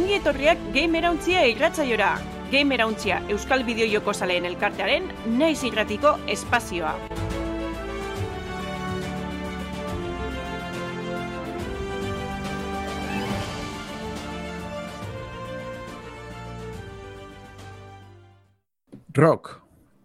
Ongi 0.00 0.14
etorriak 0.16 0.60
Gamerauntzia 0.72 1.42
irratzaiora. 1.50 2.14
Gamerauntzia 2.48 3.18
Euskal 3.28 3.66
Bideojoko 3.66 4.14
Zaleen 4.16 4.46
elkartearen 4.48 5.10
naiz 5.36 5.58
irratiko 5.68 6.14
espazioa. 6.24 6.94
Rock. 19.20 19.52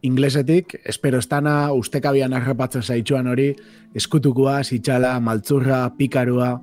Inglesetik, 0.04 0.76
espero 0.84 1.24
estana, 1.24 1.72
ustekabian 1.72 2.36
arrapatzen 2.36 2.84
zaitxuan 2.84 3.32
hori, 3.32 3.54
eskutukua, 3.96 4.60
sitxala, 4.68 5.22
maltzurra, 5.24 5.86
pikarua. 5.96 6.58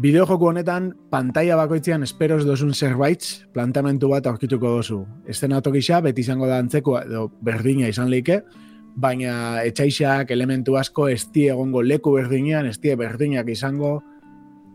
Bideojoku 0.00 0.46
honetan, 0.48 0.92
pantalla 1.12 1.56
bakoitzean 1.60 2.02
esperos 2.02 2.46
dozun 2.48 2.72
zerbait, 2.72 3.24
plantamentu 3.52 4.08
bat 4.08 4.26
aurkituko 4.26 4.70
dozu. 4.78 5.02
Estenatu 5.28 5.72
gisa, 5.74 6.00
beti 6.00 6.24
izango 6.24 6.48
da 6.48 6.58
antzeko, 6.62 6.96
edo 7.02 7.26
berdina 7.44 7.90
izan 7.92 8.08
leike, 8.10 8.40
baina 8.96 9.62
etxaixak, 9.66 10.30
elementu 10.32 10.78
asko, 10.80 11.08
esti 11.12 11.48
egongo 11.52 11.82
leku 11.84 12.14
berdinean, 12.16 12.66
esti 12.70 12.94
berdinak 12.96 13.48
izango, 13.52 13.98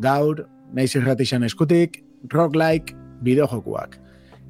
gaur, 0.04 0.46
naiz 0.74 0.92
irratixan 0.96 1.48
eskutik, 1.48 2.04
rock-like, 2.34 2.94
bideojokuak. 3.26 3.98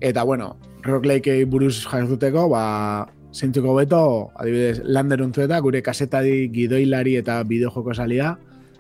Eta 0.04 0.24
bueno, 0.28 0.58
rock-like 0.84 1.46
buruz 1.48 1.78
jarduteko, 1.86 2.50
ba, 2.52 3.08
zentzuko 3.34 3.78
beto, 3.80 4.02
adibidez, 4.36 4.82
lander 4.84 5.24
untzueta, 5.24 5.62
gure 5.64 5.82
kasetadi 5.82 6.50
gidoilari 6.52 7.16
eta 7.22 7.40
bideojoko 7.48 7.96
salia, 7.96 8.36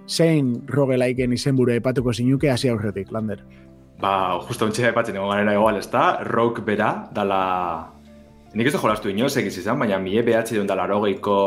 zein 0.07 0.55
rogelaiken 0.71 1.34
izenburu 1.35 1.75
epatuko 1.75 2.13
zinuke 2.13 2.50
hasi 2.52 2.72
aurretik, 2.72 3.11
lander? 3.11 3.44
Ba, 4.02 4.39
justo 4.47 4.66
ontsi 4.67 4.86
epatzen 4.88 5.17
egon 5.17 5.31
ganera 5.33 5.55
igual, 5.58 5.77
ez 5.81 5.88
da, 5.91 6.23
rock 6.25 6.63
bera, 6.66 6.91
dala... 7.13 7.94
Nik 8.58 8.69
ez 8.69 8.73
da 8.73 8.80
jolastu 8.80 9.11
inoz 9.11 9.33
egiz 9.38 9.58
izan, 9.59 9.78
baina 9.81 9.97
mie 10.02 10.22
behatzi 10.25 10.55
duen 10.55 10.69
dala 10.69 10.88
rogeiko 10.88 11.38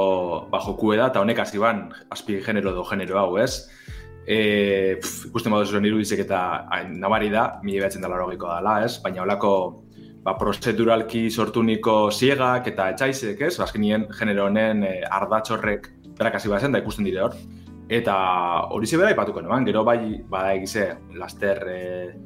ba, 0.50 0.60
joku 0.62 0.92
eda, 0.94 1.08
eta 1.10 1.22
honek 1.22 1.40
hasi 1.42 1.58
ban, 1.58 1.86
azpi 2.12 2.38
genero 2.44 2.74
do 2.76 2.84
genero 2.86 3.18
hau, 3.18 3.38
ez? 3.40 3.64
E, 4.26 4.98
pff, 5.00 5.30
ikusten 5.30 5.54
badu 5.54 5.70
zuen 5.70 5.86
irudizek 5.88 6.20
eta 6.26 6.40
nabari 6.92 7.30
da, 7.32 7.46
mie 7.64 7.80
behatzen 7.80 8.04
dala 8.04 8.20
rogeiko 8.20 8.50
dala, 8.50 8.82
ez? 8.84 8.98
Baina 9.02 9.24
holako 9.24 9.54
ba, 10.26 10.36
proceduralki 10.38 11.30
sortuniko 11.30 11.96
siegak 12.12 12.68
eta 12.70 12.90
etxaizek, 12.92 13.40
ez? 13.48 13.54
Azkenien 13.64 14.04
genero 14.18 14.50
honen 14.50 14.84
e, 14.84 14.94
ardatxorrek 15.08 15.88
berak 16.18 16.36
hasi 16.36 16.52
bazen 16.52 16.76
da 16.76 16.82
ikusten 16.84 17.08
dire 17.08 17.24
hor. 17.24 17.38
Eta 17.90 18.14
hori 18.70 18.86
ze 18.86 18.98
bera 19.00 19.10
ipatuko 19.10 19.42
noan, 19.42 19.64
gero 19.66 19.80
bai 19.82 20.20
bada 20.30 20.52
egize 20.54 20.84
laster 21.18 21.58
e, 21.66 21.78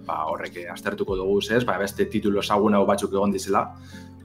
ba, 0.04 0.18
horrek 0.28 0.58
aztertuko 0.74 1.16
dugu, 1.16 1.38
ez? 1.56 1.62
Ba, 1.64 1.78
beste 1.80 2.04
titulo 2.12 2.42
ezagun 2.42 2.76
hau 2.76 2.82
batzuk 2.84 3.14
egon 3.16 3.32
dizela. 3.32 3.62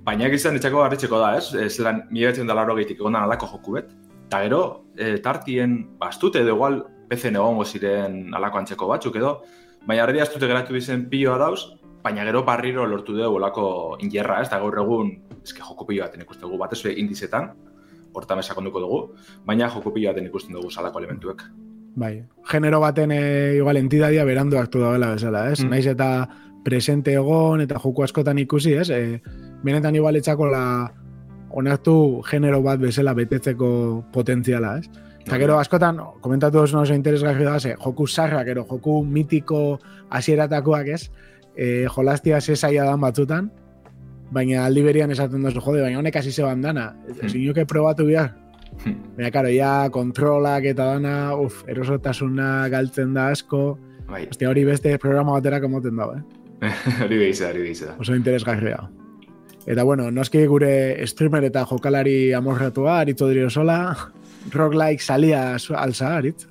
Baina 0.03 0.27
egizan 0.27 0.57
ditzako 0.57 0.83
harritzeko 0.83 1.21
da, 1.21 1.29
ez? 1.37 1.53
Ez 1.55 1.79
lan 1.79 2.01
mila 2.11 2.33
betzen 2.33 2.51
dala 2.51 2.65
rogeitik 2.67 2.99
egon 2.99 3.15
alako 3.15 3.47
joku 3.53 3.77
bet. 3.77 3.95
Eta 4.27 4.41
gero, 4.43 4.59
e, 4.97 5.13
tartien, 5.23 5.79
ba, 6.01 6.09
astute 6.11 6.43
edo 6.43 6.57
igual, 6.57 6.81
PC 7.07 7.31
egongo 7.31 7.63
ziren 7.63 8.35
alako 8.35 8.59
antzeko 8.59 8.91
batzuk 8.91 9.15
edo, 9.15 9.37
baina 9.87 10.03
arredia 10.03 10.27
astute 10.27 10.51
geratu 10.51 10.75
bizen 10.75 11.07
pioa 11.09 11.37
dauz, 11.39 11.69
baina 12.03 12.27
gero 12.27 12.43
barriro 12.43 12.83
lortu 12.85 13.15
dugu 13.15 13.39
olako 13.39 13.69
ingerra, 14.03 14.41
ez? 14.43 14.51
Da 14.51 14.59
gaur 14.59 14.75
egun, 14.83 15.15
eske 15.39 15.63
joko 15.63 15.87
pioa 15.87 16.11
baten 16.11 16.27
ikusten 16.27 16.59
batez 16.59 16.83
indizetan, 16.97 17.53
hortan 18.13 18.39
esakonduko 18.39 18.83
dugu, 18.83 18.99
baina 19.45 19.69
joko 19.69 19.93
pila 19.93 20.13
baten 20.13 20.29
ikusten 20.29 20.55
dugu 20.55 20.71
salako 20.71 20.99
elementuek. 20.99 21.43
Bai, 21.99 22.13
genero 22.51 22.79
baten 22.79 23.11
e, 23.11 23.55
igual 23.57 23.77
entidadia 23.77 24.25
berandu 24.25 24.59
aktu 24.59 24.79
dagoela 24.83 25.13
bezala, 25.15 25.49
ez? 25.51 25.59
Mm. 25.63 25.69
Naiz 25.73 25.85
eta 25.89 26.09
presente 26.63 27.13
egon 27.17 27.61
eta 27.61 27.79
joko 27.81 28.05
askotan 28.05 28.39
ikusi, 28.39 28.73
ez? 28.79 28.89
E, 28.89 29.19
benetan 29.63 29.95
igual 29.95 30.15
etxako 30.19 30.49
la 30.51 30.63
onartu 31.49 32.21
genero 32.29 32.61
bat 32.63 32.79
bezala 32.79 33.15
betetzeko 33.17 33.69
potentziala, 34.13 34.77
ez? 34.79 35.07
Eta 35.25 35.37
gero 35.37 35.59
askotan, 35.59 35.99
komentatu 36.23 36.63
oso 36.63 36.79
oso 36.79 36.95
interesgarri 36.95 37.45
da, 37.45 37.59
ze, 37.59 37.75
joku 37.77 38.07
sarrak, 38.07 38.47
gero 38.47 38.65
joku 38.69 39.03
mitiko 39.05 39.79
hasieratakoak 40.09 40.87
ez, 40.95 41.03
e, 41.55 41.85
jolastia 41.85 42.39
zesaia 42.41 42.85
dan 42.87 43.01
batzutan, 43.01 43.51
baina 44.31 44.65
aldi 44.65 44.83
berian 44.85 45.11
esaten 45.11 45.43
duzu, 45.45 45.61
jode, 45.63 45.81
baina 45.83 45.99
honek 45.99 46.19
hasi 46.21 46.31
zeban 46.31 46.61
dana. 46.61 46.91
Hmm. 47.07 47.25
Ezin 47.27 47.45
juke 47.47 47.65
probatu 47.69 48.05
bihar. 48.07 48.33
Hmm. 48.83 48.95
Baina, 49.17 49.31
karo, 49.35 49.51
ja, 49.53 49.73
kontrolak 49.93 50.67
eta 50.69 50.93
dana, 50.95 51.15
uf, 51.35 51.63
erosotasuna 51.67 52.67
galtzen 52.73 53.13
da 53.17 53.29
asko. 53.33 53.77
Bai. 54.09 54.23
hori 54.47 54.63
beste 54.65 54.97
programa 54.97 55.35
batera 55.35 55.59
komoten 55.61 55.95
dago, 55.95 56.15
eh? 56.17 56.23
hori 57.05 57.17
behiza, 57.17 57.51
hori 57.51 57.61
behiza. 57.61 57.93
Oso 58.01 58.15
interesgarria. 58.15 58.79
Eta, 59.69 59.83
bueno, 59.83 60.09
noski 60.09 60.45
gure 60.49 61.05
streamer 61.05 61.45
eta 61.45 61.65
jokalari 61.69 62.33
amorratua, 62.33 63.01
aritzo 63.03 63.27
dira 63.29 63.49
sola, 63.49 63.77
rock-like 64.51 65.03
salia 65.03 65.43
alza, 65.53 66.15
aritz? 66.17 66.47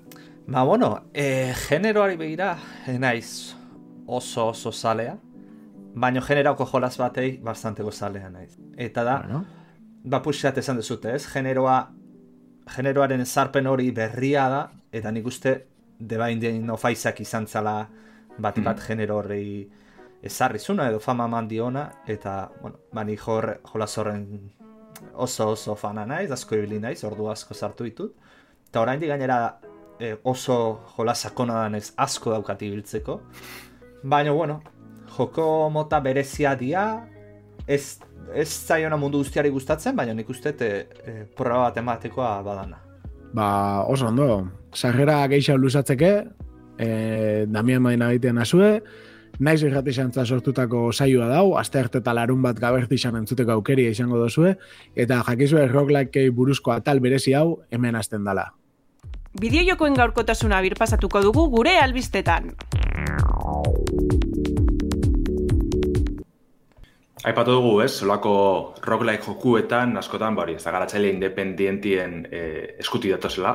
Ba, 0.46 0.62
bueno, 0.62 0.92
eh, 1.14 1.52
generoari 1.66 2.16
begira, 2.16 2.56
eh, 2.86 2.98
naiz 2.98 3.56
oso 4.06 4.46
oso 4.48 4.72
salea, 4.72 5.18
baino 6.00 6.22
generauko 6.22 6.66
jolaz 6.66 6.96
batei 6.98 7.38
bastante 7.42 7.82
gozalea 7.82 8.30
naiz. 8.30 8.56
Eta 8.76 9.04
da, 9.04 9.16
bueno. 9.24 9.44
ba 10.04 10.22
puxat 10.22 10.58
esan 10.58 10.76
dezute, 10.76 11.14
ez? 11.14 11.26
Generoa, 11.26 11.78
generoaren 12.74 13.24
zarpen 13.26 13.66
hori 13.66 13.90
berria 13.90 14.48
da, 14.48 14.62
eta 14.92 15.12
nik 15.12 15.26
uste 15.26 15.54
deba 15.98 16.30
indien 16.30 16.70
ofaizak 16.70 17.20
izan 17.20 17.46
zala 17.46 17.88
bat 18.38 18.58
mm. 18.58 18.64
bat 18.64 18.80
genero 18.86 19.18
horrei 19.18 19.68
ezarri 20.22 20.58
zuna 20.58 20.88
edo 20.90 21.00
fama 21.00 21.26
mandiona, 21.28 21.88
eta, 22.06 22.50
bueno, 22.62 22.78
bani 22.92 23.16
jor, 23.16 23.58
jolaz 23.72 23.92
horren 23.98 24.24
oso 25.14 25.50
oso 25.50 25.76
fana 25.76 26.06
naiz, 26.06 26.30
asko 26.32 26.56
ibili 26.56 26.80
naiz, 26.82 27.02
ordu 27.04 27.28
asko 27.30 27.54
sartu 27.54 27.84
ditut. 27.84 28.14
Eta 28.68 28.80
orain 28.82 29.00
gainera 29.00 29.58
eh, 29.98 30.16
oso 30.24 30.80
jolasakona 30.96 31.62
danez 31.62 31.92
asko 31.96 32.30
daukati 32.34 32.70
biltzeko. 32.70 33.20
Baina, 34.02 34.32
bueno, 34.32 34.60
joko 35.18 35.68
mota 35.70 36.00
berezia 36.00 36.54
dia, 36.56 36.84
ez, 37.66 37.98
ez 38.34 38.48
zaiona 38.48 38.96
mundu 38.96 39.22
guztiari 39.22 39.50
gustatzen, 39.50 39.96
baina 39.96 40.14
nik 40.14 40.30
uste 40.30 40.54
e, 40.60 40.70
e, 41.04 41.16
proba 41.36 41.68
bat 41.68 41.82
ematekoa 41.82 42.30
badana. 42.46 42.80
Ba, 43.34 43.48
oso 43.90 44.08
ondo, 44.08 44.48
sarrera 44.72 45.20
geixa 45.28 45.56
luzatzeke, 45.56 46.12
e, 46.78 46.88
Damian 47.50 47.82
Maina 47.82 48.10
egitean 48.14 48.38
azue, 48.38 48.78
naiz 49.38 49.62
irrati 49.62 49.92
xantza 49.94 50.24
sortutako 50.24 50.88
saioa 50.92 51.28
dau, 51.30 51.56
aste 51.58 51.82
arte 51.82 52.00
eta 52.02 52.14
larun 52.14 52.42
bat 52.42 52.58
gaberti 52.58 52.96
entzuteko 52.96 53.52
aukeria 53.52 53.90
izango 53.90 54.18
dozue, 54.18 54.56
eta 54.94 55.22
jakizue 55.26 55.66
roguelike 55.68 56.30
buruzko 56.30 56.72
atal 56.72 57.00
berezi 57.00 57.34
hau 57.34 57.60
hemen 57.70 57.96
hasten 57.96 58.24
dala. 58.24 58.52
Bideojokoen 59.38 59.94
gaurkotasuna 59.94 60.60
birpasatuko 60.62 61.20
dugu 61.22 61.48
gure 61.50 61.78
albistetan. 61.78 62.54
Aipatu 67.26 67.50
dugu, 67.50 67.80
ez, 67.82 67.90
solako 67.98 68.32
roguelike 68.84 69.24
jokuetan, 69.26 69.96
askotan, 69.98 70.36
bari, 70.38 70.54
ez 70.54 70.62
da 70.62 70.70
garatzaile 70.70 71.08
independientien 71.10 72.20
e, 72.30 72.40
eskuti 72.78 73.10
datozela. 73.10 73.54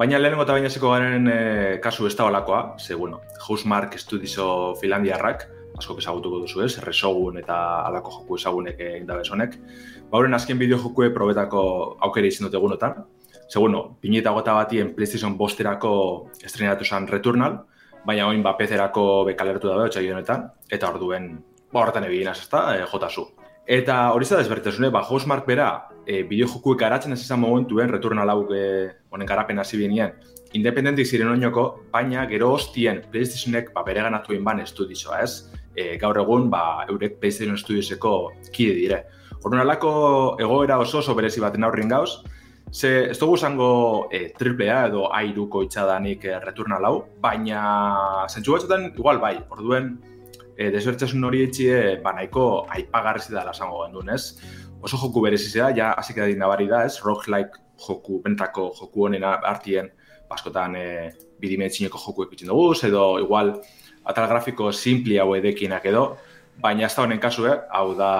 Baina 0.00 0.16
lehenengo 0.16 0.46
eta 0.46 0.54
baina 0.56 0.70
zeko 0.72 0.94
garen 0.94 1.28
e, 1.28 1.40
kasu 1.84 2.06
ez 2.08 2.14
da 2.16 2.24
olakoa, 2.24 2.60
ze, 2.80 2.94
bueno, 2.96 3.20
Housemark 3.44 3.98
Studioso 4.00 4.46
Finlandiarrak, 4.80 5.44
asko 5.76 5.98
ezagutuko 6.00 6.38
duzu 6.46 6.62
ez, 6.64 6.78
resogun 6.84 7.36
eta 7.42 7.58
alako 7.82 8.14
joku 8.14 8.38
ezagunek 8.40 8.80
egin 8.80 9.12
bezonek. 9.12 9.58
Bauren 10.10 10.34
azken 10.34 10.56
bideo 10.58 10.78
jokue 10.80 11.10
probetako 11.12 11.64
aukeri 12.08 12.30
izin 12.32 12.46
dut 12.46 12.56
egunotan. 12.56 13.02
Ze, 13.50 13.58
bueno, 13.58 13.98
pinita 14.00 14.32
gota 14.32 14.54
batien 14.56 14.94
PlayStation 14.96 15.36
bosterako 15.36 15.92
estrenatu 16.42 16.88
zen 16.88 17.10
Returnal, 17.12 17.60
baina 18.06 18.30
oin 18.30 18.42
ba 18.42 18.56
PC-erako 18.56 19.26
bekalertu 19.28 19.68
dabe, 19.68 19.90
honetan, 20.14 20.48
eta 20.70 20.88
orduen 20.88 21.28
ba, 21.76 21.84
horretan 21.84 22.08
egin 22.08 22.32
da, 22.32 22.62
e, 22.74 22.86
jotazu. 22.90 23.28
Eta 23.66 24.12
hori 24.14 24.24
zara 24.24 24.44
ezbertezune, 24.44 24.92
ba, 24.94 25.02
Housemark 25.02 25.46
bera, 25.46 25.88
e, 26.06 26.22
bideo 26.22 26.48
jokuek 26.52 26.78
garatzen 26.80 27.12
ez 27.12 27.20
izan 27.20 27.42
momentuen, 27.42 27.90
returna 27.90 28.24
lauk 28.24 28.52
e, 28.54 28.62
honen 29.10 29.28
garapen 29.28 29.58
hasi 29.58 29.80
binien, 29.80 30.14
independentik 30.54 31.08
ziren 31.08 31.32
oinoko, 31.32 31.66
baina 31.92 32.24
gero 32.30 32.52
hostien 32.54 33.02
PlayStationek 33.10 33.72
ba, 33.74 33.82
bere 33.86 34.06
ganatu 34.06 34.38
ban 34.46 34.62
estudizoa, 34.62 35.20
ez? 35.26 35.50
E, 35.74 35.96
gaur 36.00 36.16
egun, 36.22 36.48
ba, 36.50 36.86
eurek 36.88 37.18
PlayStation 37.20 37.58
Studioseko 37.58 38.14
kide 38.52 38.78
dire. 38.78 39.02
Horren 39.42 39.60
alako 39.60 39.92
egoera 40.40 40.78
oso 40.80 41.02
oso 41.02 41.14
berezi 41.18 41.42
baten 41.42 41.66
aurrin 41.66 41.90
gauz, 41.92 42.22
ze 42.72 43.10
ez 43.10 43.18
dugu 43.18 43.36
zango 43.36 44.08
e, 44.10 44.32
triplea 44.38 44.86
edo 44.88 45.08
airuko 45.14 45.62
itxadanik 45.66 46.24
e, 46.24 46.38
returna 46.42 46.78
lau, 46.82 47.04
baina 47.20 48.26
zentsu 48.28 48.56
batzutan 48.56 48.92
igual 48.94 49.20
bai, 49.22 49.36
orduen 49.50 49.96
e, 50.56 50.70
desbertzasun 50.72 51.24
hori 51.28 51.44
etxie, 51.46 51.78
ba, 52.04 52.14
nahiko 52.16 52.66
aipagarri 52.72 53.32
da 53.32 53.44
lasango 53.46 53.84
gendun, 53.84 54.10
ez? 54.14 54.36
Oso 54.82 54.98
joku 55.00 55.22
berezizea, 55.24 55.70
ja, 55.76 55.92
hasik 55.98 56.20
da 56.20 56.28
nabari 56.40 56.68
da, 56.68 56.84
ez? 56.88 57.00
Roguelike 57.04 57.62
joku, 57.86 58.20
bentako 58.24 58.70
joku 58.80 59.06
honen 59.06 59.24
artien, 59.24 59.90
baskotan 60.30 60.76
e, 60.76 60.86
bidimentzineko 61.40 62.00
joku 62.00 62.26
ekutzen 62.26 62.48
dugu, 62.48 62.72
edo 62.88 63.18
igual 63.22 63.56
atal 64.06 64.28
grafiko 64.30 64.72
simpli 64.72 65.18
hau 65.18 65.34
edekinak 65.36 65.84
edo, 65.86 66.16
baina 66.62 66.86
ez 66.86 66.94
da 66.94 67.04
honen 67.04 67.20
kasue, 67.20 67.52
hau 67.70 67.94
da 67.98 68.10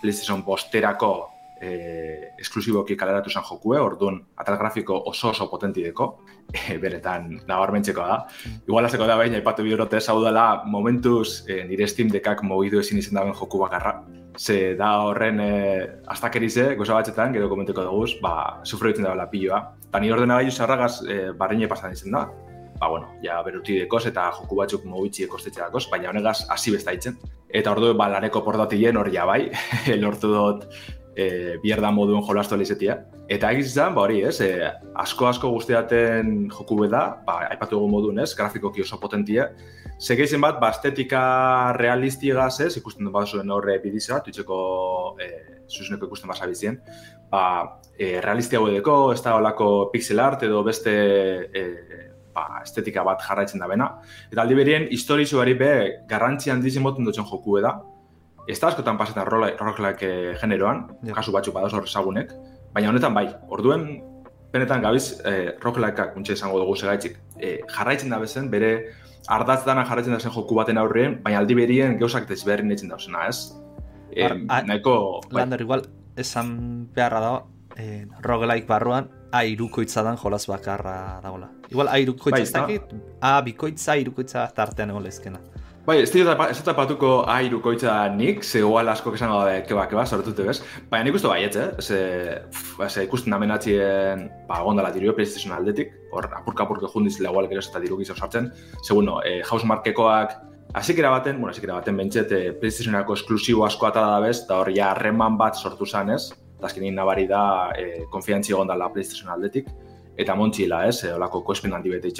PlayStation 0.00 0.42
posterako 0.42 1.33
e, 1.64 2.34
esklusiboki 2.40 2.96
kaleratu 2.98 3.32
zen 3.32 3.44
jokue, 3.48 3.78
orduan 3.80 4.20
atal 4.40 4.58
grafiko 4.60 4.96
oso 5.10 5.30
oso 5.30 5.48
potentideko, 5.50 6.08
e, 6.68 6.76
beretan 6.82 7.30
nabarmentzeko 7.48 8.04
da. 8.04 8.18
Igual 8.66 8.90
azeko 8.90 9.08
da 9.08 9.16
baina, 9.20 9.40
ipatu 9.40 9.64
bidorote 9.66 10.02
hau 10.08 10.20
dela 10.24 10.46
momentuz 10.66 11.44
e, 11.48 11.62
nire 11.68 11.88
Steam 11.88 12.12
dekak 12.12 12.44
mogidu 12.44 12.82
ezin 12.82 13.00
izan 13.00 13.20
dagoen 13.20 13.36
joku 13.38 13.62
bakarra. 13.62 13.96
Ze 14.36 14.74
da 14.74 14.90
horren 15.06 15.38
e, 15.40 15.50
astakerize, 16.10 16.74
goza 16.78 16.96
batzetan, 16.98 17.32
gero 17.36 17.48
komenteko 17.48 17.84
dugu, 17.86 18.08
ba, 18.22 18.60
sufro 18.64 18.90
ditzen 18.90 19.06
da 19.06 19.28
pilloa. 19.30 19.60
Ta 19.92 20.00
ni 20.02 20.10
ordena 20.10 20.40
gaiu 20.40 20.50
zarragaz 20.50 21.04
e, 21.06 21.20
barreine 21.38 21.70
pasan 21.70 21.94
izan 21.94 22.18
da. 22.18 22.26
Ba, 22.80 22.88
bueno, 22.90 23.12
ja 23.22 23.38
beruti 23.46 23.78
dekoz 23.84 24.02
eta 24.10 24.26
joku 24.34 24.58
batzuk 24.58 24.84
mogitzi 24.90 25.28
ekostetxe 25.28 25.62
dakoz, 25.62 25.86
baina 25.92 26.10
honegaz 26.10 26.40
hasi 26.50 26.74
besta. 26.74 26.96
Eta 27.54 27.70
ordu, 27.70 27.92
ba, 27.94 28.08
laneko 28.10 28.42
portatien 28.42 28.96
hor 28.98 29.12
ja 29.14 29.24
bai, 29.30 29.46
lortu 30.02 30.32
dut 30.34 30.66
e, 31.16 31.56
bierda 31.62 31.90
moduen 31.94 32.22
jolastu 32.26 32.56
alizetia. 32.56 32.98
Eta 33.30 33.50
egiz 33.54 33.70
izan, 33.70 33.94
ba 33.96 34.04
hori, 34.04 34.20
ez, 34.26 34.36
e, 34.44 34.50
asko 35.00 35.28
asko 35.30 35.50
guztiaten 35.54 36.34
joku 36.52 36.76
beda, 36.82 37.04
ba, 37.26 37.38
aipatu 37.54 37.78
egun 37.78 37.92
moduen, 37.94 38.20
ez, 38.24 38.34
grafikoki 38.36 38.84
oso 38.84 38.98
potentia. 39.00 39.48
Segeizen 39.98 40.42
bat, 40.42 40.58
ba, 40.60 40.72
estetika 40.74 41.22
realistigaz, 41.78 42.58
ez, 42.66 42.74
ikusten 42.80 43.10
bat 43.14 43.30
zuen 43.30 43.50
horre 43.54 43.78
bidizia, 43.82 44.20
tuitzeko 44.24 44.58
e, 45.22 45.30
zuzuneko 45.70 46.10
ikusten 46.10 46.30
basa 46.30 46.50
bizien, 46.50 46.80
ba, 47.30 47.44
e, 47.96 48.18
realistia 48.20 48.60
edeko, 48.60 48.98
ez 49.14 49.22
da 49.24 49.38
olako 49.38 49.88
pixel 49.94 50.20
art 50.20 50.44
edo 50.44 50.62
beste 50.66 50.92
e, 51.54 51.64
ba, 52.34 52.60
estetika 52.62 53.06
bat 53.06 53.22
jarraitzen 53.24 53.62
da 53.62 53.70
bena. 53.70 53.88
Eta 54.30 54.42
aldi 54.42 54.58
berien, 54.58 54.88
historizu 54.90 55.40
be, 55.58 56.02
garrantzi 56.10 56.50
handizien 56.50 56.82
moten 56.82 57.04
dutzen 57.04 57.24
joku 57.24 57.60
da, 57.60 57.78
ez 58.48 58.58
da 58.60 58.68
askotan 58.68 58.98
pasetan 58.98 59.26
roglak 59.26 60.02
eh, 60.02 60.34
generoan, 60.40 60.86
kasu 61.14 61.32
batzuk 61.32 61.54
badauz 61.54 61.72
hor 61.74 61.86
ezagunek, 61.88 62.34
baina 62.74 62.90
honetan 62.90 63.14
bai, 63.14 63.28
orduen 63.48 63.86
benetan 64.54 64.84
gabiz 64.84 65.20
eh, 65.26 65.54
roglakak 65.62 66.14
untxe 66.18 66.36
izango 66.36 66.60
dugu 66.62 66.76
segaitzik, 66.78 67.18
eh, 67.40 67.58
jarraitzen 67.74 68.12
da 68.14 68.20
bezen, 68.22 68.50
bere 68.52 68.74
ardatz 69.34 69.64
dana 69.66 69.86
jarraitzen 69.88 70.14
da 70.14 70.20
zen 70.20 70.34
joku 70.34 70.58
baten 70.58 70.78
aurrien, 70.78 71.18
baina 71.24 71.40
aldi 71.42 71.56
berien 71.58 71.98
gauzak 71.98 72.28
desberrin 72.28 72.70
ditzen 72.70 72.92
dauzena, 72.92 73.26
ez? 73.28 73.54
Eh, 74.14 74.30
nahiko... 74.46 74.94
Bai. 75.30 75.40
Lander, 75.40 75.64
igual, 75.64 75.86
esan 76.20 76.54
beharra 76.94 77.20
da, 77.24 77.34
eh, 77.82 78.04
roguelike 78.22 78.68
barruan, 78.68 79.10
airukoitza 79.34 80.04
dan 80.06 80.20
jolaz 80.20 80.44
bakarra 80.46 81.18
dagoela. 81.24 81.50
Igual, 81.72 81.90
airukoitza 81.96 82.36
bai, 82.36 82.42
ez 82.42 82.52
dakit, 82.54 82.94
a, 83.20 83.40
bikoitza, 83.42 83.96
airukoitza 83.96 84.46
tartean 84.54 84.94
egon 84.94 85.02
lezkena. 85.08 85.40
Bai, 85.84 85.98
ez 86.00 86.08
dira 86.08 86.32
ez 86.48 86.56
dira 86.56 86.72
patuko 86.72 87.08
airukoitza 87.28 87.92
nik, 88.14 88.40
ze 88.42 88.62
igual 88.62 88.88
asko 88.88 89.10
kesan 89.12 89.28
gabe, 89.34 89.58
keba, 89.68 89.84
keba, 89.90 90.06
sortute 90.06 90.46
bez. 90.46 90.62
Baina 90.88 91.04
nik 91.04 91.18
uste 91.18 91.28
baiet, 91.28 91.58
eh? 91.60 91.66
Ze, 91.78 91.98
ze 92.88 93.04
ikusten 93.04 93.36
amenatzien, 93.36 94.30
ba, 94.48 94.62
gondala 94.64 94.94
dirio, 94.94 95.12
PlayStation 95.12 95.52
aldetik, 95.52 95.92
hor, 96.12 96.30
apurka 96.38 96.64
apurka 96.64 96.88
jundiz 96.88 97.18
legual 97.20 97.50
gero 97.52 97.60
eta 97.60 97.84
diru 97.84 98.00
gizau 98.00 98.16
sartzen. 98.16 98.48
Ze, 98.80 98.94
bueno, 98.94 99.20
eh, 99.28 99.42
house 99.44 99.68
markekoak, 99.68 100.32
Azikera 100.74 101.10
baten, 101.10 101.36
bueno, 101.38 101.52
azikera 101.52 101.74
baten 101.76 101.96
bentset, 101.96 102.32
eh, 102.32 102.52
PlayStationako 102.58 103.14
esklusibo 103.14 103.62
asko 103.64 103.86
ata 103.86 104.00
da 104.00 104.18
bez, 104.24 104.40
eta 104.40 104.56
hor 104.58 104.72
ja 104.74 104.88
harreman 104.90 105.36
bat 105.38 105.54
sortu 105.54 105.86
zanez, 105.86 106.32
eta 106.56 106.66
azkenin 106.66 106.96
nabari 106.98 107.28
da 107.30 107.70
eh, 107.78 108.06
konfiantzi 108.10 108.56
gondala 108.56 108.88
PlayStation 108.90 109.30
aldetik, 109.30 109.68
eta 110.18 110.34
montxila, 110.34 110.86
ez, 110.88 111.04
eh, 111.04 111.12
olako 111.14 111.44
koespen 111.46 111.72
handi 111.72 111.92
bete 111.94 112.10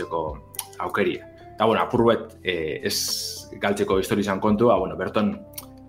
aukerie. 0.78 1.33
Eta, 1.54 1.64
bueno, 1.64 1.82
apurruet, 1.82 2.38
eh, 2.42 2.80
ez 2.82 3.48
galtzeko 3.62 4.00
histori 4.00 4.24
izan 4.26 4.40
kontu, 4.42 4.68
ba, 4.72 4.78
bueno, 4.78 4.96
berton 4.98 5.36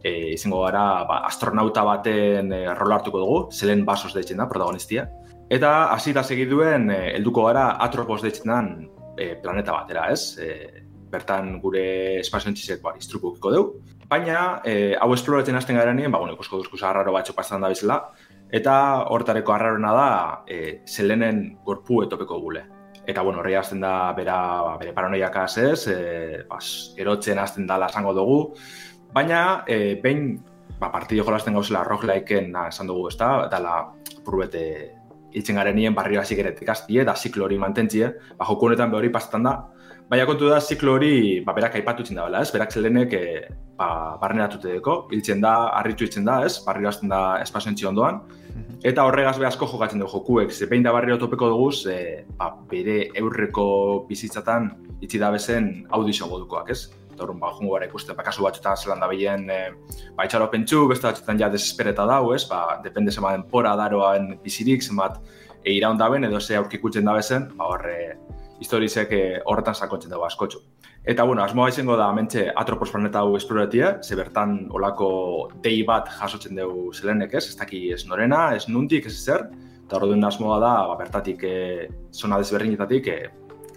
eh, 0.03 0.33
izango 0.35 0.62
gara 0.62 1.03
ba, 1.09 1.21
astronauta 1.25 1.83
baten 1.88 2.53
eh, 2.53 2.65
rola 2.77 3.00
hartuko 3.00 3.21
dugu, 3.23 3.39
zelen 3.51 3.85
basos 3.85 4.13
deitzen 4.13 4.38
da, 4.38 4.50
protagonistia. 4.51 5.07
Eta 5.50 5.91
hasi 5.94 6.13
da 6.13 6.23
segiduen, 6.23 6.89
eh, 6.94 7.15
helduko 7.15 7.47
gara 7.47 7.71
atropos 7.81 8.21
deitzen 8.21 8.53
dan 8.53 8.69
eh, 9.17 9.33
planeta 9.41 9.73
batera, 9.73 10.12
ez? 10.13 10.38
Eh, 10.38 10.85
bertan 11.09 11.59
gure 11.63 12.19
espaziontxizek 12.19 12.81
ba, 12.83 12.94
iztrupukiko 13.00 13.51
dugu. 13.53 13.81
Baina, 14.09 14.62
eh, 14.69 14.94
hau 15.01 15.09
esploratzen 15.15 15.57
hasten 15.57 15.79
gara 15.81 15.94
nien, 15.97 16.12
ba, 16.12 16.21
bueno, 16.21 16.38
ikusko 16.38 16.62
duzku 16.62 16.77
zaharraro 16.77 17.13
batxo 17.15 17.33
pastan 17.33 17.65
da 17.65 17.73
bizela, 17.73 18.00
eta 18.53 18.75
hortareko 19.09 19.53
harrarona 19.56 19.94
da, 19.97 20.09
eh, 20.45 20.81
zelenen 20.85 21.57
gorpu 21.65 22.03
etopeko 22.06 22.39
gule. 22.44 22.67
Eta, 23.05 23.21
bueno, 23.21 23.39
horri 23.39 23.53
hasten 23.55 23.81
da 23.83 24.13
bera, 24.17 24.37
bere 24.79 24.93
paranoiak 24.93 25.35
ez, 25.45 25.87
e, 25.87 26.43
bas, 26.49 26.93
erotzen 26.97 27.39
hasten 27.39 27.67
da 27.67 27.77
lasango 27.77 28.13
dugu. 28.13 28.55
Baina, 29.13 29.63
e, 29.67 29.95
behin, 30.01 30.39
ba, 30.79 30.91
partido 30.91 31.23
jolasten 31.23 31.53
gauzela 31.53 31.83
roglaiken 31.83 32.53
esan 32.67 32.87
dugu, 32.87 33.07
ez 33.09 33.17
da, 33.17 33.47
dala, 33.51 33.93
purbete, 34.25 34.65
itzen 35.35 35.55
garen 35.59 35.75
nien 35.75 35.93
barrio 35.93 36.21
hasi 36.21 36.35
geretik 36.35 36.67
da 37.05 37.15
ziklo 37.15 37.45
hori 37.45 37.57
mantentzie, 37.57 38.13
ba, 38.37 38.45
joku 38.45 38.65
honetan 38.65 38.91
behori 38.91 39.09
pasetan 39.09 39.43
da. 39.43 39.55
Baina 40.09 40.25
kontu 40.25 40.49
da, 40.49 40.59
ziklo 40.61 40.93
hori, 40.95 41.41
ba, 41.45 41.53
berak 41.53 41.75
aipatu 41.75 42.03
da, 42.13 42.25
bela, 42.25 42.41
ez? 42.41 42.51
Berak 42.51 42.71
zelenek, 42.71 43.13
e, 43.13 43.47
ba, 43.77 44.17
deko, 44.63 45.07
hiltzen 45.11 45.41
da, 45.41 45.69
harritu 45.77 46.05
itzen 46.05 46.25
da, 46.25 46.43
ez? 46.45 46.63
Barrio 46.65 46.89
hasten 46.89 47.09
da 47.09 47.39
espazioentzi 47.41 47.85
ondoan. 47.85 48.21
Eta 48.85 49.05
horregaz 49.07 49.37
be 49.41 49.47
asko 49.47 49.67
jokatzen 49.71 49.99
dugu 49.99 50.11
jokuek, 50.13 50.51
ze 50.53 50.67
behin 50.69 50.83
da 50.83 50.91
barrio 50.93 51.17
topeko 51.17 51.49
dugu, 51.49 51.71
ze, 51.71 52.25
ba, 52.37 52.51
bere 52.69 53.09
eurreko 53.17 53.65
bizitzatan 54.09 54.69
itzi 55.01 55.19
da 55.19 55.31
bezen 55.33 55.71
audizio 55.97 56.27
godukoak, 56.29 56.69
ez? 56.69 56.91
Eta 57.13 57.23
horren, 57.23 57.39
ba, 57.39 57.49
jungo 57.57 57.73
gara 57.73 57.87
ikuste, 57.89 58.13
ba, 58.13 58.23
kasu 58.23 58.45
batzutan 58.45 58.77
zelan 58.77 59.01
da 59.01 59.09
behien, 59.09 59.49
e, 59.49 59.59
ba, 60.15 60.27
itxaro 60.27 60.51
pentsu, 60.53 60.85
beste 60.91 61.07
batzutan 61.07 61.41
ja 61.41 61.49
desespereta 61.49 62.05
dau, 62.05 62.33
ez? 62.35 62.43
Ba, 62.49 62.79
depende 62.83 63.11
zema 63.11 63.33
den 63.33 63.47
pora 63.49 63.75
daroan 63.79 64.35
bizirik, 64.43 64.83
zenbat 64.83 65.17
e, 65.63 65.73
iraun 65.73 65.97
da 65.97 66.11
edo 66.15 66.39
ze 66.39 66.55
aurkikutzen 66.55 67.05
da 67.05 67.13
bezen, 67.13 67.49
ba, 67.57 67.71
horre, 67.73 68.17
historizek 68.59 69.11
eh, 69.11 69.39
horretan 69.45 69.75
sakontzen 69.75 70.11
dago 70.13 70.25
askotxu. 70.25 70.61
Eta, 71.05 71.21
bueno, 71.23 71.43
asmoa 71.43 71.69
izango 71.69 71.93
da, 71.99 72.07
mentxe, 72.17 72.47
atropos 72.57 72.89
planeta 72.89 73.21
hau 73.21 73.35
esploratia, 73.37 73.91
ze 74.01 74.15
bertan 74.17 74.55
olako 74.73 75.09
dei 75.61 75.83
bat 75.85 76.07
jasotzen 76.09 76.57
dugu 76.57 76.87
zelenek 76.97 77.35
ez, 77.37 77.43
ez 77.51 77.57
daki 77.59 77.81
ez 77.93 78.07
norena, 78.09 78.55
ez 78.57 78.65
nuntik, 78.67 79.05
ez 79.05 79.13
zer, 79.13 79.43
eta 79.83 79.99
hori 80.01 80.17
asmoa 80.25 80.57
da, 80.63 80.71
ba, 80.89 80.95
bertatik, 80.97 81.43
e, 81.45 81.87
zona 82.11 82.41
desberdinetatik, 82.41 83.11
e, 83.13 83.29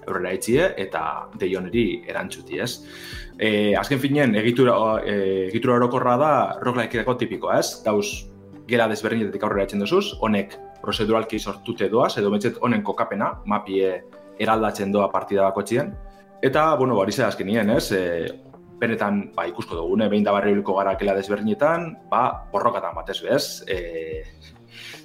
aurrera 0.06 0.32
itxie, 0.32 0.70
eta 0.80 1.28
dei 1.36 1.52
honeri 1.56 2.00
erantzuti, 2.08 2.62
ez. 2.64 2.70
E, 3.36 3.76
azken 3.76 4.00
finen, 4.00 4.32
egitura, 4.40 4.78
e, 5.04 5.18
egitura 5.50 5.76
orokorra 5.76 6.16
da, 6.16 6.32
roguelikeako 6.64 7.18
tipikoa, 7.20 7.60
ez, 7.60 7.82
gauz, 7.84 8.24
gera 8.68 8.88
desberdinetatik 8.88 9.44
aurrera 9.44 9.68
itxen 9.68 9.84
duzuz, 9.84 10.14
honek 10.24 10.56
proceduralki 10.80 11.36
sortute 11.38 11.92
doaz, 11.92 12.14
edo 12.16 12.32
betzet 12.32 12.56
honen 12.64 12.80
kokapena, 12.80 13.34
mapie 13.44 13.98
eraldatzen 14.40 14.96
doa 14.96 15.12
partida 15.12 15.44
bako 15.50 15.68
txien, 15.68 15.92
Eta, 16.40 16.74
bueno, 16.76 16.96
hori 16.96 17.12
ze 17.12 17.24
azkenien, 17.24 17.70
ez? 17.70 17.90
E, 17.92 18.28
benetan, 18.78 19.32
ba, 19.34 19.48
ikusko 19.50 19.74
dugune, 19.74 20.06
behin 20.08 20.24
da 20.24 20.32
barri 20.32 20.54
gara 20.62 20.94
kela 20.96 21.16
desberdinetan, 21.16 21.96
ba, 22.10 22.46
borrokatan 22.52 22.94
batez 22.94 23.20
bez. 23.22 23.64
E, 23.66 24.22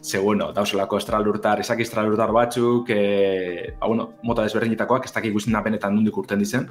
ze, 0.01 0.19
bueno, 0.19 0.51
dauzelako 0.53 0.97
estralurtar, 0.97 1.59
ezak 1.59 1.79
estralurtar 1.79 2.31
batzuk, 2.31 2.89
e, 2.89 3.73
ba, 3.79 3.87
bueno, 3.87 4.13
mota 4.23 4.43
desberdinetakoak, 4.43 5.05
ez 5.05 5.13
dakik 5.13 5.33
guztina 5.33 5.61
benetan 5.61 5.95
nundik 5.95 6.17
urten 6.17 6.39
dizen. 6.39 6.69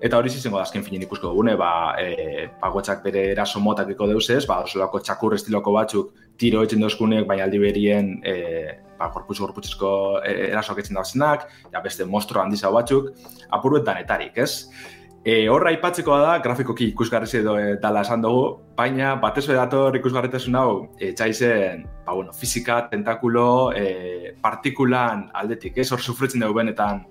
Eta 0.00 0.16
hori 0.16 0.30
zizengo 0.30 0.56
da 0.56 0.62
azken 0.62 0.84
finen 0.84 1.02
ikusko 1.02 1.32
dugune, 1.32 1.56
ba, 1.60 1.96
e, 1.98 2.46
pagotxak 2.60 3.02
bere 3.04 3.26
eraso 3.32 3.60
motak 3.60 3.90
eko 3.96 4.06
deusez, 4.06 4.46
ba, 4.46 4.60
dauzelako 4.62 5.02
txakur 5.02 5.34
estiloko 5.34 5.74
batzuk 5.74 6.14
tiro 6.38 6.62
etxen 6.62 6.80
dozkunek, 6.80 7.26
baina 7.26 7.44
aldi 7.44 7.58
berien 7.58 8.14
e, 8.24 8.36
ba, 9.00 9.10
gorputzu 9.14 9.46
gorputzizko 9.46 9.90
e, 10.20 10.36
erasok 10.52 10.84
etzen 10.84 11.00
dauzenak, 11.00 11.48
ja 11.72 11.82
beste 11.84 12.06
monstro 12.06 12.42
handiza 12.44 12.70
batzuk, 12.74 13.10
apuruet 13.56 13.86
danetarik, 13.88 14.36
ez? 14.38 14.66
E, 15.20 15.50
horra 15.52 15.72
ipatzeko 15.74 16.16
da, 16.22 16.38
grafikoki 16.40 16.86
ikusgarri 16.94 17.28
edo 17.40 17.58
e, 17.60 17.74
dala 17.80 18.04
esan 18.06 18.22
dugu, 18.24 18.44
baina 18.76 19.14
batez 19.20 19.44
dator 19.48 19.96
ikusgarritasun 19.98 20.56
hau, 20.56 20.70
e, 20.96 21.12
txaizen, 21.12 21.84
ba, 22.06 22.14
bueno, 22.14 22.32
fizika, 22.32 22.86
tentakulo, 22.92 23.72
e, 23.76 24.36
partikulan 24.40 25.28
aldetik, 25.34 25.76
ez? 25.76 25.90
Hor 25.92 26.00
sufritzen 26.00 26.40
dugu 26.40 26.60
benetan 26.62 27.04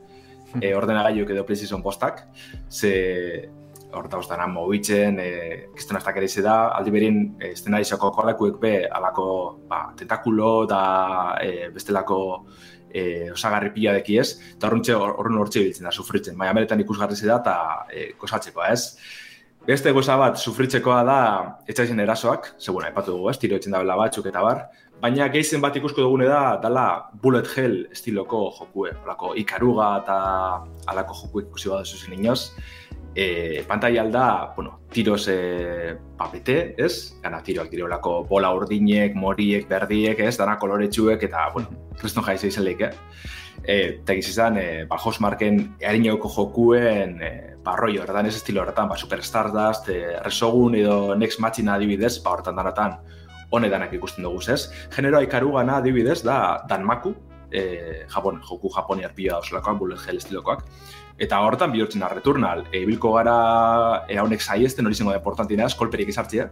e, 0.62 0.74
ordenagailuk 0.74 1.30
edo 1.36 1.46
PlayStation 1.46 1.86
postak, 1.86 2.26
ze 2.70 3.50
horta 3.94 4.18
bostana 4.18 4.48
mobitzen, 4.48 5.20
e, 5.20 5.70
kiston 5.76 5.98
hasta 5.98 6.14
da, 6.42 6.70
aldi 6.70 6.92
berin, 6.92 7.36
e, 7.40 7.52
estena 7.52 7.80
izako 7.80 8.12
kolekuek 8.12 8.60
be, 8.60 8.88
alako, 8.88 9.60
ba, 9.68 9.94
tentakulo 9.98 10.66
da 10.66 11.38
e, 11.42 11.70
bestelako 11.74 12.46
e, 12.92 13.32
osagarri 13.32 13.72
pila 13.74 13.94
deki 13.94 14.18
ez, 14.18 14.40
eta 14.58 14.68
horrentxe 14.68 14.94
horren 14.94 15.38
hortxe 15.38 15.60
biltzen 15.60 15.86
da, 15.86 15.92
sufritzen, 15.92 16.38
baina 16.38 16.54
beretan 16.54 16.80
ikusgarri 16.80 17.16
da, 17.26 17.40
eta 17.40 17.56
e, 17.92 18.12
kosatzeko 18.18 18.64
ez. 18.64 18.96
Beste 19.66 19.92
goza 19.92 20.16
bat, 20.18 20.38
sufritzekoa 20.38 21.04
da, 21.04 21.22
etxaizen 21.68 22.00
erasoak, 22.00 22.54
ze 22.60 22.72
bueno, 22.72 22.90
epatu 22.90 23.12
dugu 23.12 23.30
ez, 23.30 23.38
tiro 23.38 23.56
etxen 23.56 23.74
da 23.74 23.96
batzuk 23.96 24.26
eta 24.26 24.42
bar, 24.42 24.70
Baina 25.00 25.30
geizen 25.32 25.62
bat 25.64 25.78
ikusko 25.80 26.04
dugune 26.04 26.26
da, 26.28 26.58
dala 26.60 26.86
bullet 27.24 27.48
hell 27.56 27.86
estiloko 27.94 28.42
jokue, 28.58 28.92
alako 29.06 29.32
ikaruga 29.40 29.88
eta 30.02 30.18
alako 30.92 31.16
jokue 31.22 31.46
ikusi 31.46 31.72
bat 31.72 31.88
zuzin 31.88 32.18
inoz. 32.18 32.52
E, 33.22 33.66
pantai 33.68 33.98
alda, 33.98 34.54
bueno, 34.56 34.80
tiroz 34.94 35.28
e, 35.28 35.98
papete, 36.16 36.74
ez? 36.80 37.18
Gana 37.20 37.42
tiroak 37.44 37.68
dire 37.68 37.84
olako 37.84 38.14
bola 38.30 38.54
urdinek, 38.56 39.18
moriek, 39.20 39.66
berdiek, 39.68 40.22
ez? 40.24 40.38
Dana 40.40 40.54
koloretsuek 40.62 41.26
eta, 41.28 41.50
bueno, 41.52 41.90
kriston 42.00 42.24
jaiz 42.24 42.46
izan 42.48 42.64
lehik, 42.64 42.86
eh? 42.88 42.94
E, 43.60 43.76
eta 43.98 44.16
izan, 44.16 44.56
e, 44.62 44.86
ba, 44.88 44.96
Hosmarken 45.04 45.60
eharinauko 45.82 46.32
jokuen 46.32 47.18
e, 47.20 47.32
ba, 47.66 47.74
rollo, 47.76 48.06
ez 48.08 48.36
estilo 48.38 48.62
horretan, 48.62 48.88
ba, 48.88 48.96
Super 48.96 49.20
Stardust, 49.22 49.90
e, 49.90 50.16
Resogun 50.24 50.80
edo 50.80 51.14
Next 51.14 51.42
Matchina 51.44 51.76
adibidez, 51.76 52.22
ba, 52.24 52.38
horretan 52.38 52.56
danatan, 52.56 53.02
honedanak 53.52 54.00
ikusten 54.00 54.24
dugu, 54.24 54.40
ez? 54.48 54.72
Generoa 54.96 55.28
ikaru 55.28 55.52
gana 55.58 55.82
adibidez, 55.84 56.22
da 56.24 56.64
Danmaku, 56.70 57.18
e, 57.52 58.06
Japon, 58.08 58.40
joku 58.48 58.72
Japoniar 58.72 59.12
pila 59.12 59.44
osolakoak, 59.44 59.78
bullet 59.84 60.08
hell 60.08 60.24
estilokoak, 60.24 60.64
Eta 61.20 61.42
hortan 61.44 61.74
bihurtzen 61.74 62.04
arreturnal, 62.08 62.62
e, 62.72 62.86
bilko 62.88 63.12
gara 63.18 63.36
e, 64.08 64.16
honek 64.22 64.40
saiesten 64.40 64.88
hori 64.88 64.96
zengo 64.96 65.12
deportantina, 65.12 65.66
eskolperik 65.68 66.08
izartzia. 66.14 66.46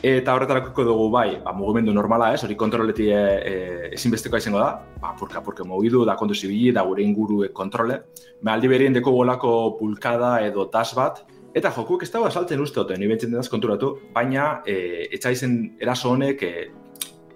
Eta 0.00 0.32
horretarako 0.36 0.86
dugu 0.88 1.10
bai, 1.12 1.26
ba, 1.44 1.52
mugimendu 1.52 1.92
normala 1.92 2.30
ez, 2.32 2.40
hori 2.46 2.56
kontroleti 2.56 3.10
e, 3.12 3.20
e, 3.20 3.54
ezinbesteko 3.98 4.40
izango 4.40 4.62
da, 4.62 4.70
ba, 5.02 5.12
purka, 5.20 5.42
purka 5.44 5.66
mugidu, 5.68 6.06
da 6.08 6.16
kontu 6.16 6.34
zibili, 6.34 6.72
da 6.72 6.86
gure 6.88 7.04
inguru 7.04 7.42
kontrole. 7.52 8.00
Ba, 8.40 8.54
aldi 8.54 8.70
berien 8.72 8.96
deko 8.96 9.12
golako 9.12 9.52
pulkada 9.76 10.38
edo 10.46 10.70
tas 10.72 10.88
bat, 10.96 11.20
eta 11.54 11.70
jokuek 11.76 12.06
ez 12.06 12.10
dago 12.14 12.30
asaltzen 12.30 12.64
uste 12.64 12.80
dut, 12.80 12.96
ni 12.96 13.36
daz 13.36 13.50
konturatu, 13.52 13.98
baina 14.14 14.62
e, 14.66 15.10
etxaizen 15.18 15.76
eraso 15.84 16.16
honek, 16.16 16.42
e, 16.42 16.70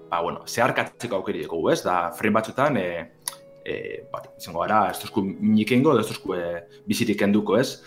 ba, 0.09 0.23
bueno, 0.23 0.47
zeharkatzeko 0.49 1.21
aukeri 1.21 1.45
dugu, 1.45 1.69
ez, 1.71 1.83
da, 1.85 2.09
frame 2.17 2.41
batzutan, 2.41 2.81
e, 2.81 3.37
e, 3.69 4.03
ba, 4.13 4.23
izango 4.41 4.65
gara, 4.65 4.83
ez 4.93 4.99
duzku 5.03 5.23
minikengo, 5.29 5.95
ez 6.01 6.09
duzku 6.09 6.35
e, 6.37 6.45
bizirik 6.89 7.23
enduko 7.27 7.59
ez. 7.61 7.83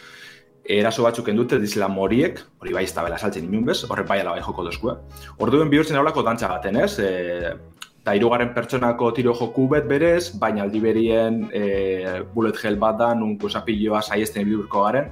Eraso 0.71 1.03
batzuk 1.03 1.31
endute 1.31 1.57
dizela 1.59 1.89
moriek, 1.89 2.39
hori 2.61 2.75
bai 2.75 2.85
ez 2.85 2.93
da 2.93 3.03
bela 3.05 3.17
saltzen 3.17 3.47
inun 3.49 3.65
bez, 3.65 3.79
horre 3.89 4.05
bai 4.07 4.19
ala 4.21 4.35
bai 4.37 4.43
joko 4.45 4.65
duzku. 4.67 4.93
Orduen 5.41 5.71
bihurtzen 5.73 5.97
aurlako 5.97 6.23
dantza 6.27 6.51
gaten 6.51 6.77
ez, 6.83 6.93
e, 7.01 7.55
eta 8.01 8.15
irugarren 8.17 8.53
pertsonako 8.53 9.11
tiro 9.17 9.33
joku 9.37 9.67
bet 9.69 9.89
berez, 9.89 10.31
baina 10.41 10.63
aldi 10.65 10.79
berien 10.81 11.43
e, 11.53 12.21
bullet 12.33 12.57
hell 12.63 12.79
bat 12.81 12.97
da, 13.01 13.11
nunko 13.17 13.49
zapilloa 13.49 14.01
saiesten 14.01 14.45
bilurko 14.47 14.85
garen. 14.87 15.11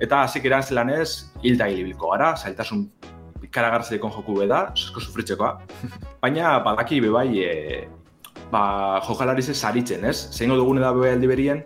Eta 0.00 0.24
hasik 0.24 0.46
eran 0.48 0.62
zelan 0.62 0.90
ez, 0.94 1.30
hilda 1.44 1.66
hilibilko 1.68 2.12
gara, 2.14 2.32
zailtasun 2.36 2.86
karagartzeko 3.50 4.10
joku 4.14 4.36
beda, 4.42 4.60
esko 4.76 5.02
sufritzekoa. 5.02 5.56
Baina 6.22 6.58
badaki 6.64 7.00
bebai 7.02 7.28
e, 7.42 7.50
ba, 8.50 9.00
jokalari 9.06 9.42
ze 9.42 9.54
saritzen, 9.54 10.04
ez? 10.04 10.16
Zeingo 10.34 10.56
dugune 10.56 10.80
da 10.80 10.92
bebai 10.92 11.14
aldi 11.14 11.30
berien, 11.30 11.64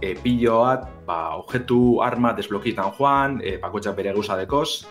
e, 0.00 0.14
pillo 0.22 0.60
bat, 0.64 0.86
ba, 1.06 1.36
objetu 1.36 2.00
arma 2.02 2.32
desblokitan 2.36 2.92
joan, 2.98 3.40
e, 3.42 3.56
bakotxak 3.62 3.96
bere 3.96 4.14
gauza 4.16 4.36
dekoz, 4.38 4.86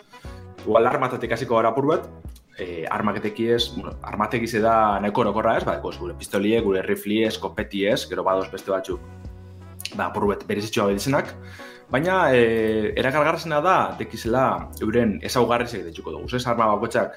igual 0.65 0.87
armatatik 0.87 1.31
hasiko 1.31 1.55
gara 1.55 1.71
apur 1.71 1.87
bat, 1.93 2.09
e, 2.57 2.85
armaketeki 2.91 3.47
ez, 3.55 3.63
bueno, 3.75 3.95
armateki 4.03 4.47
ze 4.47 4.59
da 4.59 4.99
neko 4.99 5.21
orokorra 5.21 5.57
ez, 5.57 5.63
ba, 5.63 5.79
gure 5.79 6.13
pistolie, 6.13 6.59
gure 6.61 6.83
rifli 6.83 7.23
ez, 7.23 7.37
kopeti 7.37 7.85
ez, 7.87 8.05
gero 8.09 8.23
badoz 8.23 8.51
beste 8.51 8.71
batzuk, 8.71 8.99
ba, 9.95 10.09
apur 10.09 10.27
bat 10.27 10.45
berezitxoa 10.47 10.91
behitzenak, 10.91 11.35
Baina, 11.89 12.29
e, 12.37 12.91
erakargarrezena 13.01 13.63
da, 13.65 13.75
dekizela, 13.97 14.43
euren 14.85 15.15
ezaugarrizek 15.25 15.87
dituko 15.87 16.11
dugu. 16.13 16.27
Ez 16.37 16.45
arma 16.45 16.67
bakotxak 16.75 17.15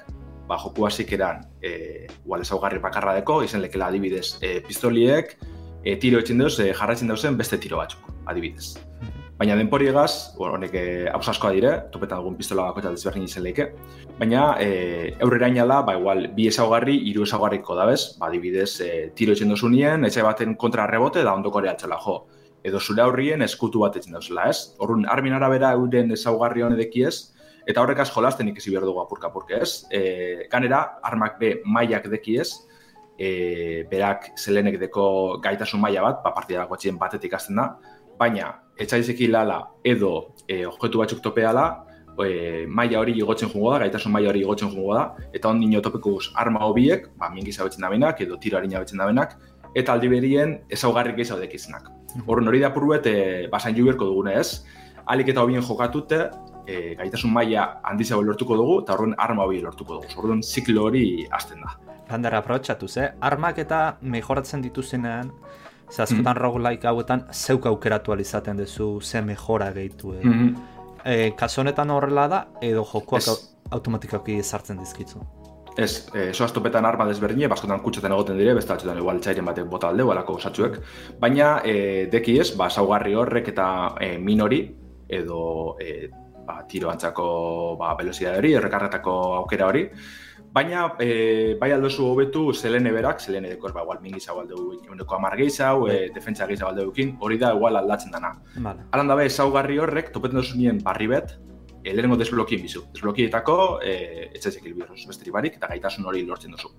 ba, 0.53 0.61
joku 0.61 0.85
hasik 0.87 1.11
eran 1.17 1.41
e, 1.61 2.07
igual 2.21 2.45
ezaugarri 2.45 2.79
bakarra 2.83 3.17
deko, 3.17 3.41
izen 3.43 3.63
lekela 3.63 3.89
adibidez 3.89 4.37
e, 4.41 4.59
pistoliek, 4.67 5.35
e, 5.83 5.97
tiro 5.99 6.21
etxin 6.21 6.43
dauz, 6.43 6.55
e, 6.61 6.71
jarratzen 6.77 7.09
dauzen 7.09 7.37
beste 7.39 7.57
tiro 7.57 7.81
batzuk, 7.81 8.11
adibidez. 8.29 8.75
Mhm. 9.01 9.23
Baina 9.39 9.55
denpori 9.57 9.89
egaz, 9.89 10.35
honek 10.37 10.75
haus 11.11 11.25
askoa 11.31 11.51
dire, 11.55 11.71
topetan 11.91 12.21
dugun 12.21 12.37
pistola 12.37 12.67
bako 12.69 12.83
eta 12.83 12.91
desberdin 12.93 13.25
izan 13.25 13.43
lehike. 13.43 13.71
Baina, 14.19 14.43
e, 14.61 15.15
aurrera 15.25 15.49
inala, 15.49 15.81
ba, 15.81 15.97
igual, 15.97 16.27
bi 16.37 16.47
ezaugarri, 16.51 16.99
hiru 17.09 17.25
ezaugarriko 17.25 17.75
da 17.75 17.89
bez, 17.89 18.13
ba, 18.19 18.29
adibidez, 18.29 18.69
e, 18.85 18.91
tiro 19.17 19.33
etxin 19.33 19.51
dauz 19.51 19.63
unien, 19.65 20.05
etxe 20.05 20.23
baten 20.23 20.55
kontra 20.55 20.85
rebote, 20.87 21.25
da 21.25 21.33
ondoko 21.33 21.63
ere 21.63 21.73
altxela 21.73 21.99
jo. 22.05 22.21
Edo 22.63 22.79
zure 22.79 23.01
aurrien 23.03 23.41
eskutu 23.43 23.81
bat 23.81 23.97
etxin 23.99 24.13
dauzela, 24.15 24.45
ez? 24.53 24.77
Horren, 24.79 25.03
armin 25.11 25.33
arabera 25.35 25.73
euren 25.75 26.13
ezaugarri 26.15 26.63
honedeki 26.63 27.03
ez, 27.09 27.32
Eta 27.67 27.81
horrekaz 27.81 28.09
jolasten 28.11 28.49
ikisi 28.51 28.73
behar 28.73 28.85
dugu 28.87 29.01
apurka 29.01 29.29
apurka 29.29 29.61
ez. 29.63 29.85
E, 29.91 30.47
ganera, 30.51 30.99
armak 31.03 31.39
be 31.39 31.55
mailak 31.65 32.09
deki 32.11 32.37
ez, 32.43 32.49
e, 33.17 33.85
berak 33.89 34.31
zelenek 34.37 34.79
deko 34.81 35.39
gaitasun 35.43 35.81
maila 35.81 36.03
bat, 36.09 36.21
ba, 36.23 36.33
partida 36.35 36.67
txien 36.67 36.99
batetik 36.99 37.33
azten 37.33 37.55
da, 37.55 37.69
baina, 38.19 38.51
etxaizeki 38.77 39.29
lala 39.31 39.61
edo 39.83 40.33
e, 40.47 40.65
objektu 40.65 41.01
batzuk 41.01 41.23
topeala, 41.23 41.85
e, 42.19 42.65
maila 42.67 42.99
hori 42.99 43.17
igotzen 43.17 43.49
jungo 43.49 43.73
da, 43.73 43.79
gaitasun 43.85 44.11
maila 44.11 44.33
hori 44.33 44.43
igotzen 44.45 44.71
jungo 44.73 44.93
da, 44.97 45.07
eta 45.33 45.49
ondin 45.49 45.79
topeko 45.81 46.17
arma 46.35 46.65
hobiek, 46.67 47.09
ba, 47.17 47.29
mingi 47.33 47.53
zabetzen 47.53 47.81
da 47.81 47.89
benak, 47.89 48.21
edo 48.21 48.37
tiro 48.37 48.57
harina 48.57 48.79
betzen 48.83 49.01
da 49.01 49.09
benak, 49.09 49.37
eta 49.75 49.93
aldi 49.93 50.09
berien 50.09 50.59
ezaugarrik 50.69 51.17
gehiago 51.17 51.41
dekizenak. 51.41 51.89
Mhm. 51.89 52.25
Horren 52.27 52.47
hori 52.47 52.59
da 52.59 52.73
purruet, 52.73 53.05
e, 53.07 53.47
basain 53.51 53.75
juberko 53.75 54.05
dugune 54.05 54.35
ez, 54.39 54.63
alik 55.05 55.29
eta 55.33 55.41
hobien 55.43 55.61
jokatute, 55.61 56.29
e, 56.67 56.95
gaitasun 56.95 57.33
maila 57.33 57.79
handizago 57.83 58.21
lortuko 58.21 58.57
dugu, 58.59 58.79
eta 58.83 58.93
horren 58.93 59.15
arma 59.17 59.43
hori 59.43 59.61
lortuko 59.61 59.99
dugu. 59.99 60.13
Orduan 60.17 60.43
ziklo 60.43 60.87
hori 60.89 61.27
hasten 61.31 61.61
da. 61.61 61.75
Lander, 62.09 62.35
aprobetsatu, 62.35 62.87
ze? 62.87 63.11
Armak 63.21 63.59
eta 63.63 63.97
mejoratzen 64.01 64.61
dituzenean, 64.61 65.31
ze 65.89 66.01
askotan 66.01 66.37
mm 66.37 66.41
-hmm. 66.41 66.87
hauetan 66.87 67.25
zeuk 67.31 67.65
aukeratu 67.65 68.11
alizaten 68.11 68.57
duzu 68.57 69.01
ze 69.01 69.21
mejora 69.21 69.71
gehitu. 69.71 70.13
Eh? 70.13 70.23
Mm 70.23 70.55
-hmm. 71.05 71.91
horrela 71.91 72.27
da, 72.27 72.47
edo 72.61 72.83
jokoak 72.83 73.21
es... 73.21 73.55
automatikaki 73.71 74.39
ezartzen 74.39 74.77
dizkitzu. 74.77 75.19
Ez, 75.77 76.09
e, 76.13 76.33
soaztopetan 76.33 76.85
arma 76.85 77.05
desberdine, 77.05 77.47
baskotan 77.47 77.79
kutsaten 77.79 78.11
egoten 78.11 78.37
dire, 78.37 78.53
beste 78.53 78.73
batzutan 78.73 78.97
igual 78.97 79.19
txairen 79.19 79.45
batek 79.45 79.65
bota 79.65 79.87
alde, 79.87 80.03
alako 80.03 80.33
osatzuek. 80.33 80.79
Baina, 81.19 81.61
e, 81.65 82.07
deki 82.11 82.39
ez, 82.39 82.55
ba, 82.57 82.69
saugarri 82.69 83.15
horrek 83.15 83.47
eta 83.47 83.95
e, 83.99 84.17
minori, 84.17 84.75
edo 85.09 85.75
e, 85.81 86.09
ba, 86.45 86.61
tiro 86.67 86.91
antzako 86.91 87.77
ba, 87.79 87.93
velozidade 87.99 88.41
hori, 88.41 88.53
errekarretako 88.59 89.17
aukera 89.39 89.67
hori. 89.67 89.87
Baina, 90.53 90.83
e, 91.01 91.55
bai 91.57 91.71
aldozu 91.73 92.05
hobetu 92.11 92.43
zelene 92.53 92.91
berak, 92.93 93.21
zelene 93.21 93.49
dekoz, 93.55 93.71
ba, 93.73 93.81
igual 93.81 94.03
mingi 94.03 94.19
zau 94.21 94.39
alde 94.41 94.53
uneko 94.91 95.15
amar 95.15 95.37
gehiago, 95.39 95.87
e, 95.89 96.11
defentsa 96.13 96.45
gehiago 96.45 96.69
alde 96.69 97.09
hori 97.19 97.39
da 97.41 97.55
igual 97.55 97.79
aldatzen 97.79 98.11
dana. 98.11 98.35
Vale. 98.57 98.85
Alan 98.91 99.09
dabe, 99.09 99.25
ezaugarri 99.25 99.79
horrek, 99.81 100.11
topetan 100.13 100.41
duzu 100.41 100.59
nien 100.59 100.83
barri 100.83 101.09
bet, 101.09 101.33
e, 101.83 101.91
lehenengo 101.91 102.17
desblokien 102.21 102.61
bizu. 102.61 102.85
Desblokietako, 102.93 103.57
e, 103.81 104.29
etxezek 104.35 104.67
hilbiruz 104.69 105.07
besteri 105.09 105.33
barik, 105.33 105.57
eta 105.57 105.71
gaitasun 105.71 106.05
hori 106.05 106.21
lortzen 106.27 106.53
duzu. 106.53 106.69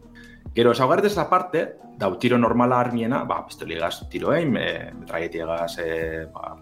Gero, 0.54 0.70
ezaugarri 0.70 1.08
desa 1.08 1.24
aparte, 1.24 1.64
dau 1.98 2.14
tiro 2.22 2.38
normala 2.38 2.78
armiena, 2.78 3.24
ba, 3.26 3.40
pistoligaz 3.48 4.04
tiroein, 4.10 4.54
e, 4.56 4.70
metraietiegaz, 5.00 5.72
e, 5.82 5.90
ba, 6.30 6.54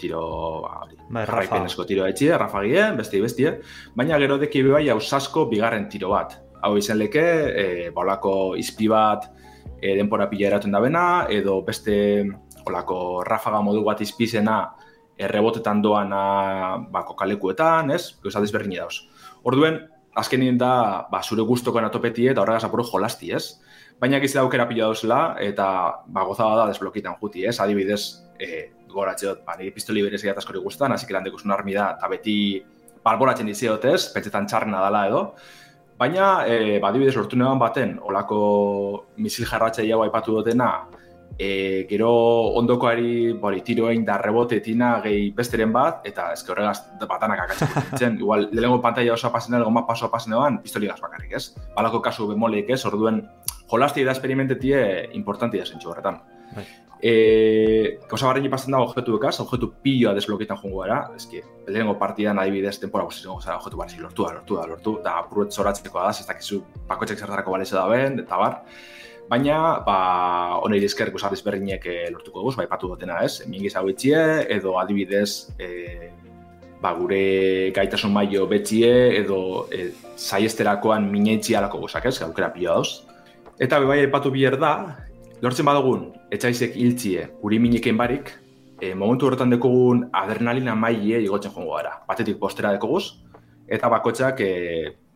tiro 0.00 0.22
ba, 0.64 0.86
bai, 0.88 1.24
jarraipenezko 1.26 1.86
tiro 1.88 2.06
etxi, 2.08 2.30
rafagie, 2.40 2.86
beste 2.98 3.20
bestie, 3.22 3.56
baina 3.96 4.18
gero 4.22 4.38
deki 4.40 4.64
bai 4.70 4.86
ausasko 4.94 5.46
bigarren 5.50 5.88
tiro 5.92 6.14
bat. 6.14 6.38
Hau 6.60 6.74
izan 6.76 6.98
leke, 7.00 7.24
e, 7.56 7.66
bolako 7.94 8.54
izpi 8.60 8.88
bat 8.88 9.30
e, 9.80 9.94
denpora 9.96 10.28
pila 10.30 10.50
eratuen 10.50 10.74
da 10.76 10.80
bena, 10.80 11.04
edo 11.32 11.60
beste 11.66 11.96
olako 12.68 13.22
rafaga 13.26 13.62
modu 13.64 13.84
bat 13.86 14.00
izpizena 14.04 14.60
errebotetan 15.20 15.82
doana 15.84 16.24
ba, 16.92 17.04
kokalekuetan, 17.08 17.92
ez? 17.96 18.16
Gauza 18.24 18.42
desberdin 18.44 18.78
dauz. 18.78 19.04
Orduen, 19.44 19.80
azkenien 20.16 20.58
da, 20.58 21.06
ba, 21.12 21.22
zure 21.22 21.44
guztoko 21.46 21.80
atopeti 21.80 22.28
eta 22.30 22.42
horregaz 22.42 22.64
apuro 22.68 22.84
jolasti, 22.88 23.32
ez? 23.36 23.60
Baina 24.00 24.20
gizte 24.20 24.40
daukera 24.40 24.66
pila 24.68 24.88
dauzela, 24.88 25.20
eta 25.40 25.66
ba, 26.06 26.24
gozaba 26.28 26.62
da 26.62 26.68
desblokitan 26.72 27.18
juti, 27.20 27.44
ez? 27.46 27.58
Adibidez, 27.60 28.02
e, 28.40 28.68
goratzeot, 28.92 29.44
ba, 29.46 29.56
nire 29.58 29.72
pistoli 29.74 30.02
berez 30.02 30.22
askori 30.36 30.60
guztan, 30.60 30.92
hasi 30.92 31.06
kelan 31.06 31.24
dekosun 31.24 31.50
armi 31.50 31.74
da, 31.74 31.94
eta 31.98 32.08
beti 32.08 32.36
balboratzen 33.04 33.46
diziotez, 33.46 34.12
pentsetan 34.14 34.46
txarna 34.46 34.84
dela 34.84 35.06
edo. 35.08 35.24
Baina, 36.00 36.46
e, 36.46 36.78
ba, 36.80 36.92
dibidez, 36.92 37.16
lortu 37.16 37.36
baten, 37.36 37.98
olako 38.02 39.06
misil 39.16 39.46
jarratxe 39.46 39.86
jau 39.86 40.02
aipatu 40.02 40.32
dutena, 40.32 40.86
e, 41.38 41.86
gero 41.88 42.10
ondokoari 42.60 43.32
bori, 43.40 43.62
tiroein 43.64 44.04
da 44.04 44.18
rebote 44.20 44.60
tina 44.60 45.00
gehi 45.00 45.30
besteren 45.36 45.72
bat, 45.72 46.02
eta 46.04 46.32
ezke 46.32 46.52
horregaz 46.52 46.82
batanak 47.08 47.44
akatzen 47.46 48.18
Igual, 48.20 48.48
lehenko 48.52 48.80
pantalla 48.84 49.14
oso 49.14 49.30
pasen 49.32 49.56
dago, 49.56 49.70
ma 49.70 49.86
paso 49.86 50.10
pasen 50.10 50.36
dagoan, 50.36 50.60
pistoli 50.62 50.90
gaz 50.90 51.00
bakarrik, 51.00 51.32
ez? 51.32 51.54
Balako 51.76 52.02
kasu 52.04 52.28
bemoleik, 52.28 52.70
ez? 52.70 52.84
Orduen, 52.84 53.22
jolasti 53.70 54.04
da 54.04 54.12
esperimentetie 54.12 55.10
importanti 55.16 55.58
da 55.58 55.66
zentsu 55.66 55.92
horretan. 55.92 56.20
Bai. 56.56 56.66
E, 57.02 57.98
gauza 58.10 58.26
barrein 58.28 58.44
ipazten 58.44 58.74
da 58.74 58.82
objektu 58.84 59.14
ekaz, 59.16 59.38
objektu 59.40 59.70
piloa 59.80 60.12
desbloketan 60.12 60.58
jungo 60.60 60.82
gara, 60.82 60.98
eski, 61.16 61.40
lehenengo 61.66 61.94
partidan 62.00 62.38
adibidez 62.42 62.74
tempora 62.82 63.06
guztizen 63.08 63.32
gozara 63.32 63.56
objektu 63.56 63.80
barri, 63.80 64.00
lortu 64.02 64.26
da, 64.26 64.34
lortu 64.36 64.58
da, 64.58 64.66
lortu, 64.68 64.94
da 65.06 65.14
apuruet 65.22 65.56
zoratzeko 65.56 65.96
da, 65.96 66.10
ez 66.12 66.28
dakizu 66.28 66.60
pakotxek 66.90 67.22
zertarako 67.22 67.56
balese 67.56 67.78
da 67.78 67.86
ben, 67.88 68.20
eta 68.20 68.42
bar, 68.42 68.58
baina, 69.32 69.56
ba, 69.86 69.96
hone 70.60 70.76
irizker 70.76 71.08
guzarriz 71.14 71.40
berrinek 71.46 71.88
e, 71.88 71.98
lortuko 72.12 72.44
guz, 72.44 72.54
bai 72.60 72.68
patu 72.68 72.92
dutena 72.92 73.22
ez, 73.24 73.46
mingiz 73.48 73.72
hau 73.80 73.86
itxie, 73.88 74.20
edo 74.52 74.76
adibidez, 74.82 75.54
e, 75.56 76.12
ba, 76.84 76.92
gure 77.00 77.72
gaitasun 77.76 78.12
maio 78.12 78.44
betxie, 78.50 78.92
edo 79.22 79.70
e, 79.72 79.88
saiesterakoan 80.20 81.08
minetxi 81.08 81.56
alako 81.56 81.86
guzak 81.86 82.12
ez, 82.12 82.18
gaukera 82.20 82.52
pila 82.52 82.76
dauz. 82.76 83.06
Eta 83.60 83.80
bai 83.88 84.02
epatu 84.04 84.32
bier 84.32 84.60
da, 84.60 84.74
lortzen 85.40 85.64
badugun, 85.64 86.10
etxaizek 86.30 86.76
hiltzie 86.78 87.26
guri 87.42 87.58
mineken 87.58 87.98
barik, 87.98 88.30
e, 88.80 88.94
momentu 88.94 89.26
horretan 89.26 89.50
dekogun 89.50 90.06
adrenalina 90.12 90.74
maile 90.74 91.20
igotzen 91.24 91.52
jongo 91.54 91.76
gara. 91.76 91.98
Batetik 92.08 92.38
postera 92.38 92.72
dekoguz, 92.76 93.04
eta 93.68 93.90
bakotxak 93.92 94.40
e, 94.40 94.52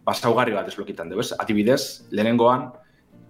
basaugarri 0.04 0.54
bat 0.56 0.66
desblokitan 0.68 1.08
dugu, 1.10 1.24
ez? 1.24 1.32
Atibidez, 1.38 1.80
lehenengoan, 2.10 2.68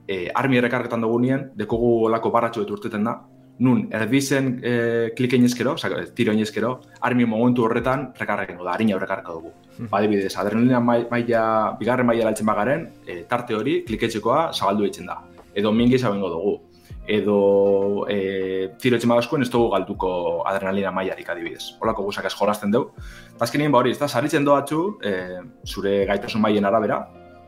e, 0.08 0.26
armi 0.34 0.58
errekarketan 0.58 1.04
dugu 1.04 1.20
nien, 1.22 1.50
dekogu 1.56 1.94
olako 2.08 2.32
barratxo 2.34 2.64
urteten 2.64 3.04
da, 3.04 3.18
nun, 3.64 3.84
erdizen 3.94 4.58
e, 4.66 4.74
klikein 5.14 5.44
ezkero, 5.46 5.76
tiro 6.16 6.32
ezkero, 6.32 6.80
armi 7.00 7.24
momentu 7.24 7.68
horretan 7.68 8.08
rekarrekin 8.18 8.58
da, 8.58 8.72
harina 8.72 8.96
horrekarka 8.96 9.32
dugu. 9.32 9.52
Mm 9.78 9.86
-hmm. 9.86 10.38
adrenalina 10.40 10.80
maila, 10.80 11.76
bigarren 11.78 12.06
maila 12.06 12.28
altzen 12.28 12.46
bagaren, 12.46 12.88
e, 13.06 13.22
tarte 13.28 13.54
hori, 13.54 13.84
kliketxekoa 13.84 14.52
zabaldu 14.52 14.84
egiten 14.84 15.06
da. 15.06 15.20
Edo 15.54 15.70
mingi 15.72 15.98
zabengo 15.98 16.28
dugu 16.28 16.60
edo 17.06 18.06
e, 18.08 18.70
tiro 18.80 18.96
etxema 18.96 19.18
ez 19.18 19.50
dugu 19.50 19.70
galduko 19.70 20.42
adrenalina 20.46 20.90
maiarik 20.90 21.28
adibidez. 21.28 21.76
Olako 21.80 22.04
guzak 22.04 22.24
ez 22.24 22.34
jolazten 22.34 22.70
dugu. 22.70 22.92
Azkenien 23.40 23.72
ba 23.72 23.78
hori, 23.78 23.90
ez 23.90 23.98
da, 23.98 24.08
saritzen 24.08 24.44
doatxu, 24.44 24.98
e, 25.02 25.40
zure 25.66 26.04
gaitasun 26.06 26.40
maien 26.40 26.64
arabera, 26.64 27.06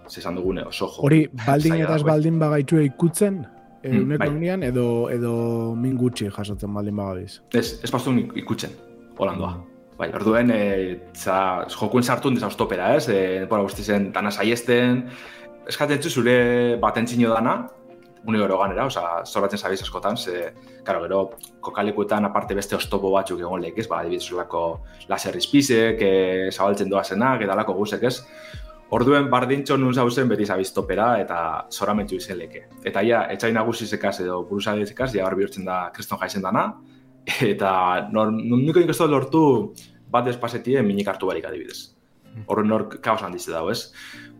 zesan 0.08 0.36
dugune 0.36 0.64
oso 0.64 0.86
jo. 0.86 1.06
Hori, 1.06 1.26
baldin 1.46 1.80
eta 1.80 1.98
baldin 2.04 2.38
bagaitu 2.38 2.80
ikutzen, 2.80 3.46
e, 3.82 3.92
mm, 3.92 4.18
bai. 4.18 4.68
edo, 4.68 5.08
edo 5.10 5.74
min 5.74 5.96
gutxi 5.96 6.28
jasotzen 6.28 6.74
baldin 6.74 6.96
bagabiz. 6.96 7.40
Ez, 7.52 7.80
ez 7.82 7.90
pastu 7.90 8.12
ikutzen, 8.34 8.70
holandoa. 9.16 9.56
Bai, 9.96 10.10
orduen, 10.12 10.50
e, 10.50 11.00
za, 11.14 11.64
jokuen 11.72 12.04
sartu 12.04 12.30
desa 12.30 12.46
ostopera, 12.46 12.94
ez? 12.96 13.08
E, 13.08 13.46
pora 13.48 13.62
guztien, 13.62 14.12
dana 14.12 14.30
saiesten, 14.30 15.06
eskatzen 15.66 16.10
zure 16.10 16.76
batentzino 16.76 17.32
dana, 17.32 17.70
une 18.26 18.42
oro 18.42 18.58
ganera, 18.58 18.86
oza, 18.86 19.22
zoratzen 19.24 19.58
zabiz 19.58 19.80
askotan, 19.82 20.16
ze, 20.16 20.52
karo, 20.84 21.02
gero, 21.04 21.20
kokalekuetan 21.60 22.24
aparte 22.24 22.54
beste 22.54 22.76
ostopo 22.76 23.10
batzuk 23.14 23.40
egon 23.40 23.62
lehik, 23.62 23.78
ez, 23.78 23.88
ba, 23.88 24.00
adibidez, 24.00 24.30
lako 24.34 24.62
laser 25.08 25.36
izpizek, 25.36 26.02
e, 26.02 26.50
zabaltzen 26.52 26.90
doa 26.90 27.04
zenak, 27.04 27.42
eta 27.46 27.58
lako 27.58 27.78
guzek, 27.80 28.02
ez, 28.10 28.20
Orduen 28.94 29.26
bardintxo 29.26 29.74
nun 29.82 29.94
zauzen 29.94 30.28
beti 30.30 30.44
zabiz 30.46 30.68
topera 30.70 31.16
eta 31.18 31.38
zoramentu 31.74 32.14
izen 32.14 32.38
leke. 32.38 32.68
Eta 32.86 33.02
ia, 33.02 33.24
etxai 33.34 33.50
nagusizekaz 33.56 34.20
edo 34.22 34.44
buruzadizekaz, 34.46 35.08
ja 35.16 35.24
hor 35.26 35.34
bihurtzen 35.34 35.66
da 35.66 35.88
kriston 35.94 36.20
jaizen 36.20 36.46
dana, 36.46 36.68
eta 37.52 37.72
nor, 38.12 38.30
nik 38.30 38.78
lortu 39.10 39.42
bat 40.10 40.24
despasetie 40.24 40.82
minik 40.82 41.08
hartu 41.08 41.26
barik 41.26 41.44
adibidez. 41.44 41.96
Horren 42.46 42.68
nor 42.68 42.86
kaos 43.00 43.22
handitze 43.22 43.50
dago, 43.50 43.72
ez? 43.72 43.92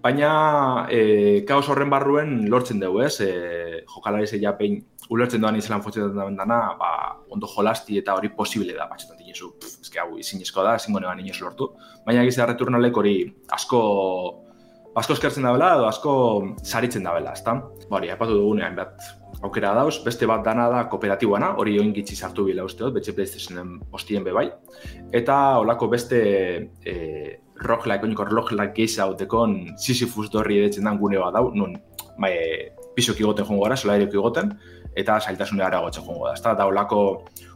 Baina 0.07 0.87
e, 0.87 1.43
kaos 1.49 1.65
horren 1.73 1.91
barruen 1.91 2.45
lortzen 2.53 2.79
dugu, 2.79 3.01
ez? 3.03 3.17
E, 3.25 3.81
jokalari 3.91 4.29
zei 4.29 4.39
japein 4.45 4.77
ulertzen 5.11 5.43
doan 5.43 5.57
izelan 5.59 5.83
fotzen 5.83 6.15
dana, 6.15 6.59
ba, 6.79 6.91
ondo 7.35 7.49
jolasti 7.51 7.99
eta 7.99 8.15
hori 8.15 8.31
posible 8.37 8.77
da, 8.77 8.87
batxetan 8.87 9.19
dinezu, 9.19 9.51
ezke 9.83 9.99
hau 9.99 10.13
izin 10.23 10.45
da, 10.45 10.77
ezingo 10.77 11.03
neban 11.03 11.23
inoz 11.25 11.41
lortu. 11.41 11.73
Baina 12.07 12.23
egizia 12.23 12.47
returnalek 12.47 12.97
hori 13.03 13.17
asko 13.57 13.81
asko 14.97 15.17
eskertzen 15.17 15.45
da 15.45 15.53
bela, 15.53 15.73
edo 15.77 15.89
asko 15.89 16.13
saritzen 16.63 17.03
da 17.05 17.13
bela, 17.17 17.33
ezta? 17.37 17.57
Hori, 17.91 18.09
epatu 18.15 18.37
dugunean, 18.39 18.77
bat, 18.79 19.03
aukera 19.43 19.75
dauz, 19.77 19.99
beste 20.05 20.29
bat 20.31 20.45
dana 20.47 20.69
da 20.73 20.85
kooperatiboana, 20.93 21.51
hori 21.61 21.81
oin 21.83 21.91
gitzi 21.97 22.17
sartu 22.17 22.47
bila 22.47 22.65
uste 22.65 22.93
betxe 22.95 23.17
PlayStationen 23.17 23.75
ostien 23.93 24.25
bebai. 24.25 24.47
Eta 25.13 25.59
olako 25.65 25.91
beste 25.93 26.23
e, 26.87 26.95
roguelike, 27.62 28.04
oiniko 28.04 28.25
roguelike 28.28 28.75
geisa 28.76 29.04
hautekon 29.04 29.76
Sisyphus 29.76 30.30
dorri 30.32 30.60
edetzen 30.60 30.84
dan 30.84 30.99
gune 30.99 31.19
bat 31.19 31.34
dau, 31.34 31.50
nun 31.54 31.76
bai, 32.21 32.32
pisok 32.97 33.21
igoten 33.21 33.47
jongo 33.47 33.64
gara, 33.64 33.76
sola 33.76 33.97
igoten, 34.00 34.52
eta 34.97 35.19
zailtasune 35.21 35.62
ara 35.64 35.82
gotzen 35.84 36.04
jongo 36.04 36.26
da. 36.26 36.34
Ezta, 36.34 36.54
da 36.56 36.66
olako 36.66 37.00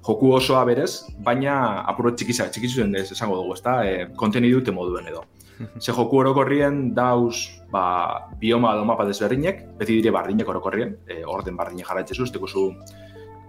joku 0.06 0.32
osoa 0.36 0.64
berez, 0.68 1.06
baina 1.24 1.82
apuro 1.88 2.12
txikiza, 2.12 2.50
txikizuen 2.52 2.94
ez 3.00 3.10
esango 3.12 3.38
dugu, 3.40 3.56
ezta, 3.56 3.80
e, 3.88 4.08
kontenidu 4.16 4.60
dute 4.60 4.74
moduen 4.76 5.08
edo. 5.08 5.24
Ze 5.82 5.92
joku 5.92 6.20
orokorrien 6.20 6.94
dauz 6.96 7.48
ba, 7.72 8.28
bioma 8.40 8.74
edo 8.76 8.84
mapa 8.88 9.06
desberdinek, 9.08 9.64
beti 9.80 9.98
dire 10.00 10.12
bardinek 10.12 10.48
orokorrien, 10.48 10.96
e, 11.08 11.22
orden 11.24 11.56
bardinek 11.56 11.88
jarraitzezu, 11.88 12.28
ez 12.28 12.52
zu 12.52 12.66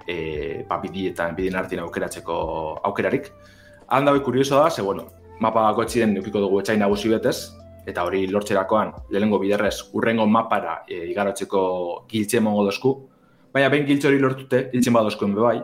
e, 0.08 0.64
ba, 0.68 0.80
bidietan, 0.80 1.36
bidien 1.36 1.56
artien 1.56 1.84
aukeratzeko 1.84 2.36
aukerarik. 2.84 3.32
Handa 3.88 4.12
hori 4.12 4.24
kurioso 4.24 4.56
da, 4.56 4.70
ze, 4.70 4.82
bueno, 4.82 5.08
mapa 5.42 5.66
gotxien 5.74 6.14
nukiko 6.14 6.40
dugu 6.40 6.62
etxai 6.62 6.78
nagusi 6.78 7.10
betez, 7.10 7.52
eta 7.90 8.04
hori 8.06 8.28
lortzerakoan 8.30 8.94
lehenengo 9.10 9.40
biderrez 9.42 9.76
urrengo 9.98 10.28
mapara 10.30 10.82
e, 10.88 11.08
igarotzeko 11.10 11.62
giltxe 12.10 12.40
mongo 12.40 12.64
dozku, 12.68 12.94
baina 13.54 13.70
behin 13.74 13.88
giltxe 13.90 14.10
hori 14.10 14.20
lortute, 14.22 14.68
giltxe 14.74 14.94
badozkoen 14.94 15.34
bebai, 15.36 15.58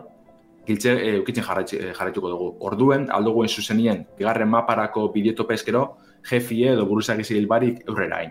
giltxe 0.66 0.94
e, 0.98 1.12
ukitzen 1.22 1.44
e, 1.44 1.92
jarraituko 1.94 2.32
dugu. 2.34 2.48
Orduen, 2.66 3.06
alduguen 3.14 3.48
zuzenien, 3.48 4.04
bigarren 4.18 4.50
maparako 4.50 5.08
bideotope 5.14 5.54
eskero, 5.54 5.84
jefie 6.28 6.72
edo 6.74 6.86
buruzak 6.86 7.22
izigil 7.22 7.46
barik 7.46 7.84
eurrera. 7.86 8.24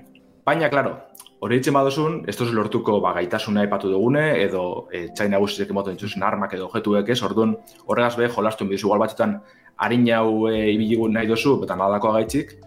Baina, 0.45 0.69
klaro, 0.69 0.97
hori 1.39 1.60
ditzen 1.60 1.73
badozun, 1.73 2.19
ez 2.27 2.36
duz 2.38 2.49
lortuko 2.53 2.99
ba, 3.01 3.13
gaitasuna 3.15 3.63
epatu 3.63 3.89
dugune, 3.93 4.25
edo 4.43 4.89
e, 4.91 5.07
txaina 5.15 5.39
guztiek 5.39 5.71
emoten 5.71 5.95
dituzun 5.95 6.27
armak 6.27 6.53
edo 6.60 6.67
objetuek 6.67 7.10
ez, 7.15 7.21
orduan, 7.23 7.55
horregaz 7.86 8.17
be, 8.19 8.27
jolastu 8.36 8.67
bidizu 8.67 8.91
batzutan 8.99 9.39
harin 9.77 10.07
hau 10.13 10.47
e, 10.49 10.71
ibiligun 10.73 11.13
nahi 11.13 11.27
dozu, 11.27 11.59
eta 11.63 11.75
nadako 11.75 12.13
agaitzik, 12.13 12.57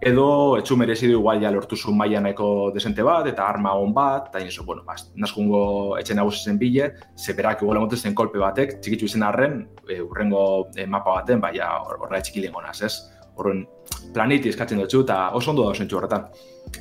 edo 0.00 0.56
etxu 0.58 0.76
merezi 0.78 1.08
du 1.10 1.18
igual 1.18 1.40
ja 1.42 1.50
lortu 1.50 1.76
zu 1.76 1.92
maia 1.92 2.20
nahiko 2.20 2.70
desente 2.74 3.02
bat, 3.02 3.26
eta 3.26 3.46
arma 3.48 3.74
on 3.74 3.92
bat, 3.94 4.28
eta 4.30 4.38
nizu, 4.44 4.64
bueno, 4.64 4.84
bas, 4.86 5.10
naskungo 5.16 5.96
etxe 5.98 6.14
nagusi 6.14 6.44
zen 6.44 6.58
bile, 6.58 6.92
zeberak 7.18 7.62
igual 7.62 7.80
emoten 7.80 7.98
zen 7.98 8.14
kolpe 8.14 8.38
batek, 8.38 8.78
txikitzu 8.80 9.10
izen 9.10 9.26
arren, 9.26 9.64
e, 9.88 10.00
urrengo 10.00 10.68
e, 10.76 10.86
mapa 10.86 11.18
baten, 11.18 11.40
baina 11.40 11.72
horra 11.82 12.18
etxiki 12.18 12.46
gonaz, 12.48 12.80
ez? 12.82 12.94
Horren 13.38 13.66
planiti 14.14 14.50
eskatzen 14.50 14.78
dutxu, 14.78 15.02
eta 15.02 15.30
oso 15.34 15.50
ondo 15.50 15.66
da 15.66 15.96
horretan. 15.96 16.24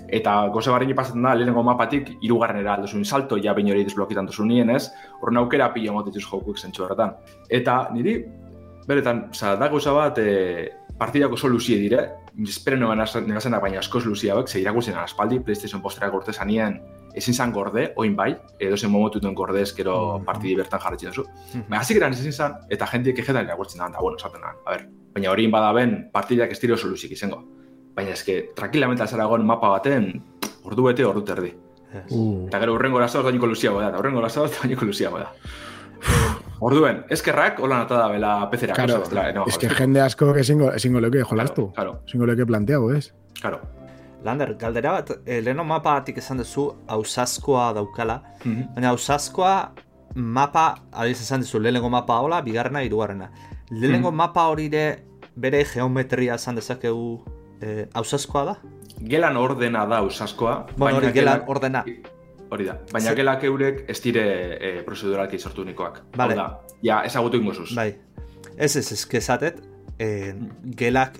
Eta 0.09 0.47
goze 0.53 0.71
barri 0.71 0.93
pasatzen 0.93 1.23
da, 1.23 1.33
lehenengo 1.33 1.63
mapatik, 1.63 2.09
irugarren 2.21 2.67
alduzun 2.67 3.05
salto, 3.05 3.37
ja 3.37 3.53
bain 3.53 3.69
hori 3.71 3.83
desblokitan 3.83 4.25
duzu 4.25 4.45
nien, 4.45 4.69
ez? 4.69 4.89
Horren 5.21 5.37
aukera 5.37 5.71
pila 5.73 5.93
motituz 5.93 6.23
jokuik 6.25 6.57
zentsu 6.57 6.83
horretan. 6.83 7.15
Eta 7.49 7.87
niri, 7.93 8.17
beretan, 8.87 9.27
oza, 9.31 9.55
da 9.59 9.67
gauza 9.67 9.91
bat, 9.91 10.17
e, 10.17 10.71
partidako 10.97 11.35
oso 11.35 11.49
luzie 11.49 11.77
dire, 11.77 12.03
espero 12.47 12.77
nogan 12.79 13.03
negazenak 13.27 13.61
baina 13.61 13.79
askoz 13.79 14.05
luzia 14.05 14.33
hauek, 14.33 14.47
ze 14.47 14.61
irakutzen 14.61 14.95
aspaldi, 14.97 15.39
PlayStation 15.39 15.81
posterak 15.81 16.13
urte 16.13 16.33
zanien, 16.33 16.79
ezin 17.17 17.33
zan 17.33 17.51
gorde, 17.51 17.91
oin 17.97 18.15
bai, 18.15 18.31
edo 18.59 18.77
zen 18.77 18.91
momentu 18.91 19.19
duen 19.19 19.35
gorde 19.35 19.61
ezkero 19.61 19.95
mm 19.95 20.21
-hmm. 20.21 20.25
partidi 20.25 20.55
bertan 20.55 20.79
jarretzen 20.79 21.09
duzu. 21.09 21.23
Mm 21.23 21.61
-hmm. 21.61 21.69
Baina, 21.69 21.83
eran 21.97 22.13
ezin 22.13 22.33
zan, 22.33 22.55
eta 22.69 22.87
jentik 22.87 23.19
egetan 23.19 23.45
irakurtzen 23.45 23.79
da, 23.79 23.99
bueno, 23.99 24.17
esaten 24.17 24.41
da, 24.41 24.55
a 24.65 24.71
ber, 24.71 24.87
baina 25.13 25.31
hori 25.31 25.47
bada 25.47 25.71
ben, 25.73 26.09
partidak 26.11 26.51
ez 26.51 26.71
oso 26.71 26.87
luzik 26.87 27.11
izango. 27.11 27.43
Baina 27.95 28.11
eske, 28.11 28.51
tranquilamente 28.55 29.03
azara 29.03 29.23
egon 29.23 29.45
mapa 29.45 29.69
baten, 29.69 30.23
ordu 30.63 30.83
bete, 30.83 31.05
ordu 31.05 31.23
terdi. 31.23 31.53
Yes. 31.93 32.11
Uh. 32.11 32.47
Eta 32.47 32.59
gero, 32.59 32.73
urrengo 32.73 32.99
lazoaz 32.99 33.25
dainiko 33.25 33.47
luzia 33.47 33.71
da, 33.71 33.99
urrengo 33.99 34.21
lazoaz 34.21 34.51
dainiko 34.61 34.85
luzia 34.85 35.09
da. 35.09 35.33
Orduen, 36.59 37.03
eskerrak, 37.13 37.59
hola 37.61 37.83
nata 37.83 37.97
da 37.99 38.07
bela 38.09 38.49
pezera. 38.49 38.73
Claro, 38.73 39.03
no, 39.35 39.45
es 39.45 39.57
que 39.57 39.69
jende 39.69 40.01
asko 40.01 40.33
ezingo, 40.35 40.71
ezingo 40.73 40.99
leuke 40.99 41.23
jolastu. 41.23 41.71
Claro, 41.73 41.99
Ezingo 42.07 42.25
leuke 42.25 42.45
planteago, 42.45 42.93
ez? 42.93 43.13
Claro. 43.39 43.61
Lander, 44.23 44.55
galdera 44.57 44.91
bat, 44.91 45.11
eh, 45.25 45.41
leheno 45.41 45.63
mapa 45.63 45.93
batik 45.99 46.17
esan 46.17 46.41
duzu 46.41 46.71
hausaskoa 46.87 47.73
daukala, 47.73 48.23
mm 48.43 48.53
-hmm. 48.53 48.73
baina 48.73 48.89
hausaskoa 48.89 49.71
mapa, 50.15 50.75
adiz 50.91 51.21
esan 51.21 51.41
duzu, 51.41 51.59
lehenengo 51.59 51.89
mapa 51.89 52.19
hola, 52.19 52.41
bigarrena, 52.41 52.83
irugarrena. 52.83 53.31
Lehenengo 53.69 54.11
mm 54.11 54.13
-hmm. 54.13 54.17
mapa 54.17 54.47
hori 54.47 54.69
de 54.69 55.03
bere 55.35 55.63
geometria 55.65 56.35
esan 56.35 56.55
dezakegu 56.55 57.23
hausaskoa 57.93 58.41
eh, 58.41 58.45
da? 58.45 58.55
Gelan 59.07 59.37
ordena 59.37 59.85
da 59.85 59.97
hausaskoa. 59.97 60.65
Bueno, 60.77 60.97
hori 60.97 61.11
gelan 61.13 61.43
ordena. 61.47 61.85
Hori 62.49 62.67
da. 62.67 62.77
Baina 62.93 63.13
gelak 63.17 63.43
eurek 63.43 63.83
ez 63.91 63.97
dire 64.03 64.23
e, 64.55 64.71
prozeduralki 64.85 65.39
sortu 65.39 65.65
nikoak. 65.67 66.01
Vale. 66.15 66.35
da, 66.35 66.47
ja, 66.83 67.01
ezagutu 67.05 67.41
ingozuz. 67.41 67.73
Bai. 67.75 67.89
Ez 68.55 68.75
ez, 68.75 68.85
ez 68.91 69.03
kezatet, 69.05 69.59
eh, 69.99 70.33
gelak, 70.79 71.19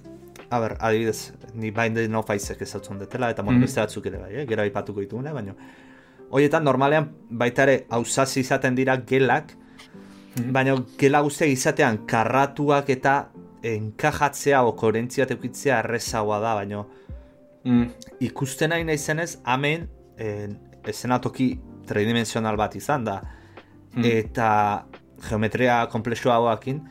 a 0.50 0.60
ber, 0.64 0.78
adibidez, 0.80 1.34
ni 1.54 1.72
bain 1.72 1.94
de 1.94 2.08
no 2.08 2.24
faizek 2.24 2.62
ezatzen 2.64 3.00
detela, 3.00 3.30
eta 3.34 3.44
bueno, 3.44 3.60
mm. 3.60 3.68
beste 3.68 3.82
batzuk 3.84 4.08
ere 4.08 4.22
bai, 4.22 4.34
eh? 4.36 4.46
gero 4.50 4.64
aipatuko 4.64 5.04
ditugune, 5.04 5.34
baina... 5.36 5.56
Horietan, 6.28 6.66
normalean, 6.68 7.06
baita 7.40 7.64
ere, 7.64 7.76
hausaz 7.96 8.34
izaten 8.38 8.76
dira 8.76 8.98
gelak, 9.08 9.56
Baina 10.38 10.76
gela 11.02 11.24
guztiak 11.26 11.50
izatean 11.50 12.04
karratuak 12.06 12.92
eta 12.94 13.14
enkajatzea 13.66 14.60
o 14.68 14.76
koherentzia 14.78 15.26
teukitzea 15.26 15.80
errezagoa 15.82 16.38
da, 16.44 16.52
baina 16.60 16.84
Mm. 17.68 17.90
ikusten 18.24 18.70
nahi 18.72 18.84
nahi 18.88 18.98
zenez, 18.98 19.40
hemen 19.44 19.90
eh, 20.18 20.48
esenatoki 20.88 21.52
tridimensional 21.88 22.58
bat 22.60 22.76
izan 22.76 23.04
da. 23.08 23.20
Mm. 23.96 24.04
Eta 24.06 24.50
geometria 25.30 25.84
komplexu 25.92 26.30
hauekin, 26.34 26.82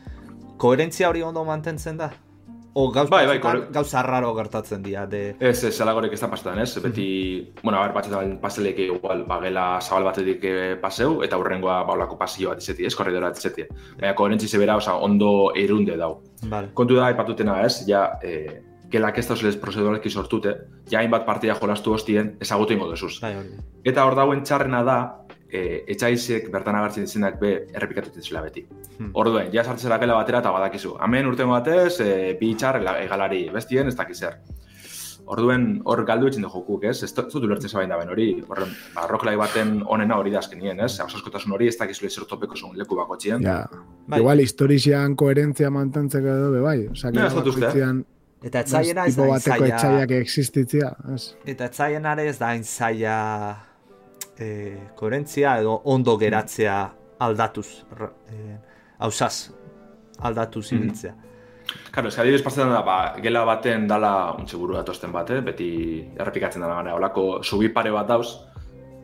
koherentzia 0.58 1.08
hori 1.10 1.22
ondo 1.22 1.44
mantentzen 1.44 1.96
da? 2.00 2.10
O 2.76 2.90
gauz 2.92 3.08
Bai, 3.08 3.22
bai, 3.24 3.38
kore- 3.40 3.70
gauza 3.72 4.02
raro 4.04 4.34
gertatzen 4.36 4.82
dira, 4.84 5.06
de... 5.08 5.34
Ez, 5.40 5.62
ez, 5.64 5.80
alagorek 5.80 6.12
ez 6.12 6.18
da 6.20 6.28
pasetan, 6.28 6.58
ez? 6.60 6.74
Beti, 6.84 7.06
bueno, 7.62 7.78
a 7.78 7.86
ber, 7.86 7.94
batzutan 7.96 8.34
paselek 8.42 8.82
igual, 8.84 9.22
ba, 9.24 9.38
gela 9.40 9.78
zabal 9.80 10.04
batetik 10.10 10.44
eh, 10.44 10.74
paseu, 10.82 11.22
eta 11.24 11.38
hurrengoa 11.40 11.78
baulako 11.88 12.18
pasillo 12.20 12.50
bat 12.52 12.60
izeti, 12.60 12.84
ez? 12.84 12.92
Korridora 12.94 13.30
bat 13.30 13.40
izeti. 13.40 13.64
Baina, 13.96 14.12
koherentzi 14.18 14.50
zebera, 14.52 14.76
oza, 14.76 14.98
ondo 15.00 15.30
erunde 15.56 15.96
dau. 15.96 16.18
Vale. 16.50 16.68
Kontu 16.76 16.98
da, 17.00 17.06
aipatutena 17.08 17.62
ez, 17.64 17.78
ja, 17.88 18.10
eh, 18.20 18.60
gelak 18.96 19.20
ez 19.20 19.26
dauzelez 19.28 19.54
prozeduralki 19.60 20.10
sortute, 20.10 20.56
ja 20.90 21.02
hainbat 21.02 21.26
partida 21.28 21.56
jolastu 21.60 21.94
hostien 21.94 22.34
ezagutu 22.40 22.76
ingo 22.76 22.90
duzuz. 22.90 23.18
Bai. 23.22 23.36
Eta 23.86 24.08
hor 24.08 24.16
dauen 24.18 24.42
txarrena 24.44 24.82
da, 24.86 24.98
e, 25.48 25.82
etxaizek 25.94 26.50
bertan 26.52 26.78
agertzen 26.78 27.06
izenak 27.06 27.38
be 27.40 27.52
errepikatu 27.74 28.12
zela 28.22 28.42
beti. 28.44 28.66
Hmm. 28.98 29.10
Orduen, 29.14 29.52
ja 29.54 29.64
sartzera 29.64 29.98
gela 30.02 30.18
batera 30.18 30.42
eta 30.44 30.52
badakizu. 30.54 30.96
Hemen 31.06 31.30
urtengo 31.30 31.56
batez, 31.56 32.00
e, 32.00 32.36
bi 32.40 32.54
txar 32.58 32.80
egalari, 32.82 33.46
bestien 33.54 33.88
ez 33.88 33.96
dakiz 33.98 34.18
zer. 34.20 34.40
Orduen, 35.26 35.80
hor 35.90 36.04
galdu 36.06 36.28
etxin 36.28 36.44
du 36.44 36.48
jokuk, 36.52 36.84
ez? 36.86 37.00
Ez 37.02 37.10
dut 37.16 37.42
ulertzen 37.42 37.72
zabain 37.72 37.90
da 37.90 37.96
ben 37.98 38.12
hori. 38.14 38.28
Horren, 38.46 38.70
ba, 38.94 39.08
rocklai 39.10 39.34
baten 39.40 39.80
onena 39.90 40.20
hori 40.20 40.30
da 40.30 40.38
azkenien, 40.38 40.78
ez? 40.84 41.00
Hausaskotasun 41.02 41.56
hori 41.56 41.66
ez 41.66 41.74
dakizu 41.80 42.06
zer 42.06 42.28
topeko 42.30 42.54
zuen 42.54 42.76
leku 42.78 42.94
bako 42.94 43.18
txien. 43.18 43.42
Ja. 43.42 43.64
Bai. 44.06 44.20
Igual 44.22 44.44
historizian 44.44 45.16
koherentzia 45.18 45.70
mantentzeko 45.74 46.36
edo 46.36 46.62
bai. 46.62 46.78
Osa, 46.92 47.10
Ja, 47.10 47.26
ez 47.26 47.34
dut 47.34 47.50
uste. 47.50 47.72
Eta 48.46 48.60
etzaiena 48.62 49.06
ez 49.08 49.14
tipo 49.16 49.26
da 49.26 49.32
bateko 49.36 49.64
etxaiak 49.66 50.10
existitzia. 50.20 50.92
Ez. 51.14 51.22
Eta 51.44 51.66
etzaiena 51.70 52.12
ez 52.22 52.36
da 52.38 52.52
intzaia 52.54 53.16
e, 54.38 54.76
koherentzia 54.94 55.56
edo 55.60 55.80
ondo 55.84 56.16
geratzea 56.20 56.76
aldatuz. 57.26 57.68
E, 58.30 58.58
hausaz, 58.98 59.50
aldatuz 60.20 60.70
Mhm. 60.72 60.78
ibiltzea. 60.82 61.14
Claro, 61.90 62.08
ez 62.08 62.18
adibidez 62.18 62.42
pasatzen 62.44 62.70
da, 62.70 62.82
ba, 62.86 63.16
gela 63.20 63.42
baten 63.44 63.88
dala 63.88 64.34
untxe 64.38 64.56
buru 64.56 64.74
datosten 64.76 65.10
bat, 65.12 65.30
eh? 65.30 65.40
beti 65.40 65.68
errepikatzen 66.16 66.62
dela 66.62 66.76
gana, 66.76 66.94
olako 66.94 67.42
subi 67.42 67.68
pare 67.74 67.90
bat 67.90 68.06
dauz, 68.06 68.28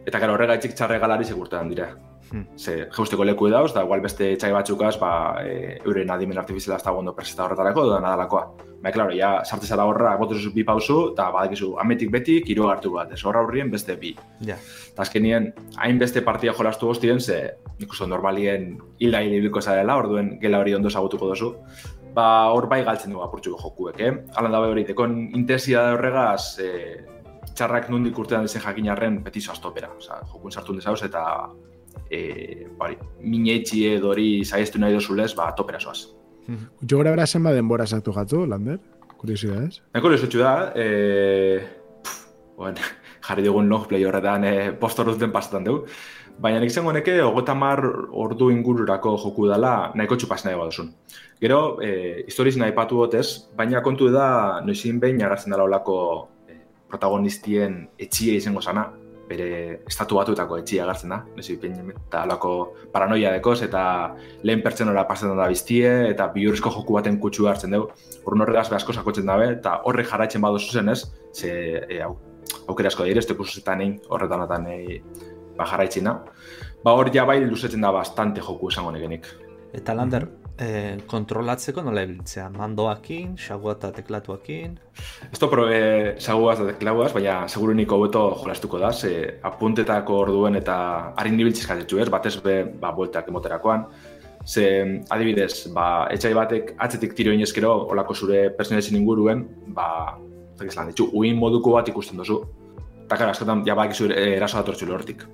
eta 0.07 0.19
gara 0.23 0.33
horregaitzik 0.33 0.75
txarre 0.75 0.99
galari 1.03 1.25
segurtean 1.25 1.69
dira. 1.69 1.89
Hmm. 2.33 2.47
Ze, 2.57 2.89
jeusteko 2.97 3.25
leku 3.29 3.51
dauz, 3.53 3.75
da 3.75 3.85
igual 3.85 4.01
beste 4.01 4.31
etxai 4.33 4.53
batzukaz, 4.55 4.95
ba, 5.01 5.13
e, 5.45 5.79
euren 5.85 6.11
adimen 6.11 6.41
artifiziala 6.41 6.79
ez 6.81 6.85
da 6.87 6.95
ondo 6.97 7.13
preseta 7.13 7.45
horretarako, 7.45 7.85
da 7.91 7.99
nadalakoa. 8.01 8.45
Ba, 8.83 8.91
klaro, 8.91 9.13
ja, 9.15 9.35
sartze 9.45 9.69
zara 9.69 9.85
horra, 9.87 10.15
botuzu 10.19 10.51
bi 10.55 10.65
pausu, 10.65 11.13
eta 11.13 11.29
badakizu, 11.35 11.75
ametik 11.83 12.11
betik, 12.11 12.49
hiru 12.49 12.71
hartu 12.73 12.95
bat, 12.97 13.13
ez 13.13 13.21
horra 13.23 13.45
aurrien 13.45 13.71
beste 13.71 13.99
bi. 14.01 14.15
Ja. 14.49 14.57
Eta 14.91 15.05
azkenien, 15.05 15.53
hainbeste 15.77 16.25
partida 16.25 16.57
jolastu 16.57 16.89
guztien, 16.89 17.21
ze 17.21 17.43
nik 17.79 17.93
uste 17.93 18.09
normalien 18.09 18.79
hilda 18.99 19.21
hilibiko 19.23 19.61
zarela, 19.61 19.99
orduen 20.01 20.39
gela 20.41 20.63
hori 20.65 20.75
ondo 20.75 20.89
ezagutuko 20.89 21.29
dozu. 21.35 21.53
Ba, 22.17 22.49
hor 22.53 22.67
bai 22.69 22.83
galtzen 22.85 23.13
dugu 23.13 23.23
apurtxuko 23.25 23.61
jokuek, 23.61 24.01
eh? 24.01 24.13
Alan 24.41 24.53
dabe 24.53 24.73
hori, 24.73 24.85
dekon 24.89 25.19
intensia 25.37 25.85
da 25.85 25.95
horregaz, 25.97 26.59
e, 26.61 26.73
txarrak 27.55 27.89
nundik 27.93 28.19
urtean 28.19 28.49
dizen 28.49 28.65
jakin 28.65 28.91
arren 28.93 29.21
petizo 29.25 29.53
astopera. 29.53 29.93
Osa, 29.97 30.21
jokun 30.33 30.53
sartu 30.53 30.77
dezauz 30.77 31.01
eta 31.07 31.23
e, 32.13 32.69
bari, 32.79 32.99
mineitzi 33.25 33.87
edo 33.95 34.13
hori 34.13 34.45
saiestu 34.45 34.81
nahi 34.81 34.99
dozulez, 34.99 35.33
ba, 35.39 35.51
topera 35.57 35.81
zoaz. 35.81 36.05
Gutxo 36.47 36.99
gora 36.99 37.13
bera 37.15 37.27
zenba 37.27 37.53
denbora 37.57 37.87
sartu 37.87 38.13
gatu, 38.13 38.45
Lander? 38.47 38.81
Kuriosidades. 39.17 39.81
Nahiko 39.95 40.11
lehizotxu 40.13 40.43
da, 40.43 40.55
e, 40.77 41.61
pff, 42.03 42.25
bueno, 42.59 42.91
jarri 43.27 43.47
dugun 43.47 43.71
long 43.71 43.87
play 43.89 44.05
horretan 44.05 44.45
e, 44.45 44.57
postor 44.81 45.13
duten 45.13 45.33
pasatan 45.33 45.65
dugu. 45.69 45.87
Baina 46.43 46.61
nik 46.61 46.73
zengo 46.73 46.93
neke, 46.93 47.19
hogeta 47.23 47.55
mar 47.55 47.83
ordu 48.25 48.49
ingururako 48.51 49.15
joku 49.21 49.47
dela 49.51 49.93
nahiko 49.95 50.17
txupas 50.17 50.47
nahi 50.47 50.59
baduzun. 50.59 50.91
Gero, 51.41 51.61
e, 51.85 52.25
historiz 52.27 52.57
nahi 52.59 52.75
patu 52.75 53.03
gotez, 53.03 53.27
baina 53.57 53.83
kontu 53.85 54.11
da 54.13 54.61
noizin 54.67 54.99
behin 55.01 55.23
agartzen 55.23 55.55
dela 55.55 55.69
olako 55.69 55.97
e, 56.49 56.59
protagonistien 56.91 57.85
etxia 58.01 58.41
izango 58.41 58.65
sana, 58.65 58.89
bere 59.33 59.49
estatu 59.89 60.19
batuetako 60.21 60.61
etxia 60.61 60.85
agartzen 60.85 61.15
da, 61.15 61.23
noizin 61.37 61.61
behin 61.63 61.93
eta 61.95 62.25
olako 62.29 62.53
paranoia 62.93 63.33
dekoz, 63.35 63.59
eta 63.67 63.83
lehen 64.47 64.63
pertsenora 64.65 65.07
pasetan 65.09 65.41
da 65.41 65.49
biztie, 65.53 65.91
eta 66.11 66.29
bihurrizko 66.35 66.73
joku 66.77 66.99
baten 66.99 67.19
kutsu 67.23 67.49
hartzen 67.51 67.75
dugu. 67.75 67.91
Urrun 68.27 68.45
horregaz 68.47 68.69
behasko 68.71 68.97
sakotzen 68.97 69.29
dabe, 69.33 69.49
eta 69.59 69.79
horrek 69.89 70.11
jarraitzen 70.13 70.45
baduzu 70.45 70.79
zen 70.79 70.93
ez, 70.93 71.01
ze 71.33 71.53
e, 71.89 72.03
au, 72.05 72.17
aukera 72.69 72.93
asko 72.93 73.09
dira, 73.09 73.25
ez 73.25 73.39
kursusetan 73.39 73.81
egin, 73.85 73.97
horretan 74.13 74.69
e, 74.71 75.01
ba, 75.57 75.67
jarraitzina. 75.67 76.19
Ba 76.85 76.95
hor 76.99 77.11
ja 77.15 77.25
bai 77.25 77.41
luzetzen 77.45 77.81
da 77.81 77.93
bastante 77.95 78.43
joku 78.43 78.71
esango 78.73 78.93
negenik. 78.95 79.29
Eta 79.73 79.95
lander, 79.95 80.27
eh, 80.59 80.99
kontrolatzeko 81.07 81.83
nola 81.85 82.03
ibiltzea? 82.07 82.49
Mandoakin, 82.55 83.35
xagua 83.41 83.77
eta 83.77 83.93
teklatuakin? 83.97 84.79
Ez 85.31 85.41
to 85.41 85.49
probe 85.51 86.15
saguaz 86.21 86.59
da 86.61 86.69
teklauaz, 86.71 87.11
baina 87.15 87.43
segurunik 87.49 87.93
hobeto 87.93 88.25
jolastuko 88.43 88.81
da, 88.83 88.93
ze 88.93 89.39
apuntetako 89.43 90.19
orduen 90.25 90.57
eta 90.61 90.77
harin 91.17 91.37
nibiltziz 91.37 91.67
jatetxu 91.67 92.03
ez, 92.03 92.09
batez 92.13 92.37
be, 92.45 92.63
ba, 92.81 92.93
bueltak 92.97 93.29
emoterakoan. 93.29 93.87
Ze, 94.47 94.67
adibidez, 95.15 95.69
ba, 95.75 96.09
etxai 96.11 96.33
batek 96.35 96.75
atzetik 96.83 97.15
tiro 97.15 97.33
inezkero, 97.33 97.75
olako 97.95 98.15
zure 98.15 98.49
personalizin 98.57 98.99
inguruen, 98.99 99.47
ba, 99.77 100.19
zakiz 100.59 100.77
lan, 100.77 100.91
ditxu, 100.91 101.11
uin 101.13 101.39
moduko 101.39 101.79
bat 101.79 101.89
ikusten 101.89 102.19
duzu. 102.19 102.43
Eta 103.05 103.17
kara, 103.17 103.31
askotan, 103.37 103.65
ja 103.67 103.77
eh, 103.77 104.37
eraso 104.37 104.57
datortzu 104.57 104.87
lehortik. 104.87 105.27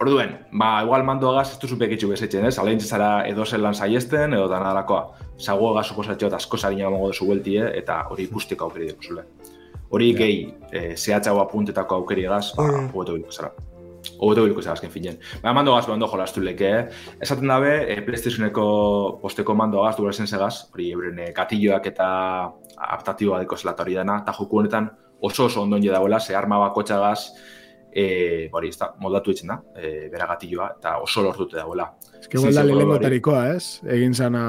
Orduen, 0.00 0.46
ba, 0.52 0.82
igual 0.84 1.02
mandoagaz 1.02 1.52
ez 1.52 1.58
duzu 1.58 1.76
bekitxu 1.78 2.08
bezetzen, 2.12 2.44
ez? 2.46 2.58
Alein 2.62 2.78
zara 2.80 3.24
edo 3.26 3.44
zelan 3.44 3.74
saiesten, 3.74 4.34
edo 4.36 4.46
da 4.48 4.60
nadalakoa. 4.62 5.00
Zaguagaz 5.42 5.88
suposatxo 5.90 6.28
eta 6.28 6.38
asko 6.38 6.56
zarina 6.58 6.90
mongo 6.90 7.08
duzu 7.10 7.26
bueltie, 7.26 7.64
eta 7.80 8.04
hori 8.10 8.28
ikusteko 8.28 8.68
aukeri 8.68 8.92
dugu 8.92 9.02
zule. 9.02 9.24
Hori 9.90 10.12
Ja. 10.12 10.18
gehi, 10.18 10.54
e, 10.70 10.94
zehatzago 10.96 11.40
apuntetako 11.40 11.96
aukeri 11.96 12.24
egaz, 12.24 12.54
ba, 12.54 12.62
Hori. 12.62 12.86
hobeto 12.94 13.12
biliko 13.14 13.32
zara. 13.32 13.50
Hobeto 14.20 14.42
biliko 14.44 14.62
zara 14.62 14.74
azken 14.74 14.90
finen. 14.90 15.18
Baina 15.42 15.54
mandoagaz 15.54 15.88
ondo 15.88 16.06
jolastu 16.06 16.40
leke, 16.40 16.70
eh? 16.78 16.88
Esaten 17.20 17.48
dabe, 17.48 17.92
e, 17.92 18.00
PlayStationeko 18.02 19.18
posteko 19.22 19.54
mandoagaz, 19.54 19.96
duela 19.96 20.12
segaz, 20.12 20.70
hori 20.72 20.92
euren 20.92 21.18
e, 21.18 21.32
gatilloak 21.32 21.86
eta 21.86 22.52
adaptatiboa 22.76 23.40
deko 23.40 23.56
zela 23.56 23.72
eta 23.72 23.82
hori 23.82 23.94
dena, 23.94 24.18
eta 24.22 24.32
joku 24.32 24.58
honetan 24.58 24.90
oso 25.20 25.46
oso 25.46 25.62
ondon 25.62 25.80
dagoela, 25.80 26.20
ze 26.20 26.36
arma 26.36 26.58
bakotxagaz, 26.58 27.32
e, 27.98 28.48
hori, 28.54 28.68
ez 28.72 28.78
da, 28.80 28.92
moldatu 29.02 29.32
ditzen 29.34 29.50
da, 29.52 29.56
e, 29.76 30.08
bera 30.12 30.26
gatilloa, 30.30 30.68
eta 30.78 30.98
oso 31.04 31.24
lortute 31.24 31.58
dagoela. 31.58 31.88
Ez 32.20 32.28
que 32.28 32.38
da 32.38 32.62
hori. 32.64 33.02
tarikoa, 33.02 33.42
ez? 33.56 33.80
Egin 33.96 34.14
zana... 34.14 34.44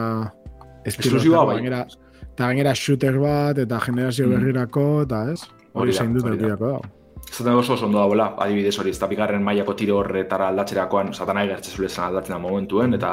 Esklusiboa, 0.85 1.43
bai. 1.49 1.57
Gainera, 1.59 1.81
eta 2.21 2.47
gainera 2.51 2.73
shooter 2.75 3.17
bat, 3.19 3.57
eta 3.65 3.79
generazio 3.83 4.27
Mm. 4.27 4.31
berrirako, 4.37 4.85
eta 5.07 5.25
ez? 5.33 5.41
Hori 5.73 5.93
zein 5.93 6.13
dut 6.13 6.23
hori 6.23 6.37
da. 6.37 6.45
eukidako 6.47 6.71
da. 6.77 6.79
Zaten 7.29 7.53
oso 7.53 7.73
oso 7.75 7.85
ondo 7.85 7.99
dagoela, 7.99 8.31
adibidez 8.41 8.77
hori, 8.79 8.89
ez 8.95 8.99
da 8.99 9.07
bigarren 9.11 9.43
mailako 9.43 9.75
tiro 9.77 9.97
horretara 9.99 10.47
aldatzerakoan, 10.49 11.13
satana 11.13 11.43
egertze 11.45 11.71
zule 11.75 11.89
zen 11.89 12.05
aldatzen 12.05 12.33
da 12.33 12.39
momentuen, 12.41 12.93
eta 12.97 13.11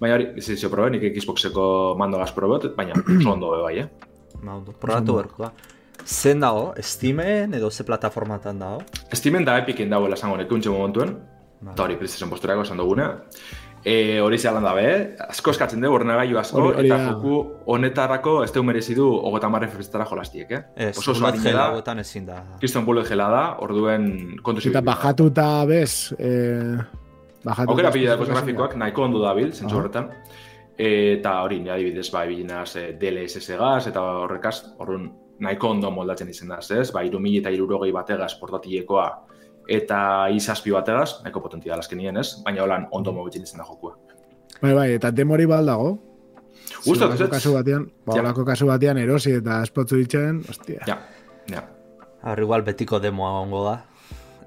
baina 0.00 0.14
hori, 0.18 0.28
ez 0.38 0.48
izio 0.54 0.70
probe, 0.70 0.90
nik 0.94 1.08
Xboxeko 1.16 1.96
mando 1.98 2.18
gaz 2.20 2.30
probet, 2.36 2.68
baina 2.76 2.94
oso 3.18 3.32
ondo 3.32 3.50
bai, 3.62 3.78
eh? 3.80 3.88
Ma 4.42 4.54
ondo, 4.60 4.72
probatu 4.78 5.16
beharko 5.16 5.42
da. 5.48 5.52
Zen 6.04 6.40
dago, 6.40 6.74
Steamen 6.80 7.54
edo 7.54 7.70
ze 7.70 7.84
plataformatan 7.84 8.58
dago? 8.58 8.82
Steamen 9.12 9.44
da 9.44 9.58
Epicen 9.58 9.90
dagoela 9.90 10.16
esango 10.16 10.36
nek 10.40 10.50
untxe 10.52 10.70
momentuen, 10.70 11.16
Vale. 11.60 11.74
eta 11.74 11.84
hori 11.84 11.96
PlayStation 11.96 12.30
posturako 12.30 12.62
esan 12.62 12.78
dugune. 12.80 13.06
E, 13.84 14.18
hori 14.20 14.38
zelan 14.38 14.64
dabe, 14.66 14.82
eh? 14.90 15.02
asko 15.28 15.52
eskatzen 15.54 15.80
dugu, 15.80 15.94
ordenagailu 16.00 16.38
asko, 16.40 16.58
Hori- 16.58 16.78
hori 16.80 16.88
eta 16.90 16.96
da. 16.98 17.12
joku 17.12 17.34
honetarako 17.70 18.32
ez 18.44 18.50
deu 18.52 18.62
merezi 18.66 18.94
du 18.96 19.06
hogeta 19.06 19.48
marre 19.48 19.68
FPS-tara 19.68 20.04
jolastiek, 20.10 20.50
eh? 20.50 20.62
Ez, 20.88 20.96
oso 20.98 21.14
hell 21.14 21.44
da, 21.54 21.68
hauetan 21.68 21.98
ezin 22.02 22.26
da. 22.26 22.40
Kriston 22.58 22.84
bullet 22.84 23.06
gela 23.08 23.28
da, 23.30 23.44
orduen 23.62 24.36
kontu 24.42 24.66
Eta 24.68 24.80
bajatuta 24.82 25.64
bez, 25.66 26.12
eh, 26.18 26.74
bajatuta... 27.44 27.70
Aukera 27.72 27.92
pila 27.94 28.10
dagoz 28.16 28.28
grafikoak 28.28 28.74
nahiko 28.76 29.02
ondo 29.06 29.22
dabil, 29.22 29.52
zentzu 29.52 29.76
Aha. 29.76 29.78
horretan. 29.84 30.10
Eta 30.78 31.40
hori, 31.42 31.60
nire 31.60 31.74
adibidez, 31.74 32.10
ba, 32.10 32.24
ibilinaz 32.26 32.76
e, 32.76 32.92
DLSS 32.98 33.56
gaz, 33.58 33.86
eta 33.86 34.02
horrekaz, 34.02 34.60
horren 34.78 35.08
nahiko 35.40 35.70
ondo 35.70 35.90
moldatzen 35.90 36.28
izen 36.28 36.48
da, 36.48 36.58
ez? 36.58 36.90
Ba, 36.92 37.02
iru 37.06 37.20
mila 37.22 37.42
eta 37.44 37.50
irurogei 37.54 37.92
bategaz 37.94 38.34
portatilekoa 38.40 39.06
eta 39.68 40.00
izazpi 40.32 40.72
bategaz, 40.72 41.20
nahiko 41.22 41.42
potentia 41.44 41.76
azkenien, 41.76 42.16
ez? 42.16 42.38
Baina 42.44 42.64
holan 42.64 42.86
ondo 42.90 43.12
mobitzen 43.12 43.42
izen 43.44 43.60
da 43.60 43.66
jokua. 43.68 43.96
Bai, 44.62 44.72
bai, 44.74 44.92
eta 44.96 45.10
demori 45.14 45.46
baldago. 45.46 45.98
Olako 46.88 47.14
ez? 47.24 47.30
kasu 47.30 47.52
batean, 47.54 47.86
ba, 48.06 48.16
Ja. 48.16 48.32
kasu 48.32 48.66
batean 48.66 48.98
erosi 48.98 49.32
eta 49.32 49.62
espotzu 49.62 49.96
ditzen, 49.96 50.42
ostia. 50.48 50.82
Ja, 50.86 50.98
ja. 51.50 51.62
Hor, 52.22 52.40
igual 52.40 52.62
betiko 52.62 52.98
demoa 52.98 53.40
ongo 53.40 53.64
da. 53.64 53.84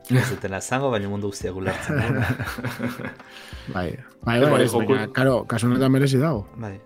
Ez 0.10 0.28
zutena 0.28 0.58
esango, 0.58 0.90
baina 0.92 1.08
mundu 1.08 1.30
guztiak 1.32 1.56
ulertzen. 1.56 1.96
bai, 3.76 3.96
bai, 4.26 4.40
bai, 4.42 4.50
bai, 4.50 4.68
baina, 4.68 5.08
karo, 5.14 5.46
kasu 5.48 5.68
honetan 5.68 5.92
merezi 5.92 6.18
dago. 6.18 6.48
Bai. 6.58 6.74
Bai, 6.74 6.80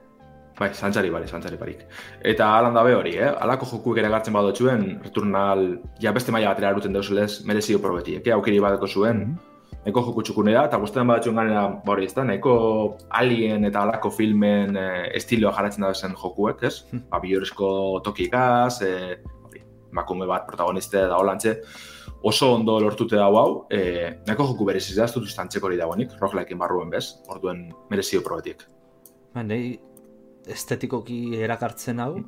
zantzari 0.56 1.10
bari, 1.12 1.28
zantzari 1.28 1.58
barik. 1.58 1.82
Eta 2.24 2.48
alan 2.58 2.74
dabe 2.74 2.94
hori, 2.96 3.16
eh? 3.18 3.32
Alako 3.42 3.66
jokuek 3.74 4.00
ere 4.04 4.10
gartzen 4.10 4.34
badotxuen, 4.34 4.86
returnal, 5.04 5.66
ja 6.02 6.12
beste 6.16 6.32
maila 6.32 6.54
batera 6.54 6.72
eruten 6.72 6.94
deuzulez, 6.94 7.44
merezio 7.46 7.80
probeti. 7.80 8.16
Eke 8.22 8.32
aukeri 8.32 8.60
badeko 8.60 8.88
zuen, 8.88 9.18
mm 9.18 9.26
-hmm. 9.26 9.52
Eko 9.86 10.02
joku 10.02 10.24
txukunera, 10.26 10.64
eta 10.66 10.80
guztetan 10.82 11.08
badatxuen 11.08 11.36
ganera, 11.36 11.68
ba 11.86 11.92
hori 11.94 12.06
ez 12.06 12.14
da, 12.16 12.24
neko 12.24 12.98
alien 13.10 13.66
eta 13.66 13.84
alako 13.84 14.10
filmen 14.10 14.76
eh, 14.82 15.12
estiloa 15.14 15.52
jaratzen 15.54 15.86
da 15.86 15.94
zen 15.94 16.16
jokuek, 16.18 16.64
ez? 16.64 16.88
Hmm. 16.90 17.04
Ba, 17.12 17.20
biorezko 17.20 18.02
tokikaz, 18.04 18.82
eh, 18.82 19.20
makume 19.92 20.26
bat 20.26 20.48
protagoniste 20.48 20.98
da 20.98 21.18
holantze, 21.18 21.62
oso 22.24 22.54
ondo 22.56 22.80
lortute 22.82 23.16
dago 23.16 23.40
hau, 23.40 23.52
e, 23.70 23.82
nahiko 24.26 24.48
joku 24.52 24.66
bereziz 24.66 24.96
da, 24.98 25.06
ez 25.06 25.14
dut 25.14 25.30
ustantzeko 25.30 25.70
hori 25.70 25.78
dagoenik, 25.78 26.18
roglaikin 26.20 26.58
barruen 26.58 26.90
bez, 26.90 27.06
orduen 27.30 27.68
merezio 27.92 28.24
probetik. 28.26 28.66
Ba, 29.36 29.44
nahi 29.44 29.76
estetikoki 30.52 31.20
erakartzen 31.42 32.02
hau, 32.04 32.20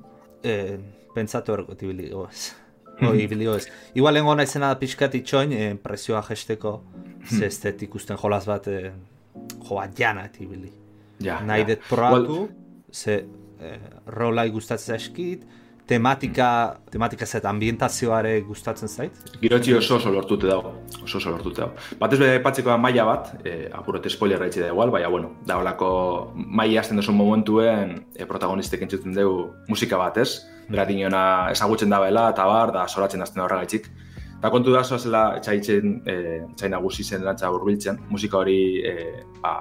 e, 0.43 0.77
pentsatu 1.15 1.53
erko 1.58 1.75
tibili 1.77 2.10
goz. 2.13 2.51
Oi, 3.10 3.27
bili 3.30 3.45
goz. 3.45 3.67
Igual 3.97 4.17
lengo 4.17 4.34
naizena 4.38 4.71
pixkat 4.80 5.15
itxoin, 5.19 5.53
e, 5.53 5.75
presioa 5.82 6.23
gesteko, 6.25 6.80
ze 7.27 7.36
hmm. 7.36 7.47
estetik 7.49 7.95
usten 7.95 8.17
jolaz 8.17 8.45
bat, 8.49 8.67
e, 8.67 8.91
joa 9.67 9.88
jana 9.97 10.27
tibili. 10.34 10.71
Ja, 11.21 11.39
nahi 11.45 11.63
ja. 11.63 11.69
det 11.73 11.80
probatu, 11.89 12.41
well, 12.41 12.49
ze 12.93 13.23
e, 13.62 13.77
rolai 14.13 14.49
gustatzen 14.53 14.95
eskit, 14.95 15.45
tematika, 15.88 16.50
tematika 16.91 17.26
zet 17.26 17.45
ambientazioare 17.47 18.34
gustatzen 18.47 18.89
zait? 18.89 19.15
Girotzi 19.41 19.73
oso 19.78 19.95
oso 19.97 20.12
lortute 20.12 20.50
dago, 20.50 20.73
oso 21.04 21.19
oso 21.21 21.32
lortute 21.32 21.62
dago. 21.63 21.86
Batez 22.00 22.19
bere 22.19 22.41
patzeko 22.43 22.76
maila 22.82 23.06
bat, 23.08 23.32
e, 23.47 23.56
apurote 23.80 24.12
spoiler 24.12 24.41
gaitzi 24.43 24.63
da 24.63 24.71
igual, 24.73 24.91
baina 24.91 25.12
bueno, 25.13 25.32
da 25.47 25.58
holako 25.62 25.89
maila 26.36 26.82
hasten 26.82 27.00
dozu 27.00 27.15
momentuen 27.15 27.95
e, 28.15 28.28
protagonistek 28.28 28.84
entzuten 28.88 29.15
dugu 29.15 29.47
musika 29.71 30.00
bat, 30.02 30.19
ez? 30.23 30.43
Bera 30.67 30.86
dinona 30.86 31.23
ezagutzen 31.54 31.89
da 31.93 32.02
bela, 32.04 32.28
eta 32.36 32.45
bar, 32.50 32.76
da 32.76 32.88
soratzen 32.88 33.23
azten 33.23 33.43
horra 33.43 33.62
gaitzik. 33.63 33.88
Eta 34.38 34.52
kontu 34.54 34.76
da, 34.76 34.84
zoazela 34.84 35.39
txaitzen, 35.41 36.02
e, 36.06 36.17
txaina 36.60 36.84
guzi 36.84 37.08
zen 37.08 37.23
dantza 37.26 37.50
burbiltzen, 37.54 38.04
musika 38.12 38.43
hori 38.43 38.60
e, 38.86 38.97
ba, 39.41 39.56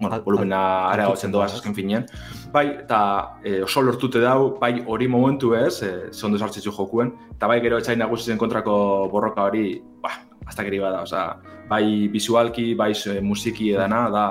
bueno, 0.00 0.22
volumena 0.22 0.90
areagotzen 0.90 1.32
doaz 1.32 1.54
azken 1.54 1.74
finean. 1.74 2.06
Bai, 2.52 2.66
eta 2.82 3.00
e, 3.44 3.62
oso 3.64 3.82
lortute 3.82 4.20
dau, 4.20 4.56
bai 4.60 4.82
hori 4.86 5.08
momentu 5.08 5.54
ez, 5.56 5.80
e, 5.82 5.92
zondo 6.12 6.38
sartzitzu 6.38 6.72
jokuen, 6.76 7.12
eta 7.36 7.48
bai 7.48 7.60
gero 7.64 7.80
etxain 7.80 7.98
nagusizen 8.00 8.38
kontrako 8.38 8.76
borroka 9.12 9.46
hori, 9.48 9.80
ba, 10.02 10.12
hasta 10.46 10.64
geri 10.66 10.80
bada, 10.82 11.02
oza, 11.06 11.24
bai 11.68 12.08
visualki, 12.12 12.74
bai 12.74 12.92
musiki 13.22 13.72
edana, 13.72 14.06
da 14.10 14.26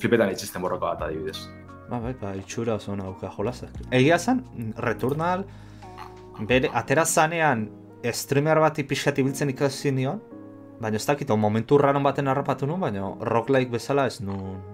flipetan 0.00 0.32
itxisten 0.32 0.62
borroka 0.62 0.94
bat 0.94 1.06
adibidez. 1.08 1.38
Ba, 1.90 1.98
bai, 1.98 2.14
ba, 2.20 2.34
itxura 2.38 2.78
oso 2.78 2.96
nauka 2.96 3.30
jolazak. 3.36 3.74
Egia 3.90 4.18
zen, 4.18 4.42
Returnal, 4.78 5.44
bere, 6.48 6.70
atera 6.72 7.04
zanean, 7.04 7.68
streamer 8.12 8.58
bat 8.62 8.78
ipixat 8.78 9.18
ibiltzen 9.18 9.50
ikasi 9.50 9.92
nion, 9.94 10.22
baina 10.82 10.98
ez 10.98 11.06
dakit, 11.06 11.30
momentu 11.38 11.76
raron 11.78 12.02
baten 12.02 12.26
harrapatu 12.28 12.66
nuen, 12.66 12.80
baina 12.80 13.12
roguelike 13.28 13.70
bezala 13.70 14.08
ez 14.10 14.20
nuen 14.20 14.71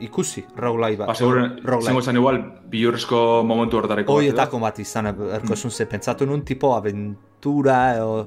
ikusi 0.00 0.44
roguelike 0.56 0.98
bat. 1.02 1.08
Ba, 1.08 1.14
segur, 1.14 2.02
zen 2.02 2.16
igual, 2.16 2.40
bihurrezko 2.70 3.42
momentu 3.44 3.80
horretareko 3.80 4.12
bat. 4.12 4.24
Oietako 4.24 4.60
bat 4.62 4.78
izan, 4.82 5.12
erko 5.38 5.54
esun 5.54 5.70
ze, 5.70 5.86
pentsatu 5.86 6.26
nun 6.26 6.44
tipo 6.44 6.74
aventura, 6.76 7.78
o... 8.04 8.26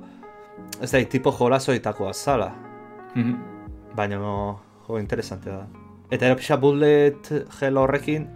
ez 0.82 0.92
da, 0.92 1.04
tipo 1.04 1.32
jolazoitako 1.32 2.10
azala. 2.10 2.52
Mm 3.16 3.24
-hmm. 3.24 3.38
Baina, 3.96 4.18
jo, 4.88 5.00
interesante 5.00 5.50
da. 5.50 5.68
Eta 6.10 6.26
ero 6.26 6.36
pixa 6.36 6.58
bullet 6.58 7.32
gel 7.60 7.78
horrekin, 7.78 8.28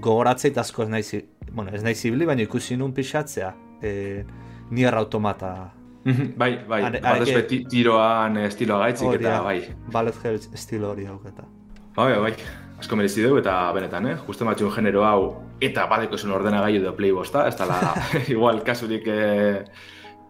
gogoratzeit 0.00 0.58
asko 0.58 0.82
ez 0.82 0.88
nahi, 0.88 1.24
bueno, 1.52 1.70
ez 1.72 1.82
nahi 1.82 1.94
zibili, 1.94 2.26
baina 2.26 2.42
ikusi 2.42 2.76
nun 2.76 2.92
pixatzea. 2.92 3.54
E, 3.82 4.24
nier 4.70 4.94
automata 4.94 5.72
mhm, 6.04 6.34
Bai, 6.36 6.64
bai, 6.68 6.82
bat 7.00 7.28
ez 7.28 7.44
tiroan 7.70 8.36
estiloa 8.44 8.78
gaitzik 8.86 9.18
eta 9.18 9.40
bai. 9.44 9.58
Ballet 9.92 10.24
Hell 10.24 10.40
estilo 10.52 10.90
hori 10.92 11.06
hauketa. 11.08 11.42
Bai, 11.42 11.53
bai, 11.96 12.12
bai, 12.18 12.32
asko 12.80 12.96
merezi 12.98 13.22
dugu 13.22 13.38
eta 13.38 13.54
benetan, 13.74 14.08
eh? 14.10 14.16
Justo 14.26 14.46
matxun 14.46 14.72
genero 14.74 15.04
hau 15.06 15.20
eta 15.62 15.86
badeko 15.90 16.18
zuen 16.18 16.34
ordena 16.34 16.62
gaiu 16.64 16.82
de 16.82 16.92
playbosta, 16.96 17.46
ez 17.48 17.54
tala 17.56 17.78
igual 18.34 18.62
kasurik 18.66 19.06
eh, 19.06 19.62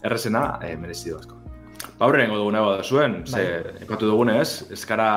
errezena, 0.04 0.60
eh, 0.62 0.76
merezi 0.76 1.10
dugu 1.10 1.22
asko. 1.22 1.40
Ba, 1.98 2.06
horre 2.06 2.24
nengo 2.24 2.36
dugun 2.40 2.58
da 2.58 2.82
zuen, 2.82 3.20
bai. 3.30 3.44
ze, 3.44 3.74
ekatu 3.86 4.08
dugunez, 4.10 4.70
eskara 4.76 5.08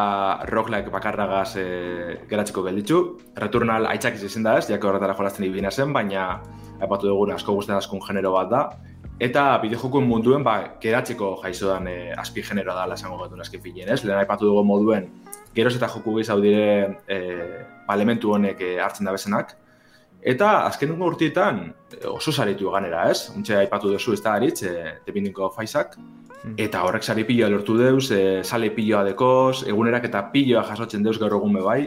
roguelike 0.47 0.93
bakarragaz 0.93 1.57
eh, 1.59 2.19
geratzeko 2.29 2.63
gelditzu, 2.63 3.01
returnal 3.43 3.89
aitzak 3.91 4.15
izan 4.23 4.47
da 4.47 4.57
ez, 4.61 4.69
jako 4.69 4.91
horretara 4.91 5.15
jolazten 5.17 5.47
ibina 5.47 5.71
zen, 5.71 5.91
baina 5.93 6.37
epatu 6.81 7.11
dugun 7.11 7.33
asko 7.35 7.57
guztien 7.57 7.77
askun 7.77 8.03
genero 8.07 8.35
bat 8.37 8.53
da, 8.53 8.67
Eta 9.17 9.55
bideojokuen 9.63 10.05
munduen, 10.05 10.43
ba, 10.45 10.59
geratzeko 10.81 11.31
jaizodan 11.41 11.87
eh, 11.89 12.13
azpi 12.21 12.43
generoa 12.45 12.75
da 12.77 12.83
lasango 12.91 13.17
gatu 13.23 13.39
naskin 13.39 13.63
finen, 13.63 13.89
ez? 13.89 14.03
Lehen 14.05 14.19
aipatu 14.19 14.45
dugu 14.45 14.61
moduen, 14.63 15.07
geroz 15.57 15.75
eta 15.77 15.89
joku 15.91 16.17
gehiago 16.19 16.43
dire 16.43 16.67
e, 17.07 17.17
elementu 17.93 18.33
honek 18.35 18.61
e, 18.61 18.75
hartzen 18.83 19.09
da 19.09 19.15
bezenak. 19.15 19.55
Eta 20.27 20.49
azken 20.65 20.91
dugu 20.93 21.11
urtietan 21.13 21.61
e, 21.69 22.01
oso 22.09 22.31
zaritu 22.31 22.71
ganera, 22.73 23.05
ez? 23.11 23.29
Untxe 23.35 23.57
aipatu 23.61 23.91
duzu 23.93 24.15
ez 24.17 24.21
da 24.25 24.35
haritz, 24.37 24.61
e, 24.63 24.97
depindinko 25.05 25.51
faizak. 25.55 25.95
Hmm. 25.97 26.55
Eta 26.61 26.83
horrek 26.85 27.05
sari 27.05 27.25
piloa 27.27 27.49
lortu 27.53 27.77
deuz, 27.79 28.09
e, 28.11 28.43
sale 28.43 28.69
piloa 28.75 29.03
dekoz, 29.07 29.63
egunerak 29.69 30.09
eta 30.09 30.25
piloa 30.33 30.65
jasotzen 30.67 31.05
deuz 31.05 31.17
gaur 31.21 31.37
egun 31.39 31.57
bai. 31.63 31.81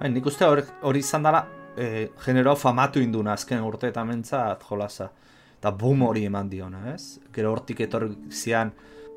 Bai, 0.00 0.10
nik 0.12 0.26
uste 0.26 0.46
hori 0.46 1.00
izan 1.00 1.24
dela, 1.26 1.44
e, 1.76 2.08
genero 2.24 2.56
famatu 2.56 3.00
induna 3.00 3.36
azken 3.36 3.64
urteetan 3.64 4.08
mentzat 4.08 4.64
jolasa. 4.68 5.10
Eta 5.56 5.72
boom 5.72 6.02
hori 6.06 6.26
eman 6.28 6.50
diona, 6.52 6.82
ez? 6.94 7.18
Gero 7.32 7.52
hortik 7.54 7.80
etorri 7.86 8.12
zian, 8.30 8.72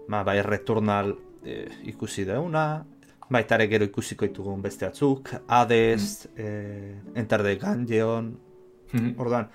ba, 0.07 0.23
bai, 0.23 0.39
returnal 0.45 1.13
e, 1.43 1.65
ikusi 1.91 2.25
deuna, 2.27 2.83
baita 3.29 3.55
ere 3.59 3.67
gero 3.69 3.85
ikusiko 3.85 4.27
ditugun 4.27 4.61
beste 4.61 4.87
atzuk, 4.87 5.31
Hades, 5.47 6.27
mm. 6.27 6.45
eh, 6.45 7.19
Enter 7.21 7.43
the 7.45 7.55
Gungeon, 7.61 8.31
mm 8.91 9.11
ordan, 9.21 9.49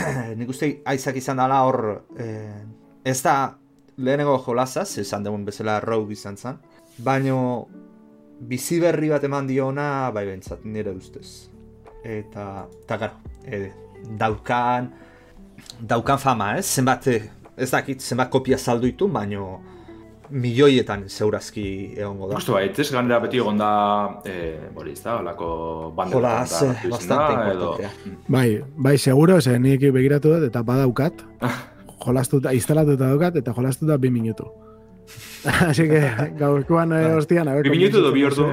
nik 0.38 0.48
uste 0.48 0.70
aizak 0.88 1.18
izan 1.20 1.42
dela 1.42 1.60
hor, 1.66 1.82
eh, 2.16 2.62
ez 3.04 3.18
da 3.22 3.34
lehenengo 4.00 4.38
jolazaz, 4.46 4.94
izan 4.98 5.24
dugun 5.26 5.44
bezala 5.44 5.78
rogue 5.84 6.16
izan 6.16 6.38
zen, 6.40 6.56
baino 7.04 7.40
bizi 8.40 8.80
berri 8.80 9.10
bat 9.12 9.24
eman 9.28 9.48
diona, 9.48 10.10
bai 10.14 10.24
bentsat, 10.28 10.64
nire 10.64 10.94
ustez. 10.96 11.50
Eta, 12.00 12.46
eta 12.84 12.96
gara, 12.96 13.34
e, 13.44 13.66
daukan, 14.20 14.88
daukan 15.84 16.20
fama, 16.20 16.54
ez? 16.56 16.64
Zenbat, 16.64 17.10
ez 17.10 17.70
dakit, 17.70 18.00
zenbat 18.00 18.32
kopia 18.32 18.58
saldu 18.58 18.88
ditu, 18.88 19.10
baino, 19.12 19.60
milioietan 20.30 21.04
zeurazki 21.08 21.64
egongo 21.96 22.28
da. 22.30 22.38
Justo, 22.38 22.54
bait, 22.56 22.78
ez 22.78 22.88
ganera 22.92 23.18
beti 23.22 23.40
egon 23.40 23.58
da, 23.60 23.70
eh, 24.24 24.70
bori, 24.74 24.94
ez 24.94 25.02
da, 25.02 25.18
olako 25.20 25.50
banda. 25.96 26.16
Hola, 26.16 26.46
ze, 26.46 26.70
bastante 26.90 27.32
importantea. 27.34 27.90
Bai, 28.28 28.60
bai, 28.76 28.96
seguro, 28.98 29.40
ze 29.40 29.58
nik 29.58 29.80
begiratu 29.92 30.34
dut, 30.34 30.48
eta 30.48 30.62
badaukat, 30.62 31.24
jolastuta, 32.04 32.54
instalatuta 32.54 33.10
daukat, 33.10 33.36
eta 33.42 33.54
jolastuta 33.56 33.98
bi 33.98 34.10
minutu. 34.10 34.48
Así 35.68 35.88
que, 35.88 36.02
gaurkoan 36.38 36.92
eh, 36.92 37.14
hostian, 37.16 37.48
a 37.48 37.54
ver, 37.54 37.68
bi 37.68 37.76
minutu 37.76 38.02
do 38.02 38.12
bi 38.12 38.24
ordu? 38.24 38.50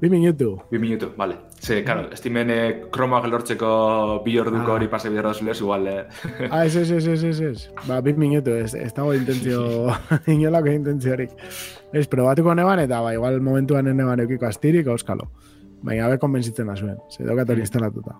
Bi 0.00 0.10
minutu. 0.10 0.56
Bi 0.70 0.78
minutu, 0.78 1.12
vale. 1.16 1.51
Ze, 1.62 1.84
claro, 1.84 2.08
mm. 2.08 2.12
estimen 2.16 2.50
eh, 2.50 2.70
kromoak 2.90 3.28
lortzeko 3.30 3.68
bi 4.24 4.32
orduko 4.42 4.72
ah. 4.72 4.74
hori 4.74 4.88
pase 4.90 5.12
bidera 5.12 5.30
zulez, 5.30 5.60
igual, 5.60 5.86
eh. 5.86 6.00
ah, 6.50 6.64
ez, 6.66 6.74
ez, 6.76 6.90
ez, 6.90 7.06
ez, 7.06 7.22
ez, 7.22 7.40
ez. 7.40 7.68
Ba, 7.86 8.00
bi 8.02 8.16
minutu, 8.18 8.50
ez, 8.58 8.74
ez 8.74 8.90
dago 8.96 9.12
intentzio, 9.14 9.60
inolako 10.34 10.72
intentzio 10.74 11.12
hori. 11.14 11.28
Ez, 11.92 12.08
probatuko 12.10 12.56
neban, 12.58 12.82
eta 12.82 12.98
ba, 13.04 13.12
igual 13.14 13.38
momentuan 13.40 13.86
neban 13.94 14.24
eukiko 14.24 14.48
astirik, 14.48 14.90
auskalo. 14.90 15.28
Baina, 15.86 16.08
abe 16.08 16.18
konbentzitzen 16.18 16.66
da 16.66 16.74
zuen, 16.74 16.96
ze 17.14 17.22
dokat 17.28 17.52
hori 17.54 17.62
mm. 17.62 17.68
instalatuta. 17.68 18.16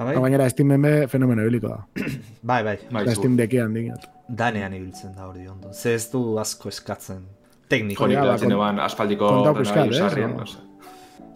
Ba, 0.00 0.08
bai? 0.16 0.48
Steam 0.50 0.74
be 0.82 1.06
fenomeno 1.12 1.44
ibiliko 1.46 1.70
da. 1.70 1.84
bai, 2.50 2.64
bai. 2.64 2.74
bai 2.90 3.04
da 3.06 3.14
Steam 3.14 3.36
dekian, 3.38 3.70
dingat. 3.76 4.08
Danean 4.26 4.74
ibiltzen 4.74 5.14
da 5.14 5.28
hori 5.28 5.46
ondo. 5.46 5.70
Ze 5.72 5.94
ez 5.94 6.08
du 6.10 6.24
asko 6.42 6.74
eskatzen 6.74 7.22
tekniko. 7.68 8.08
Hori, 8.08 8.18
ba, 8.18 8.34
neban, 8.50 8.82
aspaldiko... 8.82 9.30
Kontak 9.30 9.62
euskat, 9.62 10.18
eh? 10.18 10.66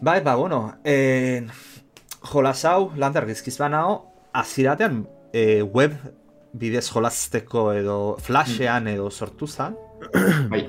Bai, 0.01 0.21
ba, 0.21 0.35
bueno, 0.35 0.77
eh, 0.85 1.47
jolas 2.21 2.65
hau, 2.65 2.93
lantar 2.97 3.27
gizkiz 3.27 3.57
banao, 3.59 4.13
aziratean 4.33 5.05
eh, 5.33 5.63
web 5.63 5.95
bidez 6.55 6.87
jolazteko 6.91 7.73
edo 7.75 8.17
flashean 8.23 8.89
edo 8.89 9.11
sortu 9.11 9.47
zan. 9.47 9.77
Bai. 10.51 10.65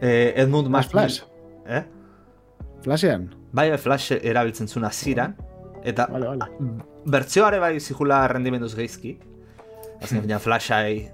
Eh, 0.00 0.32
Edmund 0.36 0.68
Mas 0.70 0.88
Flash? 0.88 1.22
Eh? 1.66 1.82
Flashean? 2.82 3.28
Bai, 3.52 3.70
bai, 3.70 3.78
flash 3.78 4.12
erabiltzen 4.18 4.68
zuen 4.68 4.86
aziran. 4.86 5.34
Eta 5.84 6.06
vale, 6.10 6.28
vale. 6.28 6.46
bertzioare 7.08 7.58
bai 7.62 7.78
zikula 7.80 8.20
rendimenduz 8.28 8.74
geizki. 8.76 9.16
Azken, 10.02 10.24
mm. 10.24 10.38
flashai, 10.42 11.08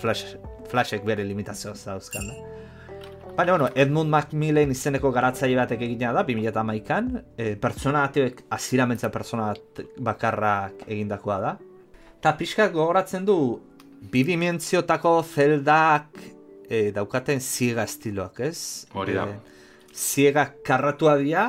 flash, 0.00 0.36
flashek 0.70 1.04
bere 1.04 1.24
limitazioa 1.26 1.74
zauzkan 1.74 2.28
da. 2.30 2.59
Baina, 3.40 3.52
bueno, 3.52 3.70
Edmund 3.74 4.10
Macmillan 4.12 4.72
izeneko 4.74 5.08
garatzaile 5.16 5.54
batek 5.56 5.80
egina 5.86 6.10
da, 6.12 6.26
2008an, 6.28 7.06
e, 7.40 7.54
pertsona 7.56 8.02
batek, 8.04 8.42
aziramentza 8.52 9.08
pertsona 9.14 9.46
bakarrak 10.04 10.82
egindakoa 10.84 11.38
da. 11.40 11.54
Eta 12.18 12.34
pixka 12.36 12.66
gogoratzen 12.74 13.24
du, 13.24 13.38
bidimentziotako 14.12 15.14
zeldak 15.24 16.20
e, 16.68 16.90
daukaten 16.92 17.40
ziega 17.40 17.88
estiloak, 17.88 18.44
ez? 18.44 18.60
Hori 18.92 19.16
da. 19.16 19.24
E, 19.24 19.88
ziega 19.96 20.50
karratua 20.60 21.16
dira, 21.24 21.48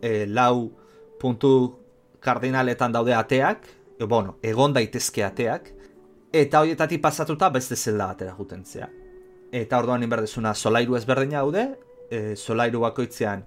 e, 0.00 0.24
lau 0.24 0.70
puntu 1.20 1.56
kardinaletan 2.24 2.96
daude 2.96 3.12
ateak, 3.12 3.74
e, 3.92 4.04
bueno, 4.08 4.38
egon 4.40 4.72
daitezke 4.72 5.28
ateak, 5.28 5.74
eta 6.32 6.64
horietatik 6.64 7.04
pasatuta 7.04 7.52
beste 7.52 7.76
zelda 7.76 8.14
batera 8.14 8.40
jutentzea. 8.40 8.88
Eta 9.52 9.78
orduan 9.78 10.02
inberdezuna 10.02 10.54
solairu 10.54 10.96
ezberdina 10.96 11.42
daude, 11.44 11.68
e, 12.10 12.34
solairu 12.36 12.80
bakoitzean 12.80 13.44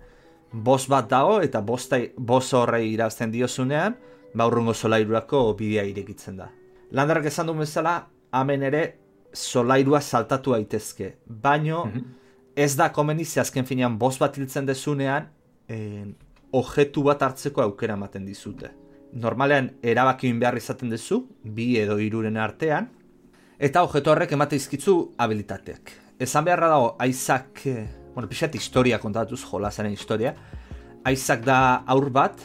bos 0.52 0.88
bat 0.90 1.10
dago, 1.10 1.40
eta 1.42 1.62
bos 1.62 2.54
horrei 2.54 2.88
irazten 2.94 3.32
diozunean, 3.32 3.96
baurrungo 4.34 4.74
solairurako 4.74 5.54
bidea 5.58 5.84
irekitzen 5.90 6.38
da. 6.38 6.50
Landarak 6.92 7.30
esan 7.30 7.48
du 7.48 7.54
bezala, 7.54 8.08
hemen 8.34 8.64
ere 8.64 8.84
solairua 9.34 10.02
saltatu 10.02 10.54
daitezke. 10.56 11.16
Baino, 11.26 11.86
mhm. 11.86 12.06
ez 12.56 12.76
da 12.78 12.92
komenizi 12.94 13.40
azken 13.40 13.66
finean 13.66 13.98
bos 14.00 14.18
bat 14.20 14.38
hiltzen 14.38 14.66
dezunean, 14.66 15.30
eh, 15.68 16.06
ojetu 16.52 17.04
bat 17.06 17.22
hartzeko 17.22 17.62
aukera 17.62 17.94
ematen 17.94 18.26
dizute. 18.26 18.72
Normalean 19.14 19.72
erabakin 19.82 20.40
behar 20.40 20.58
izaten 20.58 20.90
duzu, 20.90 21.24
bi 21.44 21.78
edo 21.78 21.98
iruren 22.02 22.38
artean, 22.38 22.90
eta 23.60 23.84
ojetu 23.84 24.14
horrek 24.14 24.32
emate 24.38 24.56
izkitzu 24.56 24.96
habilitateak. 25.20 25.92
Esan 26.20 26.46
beharra 26.48 26.70
dago, 26.72 26.94
aizak, 27.00 27.66
eh, 27.68 27.86
bueno, 28.14 28.30
pixat 28.30 28.56
historia 28.56 29.00
kontatuz, 29.00 29.42
jolazaren 29.44 29.92
historia, 29.92 30.34
aizak 31.06 31.44
da 31.46 31.84
aur 31.88 32.10
bat, 32.10 32.40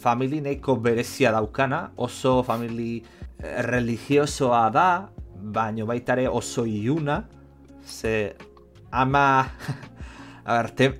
famili 0.00 0.40
neiko 0.40 0.76
berezia 0.80 1.32
daukana, 1.32 1.90
oso 1.96 2.42
famili 2.42 3.02
eh, 3.02 3.62
religiosoa 3.68 4.70
da, 4.70 4.88
baino 5.36 5.86
baitare 5.86 6.28
oso 6.28 6.64
iuna, 6.66 7.22
ze 7.84 8.34
ama, 8.90 9.46
a 10.44 10.62
ber, 10.62 10.96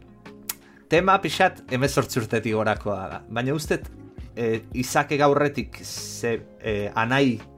tema 0.88 1.18
pixat 1.18 1.64
emezortzi 1.72 2.20
urtetik 2.20 2.54
gorakoa 2.54 3.08
da. 3.08 3.22
Baina 3.28 3.54
ustet, 3.54 3.88
e, 4.36 4.60
izake 4.74 5.16
gaurretik 5.16 5.80
ze 5.82 6.38
e, 6.60 6.90
anai 6.94 7.55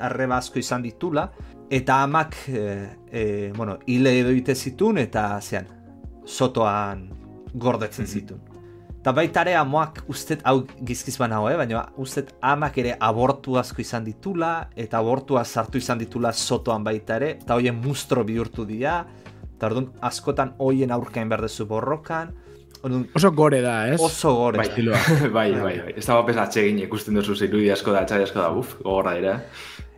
arreba 0.00 0.38
asko 0.38 0.58
izan 0.58 0.82
ditula, 0.82 1.26
eta 1.70 2.02
amak, 2.02 2.36
e, 2.48 2.62
e, 3.10 3.52
bueno, 3.56 3.78
hile 3.86 4.18
edo 4.20 4.54
zitun, 4.54 4.98
eta 4.98 5.40
zean, 5.40 5.66
sotoan 6.24 7.10
gordetzen 7.54 8.04
mhm. 8.04 8.12
zitun. 8.12 8.40
Eta 9.02 9.10
baitare 9.12 9.56
amoak 9.58 10.04
ustet, 10.06 10.44
hau 10.44 10.62
gizkiz 10.86 11.16
banago, 11.18 11.48
eh? 11.50 11.56
baina 11.56 11.88
ustet 11.98 12.36
amak 12.40 12.76
ere 12.78 12.92
abortu 13.00 13.56
asko 13.58 13.82
izan 13.82 14.04
ditula, 14.04 14.68
eta 14.76 14.98
abortua 14.98 15.42
sartu 15.44 15.78
izan 15.78 15.98
ditula 15.98 16.30
sotoan 16.32 16.84
baitare, 16.84 17.32
eta 17.42 17.56
hoien 17.58 17.80
mustro 17.82 18.22
bihurtu 18.22 18.64
dira, 18.64 19.00
eta 19.56 19.66
orduan 19.66 19.90
askotan 20.06 20.54
hoien 20.58 20.94
aurkain 20.94 21.28
berdezu 21.28 21.66
borrokan, 21.66 22.30
Orduan, 22.82 23.04
oso 23.14 23.30
gore 23.30 23.60
da, 23.62 23.74
ez? 23.92 23.98
Oso 24.02 24.32
gore. 24.34 24.58
Bai, 24.58 24.68
bai, 24.82 25.28
bai, 25.30 25.60
bai, 25.62 25.74
bai. 25.84 25.92
Ez 25.96 26.04
da 26.06 26.16
bapes 26.18 26.38
atsegin 26.42 26.80
ikusten 26.82 27.14
duzu 27.14 27.36
zirudi 27.38 27.70
asko 27.70 27.94
da, 27.94 28.02
txai 28.08 28.24
asko 28.26 28.40
da, 28.40 28.48
uf, 28.58 28.74
gogorra 28.80 29.14
dira. 29.18 29.36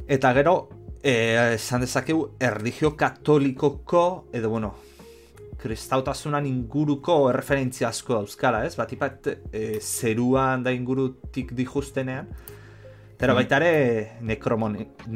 Eta 0.07 0.33
gero, 0.37 0.69
eh, 1.03 1.55
esan 1.55 1.81
dezakegu, 1.81 2.37
erligio 2.41 2.95
katolikoko, 2.97 4.29
edo, 4.33 4.51
bueno, 4.51 4.75
kristautasunan 5.59 6.47
inguruko 6.47 7.33
referentzia 7.33 7.89
asko 7.89 8.19
dauzkala, 8.19 8.65
ez? 8.67 8.75
Bat 8.77 8.93
ipat, 8.93 9.31
eh, 9.53 9.79
zeruan 9.81 10.63
da 10.63 10.73
ingurutik 10.73 11.53
dijustenean, 11.53 12.29
Pero 13.17 13.33
mm. 13.33 13.37
baita 13.39 13.57
ere 13.63 14.19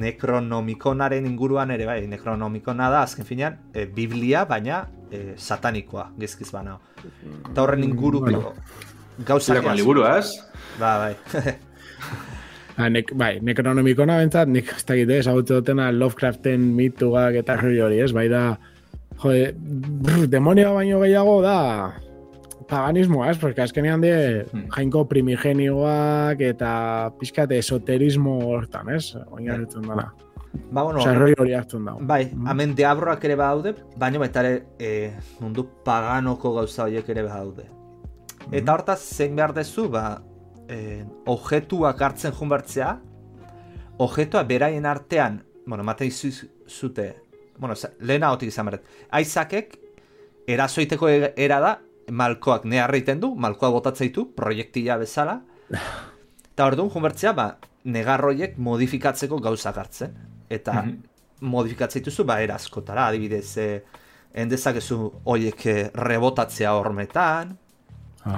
nekronomikonaren 0.00 1.26
inguruan 1.26 1.72
ere 1.74 1.86
bai, 1.88 1.98
nekronomikona 2.10 2.90
da 2.94 3.02
azken 3.02 3.26
finean 3.26 3.58
e, 3.74 3.86
Biblia, 3.86 4.44
baina 4.46 4.84
e, 5.10 5.34
satanikoa, 5.36 6.12
gezkiz 6.20 6.50
bana. 6.54 6.78
Eta 7.50 7.62
horren 7.64 7.84
inguru 7.84 8.22
bueno. 8.24 8.54
gauzak... 9.26 9.66
liburu, 9.74 10.06
ez? 10.06 10.38
Ba, 10.78 10.96
bai. 11.02 11.14
Ha, 12.78 12.86
ah, 12.86 12.90
nek, 12.94 13.08
bai, 13.18 13.32
nekronomikona 13.42 14.20
bentzat, 14.20 14.50
nik 14.54 14.68
ez 14.70 14.84
dakit, 14.86 15.10
ez, 15.10 15.24
hau 15.26 15.40
dutena 15.42 15.88
Lovecraften 15.90 16.68
mitugak 16.76 17.34
eta 17.40 17.56
hori 17.58 17.98
ez, 17.98 18.12
bai 18.14 18.28
da, 18.30 18.42
jode, 19.18 19.48
demonia 20.30 20.70
baino 20.76 21.00
gehiago 21.02 21.40
da, 21.42 21.56
paganismoa, 22.68 23.32
ez? 23.32 23.38
Porque 23.40 23.64
azkenean 23.64 24.04
die 24.04 24.14
hmm. 24.44 24.68
jainko 24.76 25.04
primigenioak 25.10 26.40
eta 26.52 26.70
pixkat 27.18 27.56
esoterismo 27.58 28.38
hortan, 28.52 28.92
ez? 28.94 29.16
Oina 29.32 29.56
hartzen 29.56 29.88
dara. 29.88 30.10
Ba, 30.70 30.82
bueno, 30.82 31.00
Osa, 31.00 31.12
hori 31.18 31.52
hartzen 31.54 31.84
dago. 31.84 32.00
Bai, 32.08 32.22
mm. 32.32 32.46
amen 32.50 32.72
deabroak 32.76 33.24
ere 33.28 33.36
badaude, 33.38 33.74
baina 34.00 34.20
baita 34.22 34.42
ere 34.42 34.54
e, 34.80 35.10
mundu 35.42 35.66
paganoko 35.84 36.54
gauza 36.56 36.86
horiek 36.86 37.08
ere 37.12 37.26
badaude. 37.26 37.66
Mm. 37.68 38.54
Eta 38.60 38.74
hortaz, 38.74 38.98
zein 39.02 39.36
behar 39.36 39.52
dezu, 39.56 39.88
ba, 39.92 40.22
e, 40.68 41.04
objetuak 41.26 42.02
hartzen 42.02 42.34
junbertzea, 42.36 42.92
objetua 43.98 44.44
beraien 44.44 44.86
artean, 44.86 45.42
bueno, 45.66 45.84
mate 45.84 46.08
zute, 46.10 47.08
bueno, 47.58 47.74
lehena 48.00 48.32
hotik 48.32 48.52
izan 48.52 48.70
beret, 48.70 48.84
aizakek, 49.10 49.78
erazoiteko 50.48 51.08
e-, 51.08 51.32
era 51.36 51.60
da, 51.60 51.74
malkoak 52.08 52.64
ne 52.64 52.80
harriten 52.80 53.20
du, 53.20 53.34
malkoa 53.34 53.70
botatzeitu, 53.74 54.30
proiektila 54.36 54.96
bezala. 55.00 55.40
Eta 56.52 56.66
hor 56.66 56.76
duen, 56.78 56.90
junbertzea, 56.90 57.32
ba, 57.36 57.52
negarroiek 57.84 58.56
modifikatzeko 58.58 59.38
gauza 59.44 59.70
hartzen. 59.70 60.16
Eta 60.50 60.72
mm 60.72 60.88
-hmm. 60.88 61.46
modifikatzeitu 61.52 62.24
ba, 62.24 62.40
erazkotara, 62.42 63.06
adibidez, 63.06 63.56
e, 63.58 63.82
endezakezu 64.34 64.98
oiek 65.24 65.66
eh, 65.66 65.90
rebotatzea 65.94 66.74
hormetan, 66.76 67.56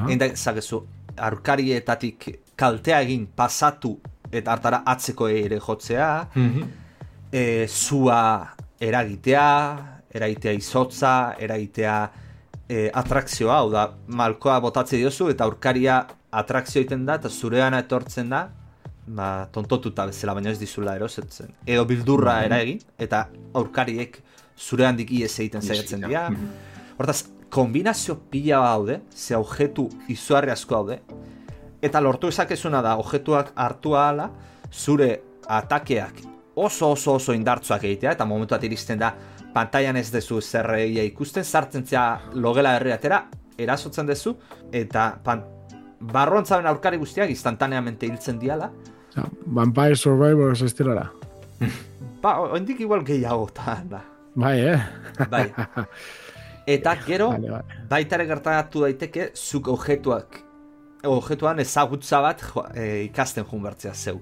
endezakezu 0.09 0.85
arkarietatik 1.21 2.29
kaltea 2.57 3.01
egin 3.07 3.27
pasatu 3.37 3.95
eta 4.31 4.53
hartara 4.53 4.83
atzeko 4.87 5.29
ere 5.29 5.61
jotzea, 5.61 6.13
mm 6.35 6.79
zua 7.71 8.23
eragitea, 8.83 9.51
eragitea 10.11 10.53
izotza, 10.57 11.37
eragitea 11.39 11.95
e, 12.67 12.89
atrakzioa, 12.91 13.59
hau 13.61 13.69
da, 13.71 13.85
malkoa 14.19 14.57
botatze 14.65 14.99
diozu 14.99 15.29
eta 15.31 15.47
aurkaria 15.47 16.01
atrakzio 16.31 16.81
egiten 16.81 17.05
da, 17.07 17.21
eta 17.21 17.31
zureana 17.31 17.79
etortzen 17.85 18.31
da, 18.35 18.45
ba, 19.07 19.29
tontotuta 19.55 20.07
bezala, 20.11 20.35
baina 20.39 20.51
ez 20.51 20.59
dizula 20.59 20.97
erosetzen. 20.99 21.55
Edo 21.67 21.85
bildurra 21.87 22.41
mm 22.41 22.51
-hmm. 22.51 22.61
egin, 22.63 22.81
eta 22.99 23.29
aurkariek 23.55 24.23
zure 24.59 24.87
handik 24.87 25.11
ies 25.11 25.39
egiten 25.39 25.63
zaiatzen 25.63 26.01
dira. 26.07 26.29
Mhm. 26.31 26.51
Hortaz, 26.99 27.25
kombinazio 27.51 28.17
pila 28.31 28.61
daude, 28.65 29.01
ze 29.11 29.37
objetu 29.37 29.89
izuarri 30.09 30.51
asko 30.51 30.75
daude, 30.75 31.01
eta 31.83 32.01
lortu 32.01 32.29
ezakezuna 32.29 32.83
da, 32.83 32.97
objetuak 33.01 33.53
hartu 33.57 33.95
ahala, 33.99 34.31
zure 34.71 35.11
atakeak 35.49 36.23
oso 36.55 36.91
oso 36.93 37.15
oso 37.15 37.33
indartzuak 37.35 37.85
egitea, 37.85 38.13
eta 38.13 38.25
momentu 38.25 38.55
bat 38.55 38.65
iristen 38.65 38.99
da, 39.01 39.13
pantailan 39.55 39.97
ez 39.97 40.11
dezu 40.13 40.41
zerreia 40.41 41.05
ikusten, 41.09 41.45
sartzen 41.45 41.87
zea 41.87 42.05
logela 42.35 42.77
herriatera, 42.77 43.25
erasotzen 43.59 44.07
dezu, 44.07 44.35
eta 44.73 45.11
pan, 45.25 45.45
barrontzaren 46.13 46.69
aurkari 46.71 47.01
guztiak 47.01 47.31
instantaneamente 47.33 48.07
hiltzen 48.07 48.39
diala. 48.41 48.71
Ja, 49.17 49.27
Vampire 49.47 49.97
Survivors 49.97 50.63
estirara. 50.63 51.09
ba, 52.23 52.37
oindik 52.55 52.81
igual 52.81 53.05
gehiago, 53.05 53.49
eta 53.51 53.81
da. 53.91 54.05
Bai, 54.35 54.59
eh? 54.61 54.81
bai. 55.31 55.49
Eta 56.67 56.95
gero, 57.07 57.31
vale, 57.33 57.51
vale. 57.51 57.81
baitare 57.89 58.27
gertatu 58.29 58.85
daiteke, 58.85 59.31
zuk 59.35 59.69
objetuak, 59.73 60.41
objetuan 61.09 61.61
ezagutza 61.61 62.21
bat 62.21 62.43
e, 62.75 63.05
ikasten 63.09 63.47
junbertzea 63.49 63.95
zeu. 63.95 64.21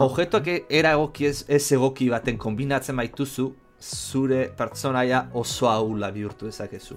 Objetuak 0.00 0.48
era 0.70 0.94
egoki 0.96 1.28
ez, 1.28 1.44
ez 1.48 1.64
egoki 1.76 2.08
baten 2.10 2.38
kombinatzen 2.40 2.96
baituzu, 2.96 3.52
zure 3.84 4.48
pertsonaia 4.56 5.28
oso 5.34 5.68
ahula 5.68 6.10
bihurtu 6.10 6.48
ezakezu. 6.48 6.96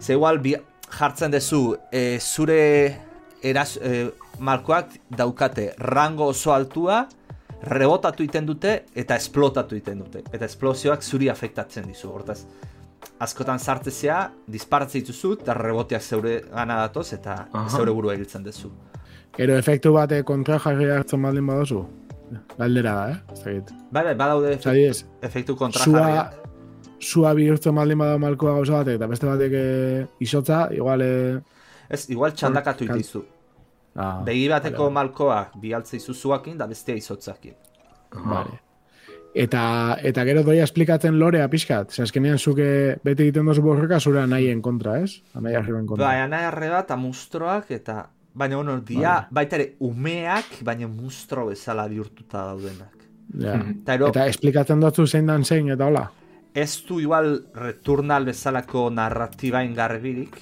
Ze 0.00 0.12
igual 0.12 0.38
bi 0.38 0.54
jartzen 0.92 1.32
dezu 1.32 1.76
e, 1.90 2.18
zure 2.20 2.60
eraz, 3.42 3.76
e, 3.76 4.10
malkoak 4.38 4.98
daukate 5.16 5.70
rango 5.78 6.28
oso 6.32 6.52
altua, 6.52 7.06
rebotatu 7.62 8.22
iten 8.22 8.46
dute 8.46 8.82
eta 8.94 9.16
esplotatu 9.16 9.76
iten 9.76 9.98
dute. 10.04 10.22
Eta 10.32 10.44
esplozioak 10.44 11.02
zuri 11.02 11.30
afektatzen 11.32 11.88
dizu. 11.88 12.10
Hortaz, 12.12 12.42
askotan 13.22 13.58
sartzezea, 13.58 14.18
disparatzen 14.46 15.02
dituzu 15.02 15.32
eta 15.40 15.54
reboteak 15.56 16.02
zeure 16.02 16.40
gana 16.50 16.80
datoz 16.84 17.12
eta 17.16 17.36
Aha. 17.52 17.68
zeure 17.68 17.94
burua 17.96 18.14
egiltzen 18.14 18.44
dezu. 18.44 18.70
Gero 19.36 19.56
efektu 19.60 19.92
bate 19.92 20.22
kontra 20.24 20.58
jarri 20.62 20.90
hartzen 20.90 21.22
baldin 21.22 21.46
badozu? 21.46 21.84
Galdera 22.58 22.94
da, 22.96 23.10
eh? 23.12 23.60
Bai, 23.92 24.02
bai, 24.02 24.14
badaude 24.14 24.56
efektu, 24.56 25.06
efektu 25.28 25.56
kontra 25.56 25.84
jarria. 25.84 26.24
zua 27.00 27.32
bihurtzen 27.34 27.74
maldin 27.74 27.98
bada 27.98 28.18
malkoa 28.18 28.56
gauza 28.58 28.80
batek, 28.80 28.96
eta 28.98 29.06
beste 29.06 29.26
batek 29.26 29.56
eh, 29.60 30.06
isotza, 30.20 30.66
igual... 30.74 31.04
Eh... 31.04 31.38
Ez, 31.88 32.08
igual 32.10 32.32
txandakatu 32.34 32.88
itizu. 32.88 33.22
Ah, 33.96 34.20
Begi 34.26 34.48
bateko 34.50 34.88
vale, 34.88 34.94
malkoak 34.98 35.54
bialtze 35.60 35.96
izu 35.96 36.14
zuakin, 36.14 36.58
da 36.58 36.66
bestea 36.66 36.96
izotzakin. 36.98 37.54
Vale. 38.12 38.58
Eta, 39.36 39.62
eta 40.08 40.22
gero 40.24 40.42
doia 40.46 40.64
esplikatzen 40.64 41.18
lorea 41.20 41.46
pixkat. 41.52 41.92
Zer, 41.92 42.06
azkenean 42.06 42.38
zuke 42.40 42.96
beti 43.04 43.26
egiten 43.26 43.48
dozu 43.50 43.60
borroka 43.64 43.98
zure 44.00 44.22
nahien 44.26 44.62
kontra, 44.64 44.96
ez? 45.04 45.20
Anai 45.36 45.52
arreben 45.58 45.84
kontra. 45.84 46.06
Bai, 46.06 46.22
anai 46.24 46.44
arreba 46.48 46.80
eta 46.86 46.96
mustroak, 47.00 47.72
eta... 47.76 48.06
Baina, 48.36 48.58
bueno, 48.58 48.74
dia, 48.84 49.14
vale. 49.14 49.32
baita 49.32 49.56
ere, 49.56 49.66
umeak, 49.80 50.58
baina 50.64 50.84
mustro 50.88 51.46
bezala 51.48 51.86
bihurtuta 51.88 52.42
daudenak. 52.50 53.06
Ja. 53.40 53.54
Eta, 53.72 53.94
ero, 53.94 54.10
eta 54.12 54.26
esplikatzen 54.28 54.82
dutzu 54.84 55.06
zein 55.06 55.30
dan 55.30 55.44
zein, 55.44 55.70
eta 55.72 55.88
hola? 55.88 56.02
Ez 56.52 56.84
du 56.84 57.00
igual 57.00 57.30
returnal 57.56 58.28
bezalako 58.28 58.90
narratiba 58.92 59.64
ingarbirik, 59.64 60.36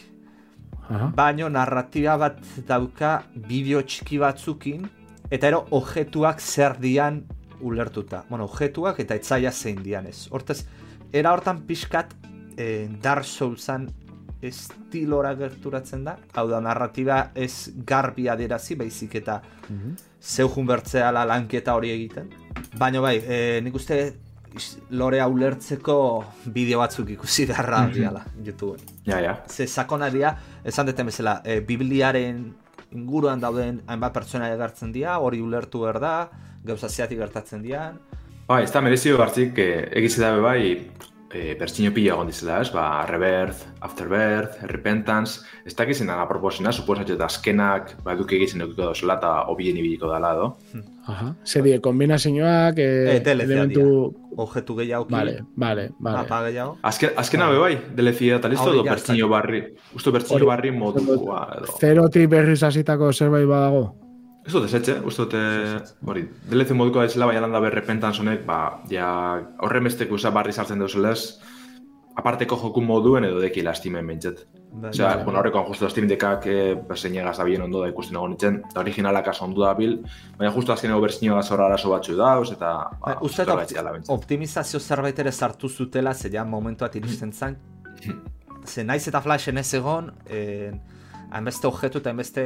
baina 1.14 1.48
narratiba 1.54 2.18
bat 2.18 2.42
dauka 2.66 3.14
bideo 3.46 3.84
txiki 3.86 4.18
batzukin, 4.22 4.84
eta 5.30 5.52
ero 5.52 5.62
objetuak 5.78 6.42
zer 6.42 6.76
dian 6.82 7.22
ulertuta. 7.64 8.24
Bueno, 8.28 8.44
objetuak 8.44 9.00
eta 9.00 9.16
etzaia 9.18 9.52
zein 9.52 9.82
dian 9.82 10.06
ez. 10.06 10.28
Hortaz, 10.30 10.64
era 11.12 11.32
hortan 11.32 11.64
pixkat 11.66 12.14
eh, 12.56 12.88
Dark 13.02 13.24
Soulsan 13.24 13.88
estilora 14.44 15.34
gerturatzen 15.38 16.04
da. 16.04 16.16
Hau 16.36 16.46
da, 16.50 16.60
narratiba 16.64 17.30
ez 17.34 17.70
garbi 17.86 18.28
aderazi, 18.28 18.76
baizik 18.76 19.14
eta 19.22 19.40
mm 19.68 19.76
-hmm. 19.76 19.96
zeu 20.20 20.48
junbertzea 20.48 21.12
la 21.12 21.24
lanketa 21.24 21.74
hori 21.74 21.90
egiten. 21.90 22.30
Baina 22.78 23.00
bai, 23.00 23.16
e, 23.26 23.60
nik 23.62 23.74
uste 23.74 24.14
lorea 24.90 25.26
ulertzeko 25.26 26.24
bideo 26.46 26.78
batzuk 26.78 27.10
ikusi 27.10 27.46
beharra 27.46 27.86
mm 27.86 27.92
-hmm. 27.92 28.46
YouTube. 28.46 28.78
Ja, 29.06 29.20
ja. 29.20 29.42
Ze 29.48 29.66
sakonaria, 29.66 30.36
esan 30.64 30.86
deten 30.86 31.06
bezala, 31.06 31.40
e, 31.44 31.60
Bibliaren 31.60 32.54
inguruan 32.90 33.40
dauden 33.40 33.82
hainbat 33.86 34.12
pertsona 34.12 34.52
egartzen 34.52 34.92
dira, 34.92 35.18
hori 35.18 35.40
ulertu 35.40 35.80
behar 35.80 36.00
da, 36.00 36.30
gauza 36.64 36.88
zeatik 36.88 37.18
gertatzen 37.18 37.62
dian. 37.62 37.98
Ba, 38.48 38.60
ez 38.62 38.70
da 38.72 38.80
merezio 38.84 39.16
gartzik, 39.20 39.58
eh, 39.58 39.88
egiz 40.00 40.16
dabe 40.20 40.40
bai, 40.44 40.62
eh, 41.34 41.54
bertxino 41.58 41.92
pila 41.94 42.14
egon 42.14 42.28
dizela, 42.30 42.60
ez? 42.62 42.70
Ba, 42.72 43.04
Rebirth, 43.08 43.64
Afterbirth, 43.84 44.62
Repentance, 44.70 45.40
ez 45.66 45.74
da 45.74 45.86
gizien 45.88 46.10
dana 46.10 46.26
proposena, 46.30 46.72
suposatxe 46.72 47.16
eta 47.16 47.26
azkenak, 47.26 47.94
ba, 48.04 48.14
eduki 48.14 48.38
egizien 48.38 48.62
eukiko 48.64 48.90
dozela 48.90 49.18
eta 49.18 49.32
obien 49.52 49.78
ibiliko 49.80 50.10
dela, 50.12 50.34
do? 50.38 50.50
Hmm. 50.72 50.84
Aha, 51.10 51.30
zer 51.44 51.66
die, 51.66 51.80
kombinazioak, 51.84 52.78
eh, 52.78 53.16
eh, 53.16 53.22
elementu... 53.34 53.88
Objetu 54.36 54.74
gehiago 54.74 55.06
Vale, 55.10 55.44
vale, 55.54 55.90
vale. 56.00 56.24
Apa 56.24 56.40
gehiago. 56.48 56.78
Azken, 56.82 57.12
azkena 57.16 57.50
be 57.52 57.58
bai, 57.58 57.74
delezia 57.94 58.40
eta 58.40 58.50
listo, 58.50 58.72
do 58.74 58.82
bertxino 58.82 59.28
barri, 59.30 59.62
usto 59.94 60.10
bertxino 60.10 60.48
barri 60.48 60.72
modu. 60.74 61.04
Zeroti 61.78 62.26
berriz 62.26 62.62
hasitako 62.66 63.12
zerbait 63.12 63.46
badago? 63.46 64.03
Ez 64.44 64.52
dut 64.52 64.66
esetxe, 64.66 64.98
uste 65.08 65.24
dute, 65.24 65.40
hori, 66.04 66.26
delezen 66.50 66.76
moduko 66.76 67.00
da 67.00 67.08
izela, 67.08 67.30
baina 67.30 67.46
landa 67.46 67.62
berrepentan 67.64 68.12
zonek, 68.12 68.42
ba, 68.44 68.58
ja, 68.90 69.08
horre 69.64 69.80
mestek 69.80 70.10
barri 70.34 70.52
sartzen 70.52 70.78
dut 70.78 70.92
zelez, 70.92 71.40
aparteko 72.14 72.58
joku 72.60 72.82
moduen 72.84 73.24
edo 73.24 73.40
deki 73.40 73.62
lastimen 73.64 74.06
bintzet. 74.06 74.44
Bai, 74.74 74.90
Osea, 74.90 75.16
bueno, 75.24 75.38
horreko 75.40 75.64
justu 75.68 75.86
lastimen 75.86 76.10
dekak, 76.10 76.46
eh, 76.46 76.74
ba, 76.74 76.94
da 77.36 77.44
bien 77.44 77.62
ondo 77.62 77.80
da 77.80 77.88
ikusten 77.88 78.16
egon 78.16 78.30
nintzen, 78.34 78.62
eta 78.70 78.80
originalak 78.80 79.28
aso 79.28 79.44
ondo 79.44 79.62
da 79.62 79.72
bil, 79.74 79.98
baina 80.36 80.52
justu 80.52 80.72
azken 80.72 80.90
ego 80.90 81.00
berzinio 81.00 81.36
gaz 81.36 81.50
horra 81.50 81.66
arazo 81.66 81.90
batzu 81.90 82.16
dauz, 82.16 82.50
eta... 82.52 82.72
Ba, 83.00 83.18
uste 83.22 83.46
optimizazio 84.08 84.80
zerbait 84.80 85.18
ere 85.18 85.32
sartu 85.32 85.68
zutela, 85.68 86.14
ze 86.14 86.28
ja 86.28 86.44
momentuat 86.44 86.96
iristen 86.96 87.32
zan, 87.32 87.56
ze 88.72 88.84
naiz 88.84 89.08
eta 89.08 89.20
flashen 89.20 89.58
ez 89.58 89.72
egon, 89.74 90.12
eh, 90.26 90.72
hainbeste 91.34 91.66
objetu 91.66 92.00
eta 92.00 92.12
hainbeste 92.12 92.44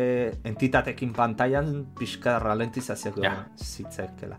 entitatekin 0.48 1.12
pantailan 1.16 1.72
pixka 1.98 2.38
ralentizazioak 2.42 3.18
ja. 3.24 3.34
zitzekela. 3.62 4.38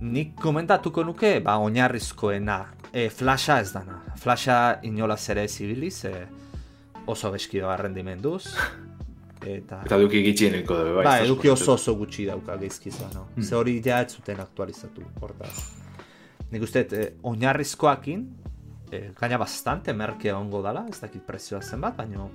Nik 0.00 0.36
komentatuko 0.40 1.04
nuke, 1.04 1.34
ba, 1.44 1.58
oinarrizkoena, 1.60 2.60
e, 2.92 3.08
flasha 3.12 3.58
ez 3.60 3.74
dana. 3.74 3.98
Flasha 4.16 4.56
inolaz 4.88 5.22
ere 5.34 5.44
zibiliz, 5.48 6.04
e, 6.08 6.14
oso 7.06 7.32
beskido 7.34 7.68
arrendimenduz. 7.70 8.46
Eta, 9.40 9.78
eta 9.86 9.96
duki 9.96 10.18
gitxieneko 10.20 10.74
dabe, 10.76 10.90
bai. 10.98 11.04
Ba, 11.06 11.12
eduki 11.24 11.48
oso 11.48 11.72
oso 11.72 11.94
gutxi 11.96 12.26
dauka 12.28 12.58
geizkiza, 12.60 13.06
no? 13.14 13.22
Hmm. 13.38 13.44
Ze 13.46 13.54
hori 13.56 13.78
ja 13.80 14.02
ez 14.04 14.10
zuten 14.12 14.36
aktualizatu, 14.42 15.00
horta. 15.16 15.48
Nik 16.52 16.66
uste, 16.66 16.82
e, 16.92 17.06
oinarrizkoakin, 17.24 18.26
e, 18.92 19.00
gaina 19.16 19.38
bastante 19.40 19.94
merke 19.96 20.34
ongo 20.36 20.60
dala, 20.60 20.84
ez 20.92 21.00
dakit 21.00 21.24
prezioa 21.24 21.62
zenbat, 21.64 21.96
baina 21.96 22.26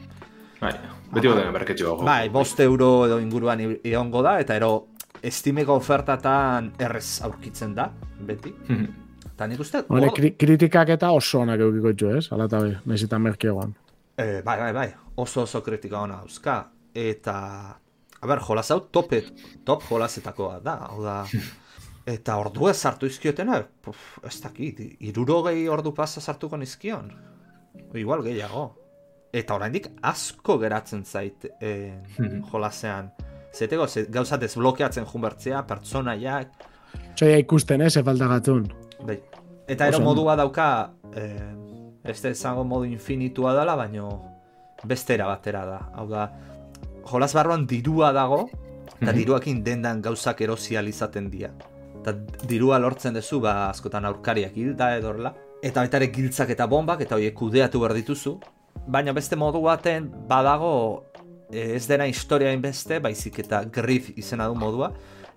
Bai, 0.66 0.74
beti 1.14 1.30
boten 1.30 1.54
merketxo 1.54 1.96
Bai, 2.02 2.30
bost 2.34 2.60
euro 2.64 2.90
edo 3.06 3.20
inguruan 3.22 3.62
iongo 3.86 4.24
da, 4.26 4.38
eta 4.42 4.58
ero 4.58 4.72
estimeko 5.26 5.78
ofertatan 5.80 6.72
errez 6.82 7.22
aurkitzen 7.26 7.76
da, 7.78 7.90
beti. 8.30 8.54
Mhm. 8.68 8.86
Eta 9.36 9.48
nik 9.52 9.62
uste... 9.62 9.84
Hore, 9.92 10.12
kri 10.16 10.32
kritikak 10.40 10.94
eta 10.96 11.12
oso 11.12 11.42
onak 11.44 11.62
eukiko 11.66 11.92
etxo, 11.92 12.14
ez? 12.18 12.30
Ala 12.32 12.48
eta 12.50 12.62
nezitan 12.88 13.24
merkeagoan. 13.26 13.74
Eh, 14.16 14.40
bai, 14.46 14.56
bai, 14.62 14.72
bai, 14.74 14.88
oso 15.22 15.44
oso 15.44 15.62
kritika 15.64 16.00
hona 16.00 16.22
dauzka. 16.22 16.62
Eta, 16.96 17.36
a 18.16 18.30
ber, 18.32 18.42
jolaz 18.48 18.70
hau 18.72 18.80
topet, 18.96 19.28
top 19.68 19.86
jolazetakoa 19.90 20.60
da, 20.64 20.80
hau 20.90 21.04
da... 21.04 21.20
Eta 22.06 22.36
ordu 22.38 22.68
ez 22.70 22.76
sartu 22.78 23.08
izkiotena, 23.10 23.56
puf, 23.82 23.98
ez 24.30 24.36
dakit, 24.38 24.78
iruro 25.08 25.40
gehi 25.48 25.64
ordu 25.74 25.90
pasa 25.98 26.22
sartuko 26.22 26.54
nizkion. 26.62 27.08
Igual 27.98 28.22
gehiago 28.22 28.68
eta 29.36 29.56
oraindik 29.58 29.90
asko 30.06 30.58
geratzen 30.62 31.04
zait 31.04 31.48
e, 31.60 31.72
jolasean. 32.52 33.12
Zetego, 33.56 33.88
ze, 33.88 34.06
gauza 34.12 34.40
desblokeatzen 34.40 35.08
junbertzea, 35.10 35.64
pertsonaiak... 35.68 36.66
Txoia 37.16 37.40
ikusten, 37.44 37.84
eh, 37.84 37.92
falta 38.04 38.28
gatun. 38.32 38.66
Bai. 39.08 39.18
Eta 39.72 39.88
ero 39.90 40.02
modua 40.04 40.36
dauka, 40.40 40.68
e, 41.16 41.26
ez 42.06 42.20
da 42.22 42.32
izango 42.32 42.66
modu 42.68 42.88
infinitua 42.88 43.56
dela, 43.58 43.76
baino 43.80 44.10
bestera 44.84 45.28
batera 45.28 45.64
da. 45.68 45.80
Hau 45.96 46.08
da, 46.12 46.28
jolas 47.10 47.34
barruan 47.36 47.66
dirua 47.68 48.12
dago, 48.16 48.46
eta 49.00 49.12
mhm. 49.12 49.18
diruakin 49.20 49.64
dendan 49.66 50.04
gauzak 50.06 50.44
erosializaten 50.48 51.32
dira. 51.32 51.52
Eta 52.02 52.14
dirua 52.48 52.80
lortzen 52.80 53.16
duzu, 53.18 53.42
ba, 53.44 53.72
askotan 53.72 54.06
aurkariak 54.08 54.56
hilda 54.60 54.94
edorla. 55.00 55.34
Eta 55.64 55.82
baita 55.82 55.98
ere 55.98 56.12
giltzak 56.14 56.52
eta 56.54 56.68
bombak, 56.70 57.02
eta 57.02 57.18
horiek 57.18 57.34
kudeatu 57.36 57.82
behar 57.82 57.96
dituzu 57.98 58.38
baina 58.88 59.14
beste 59.14 59.36
modu 59.36 59.62
baten 59.66 60.10
badago 60.30 61.04
e, 61.52 61.76
ez 61.76 61.86
dena 61.88 62.08
historia 62.08 62.56
beste, 62.62 63.00
baizik 63.00 63.40
eta 63.46 63.64
grif 63.66 64.12
izena 64.18 64.48
du 64.48 64.56
modua, 64.56 64.92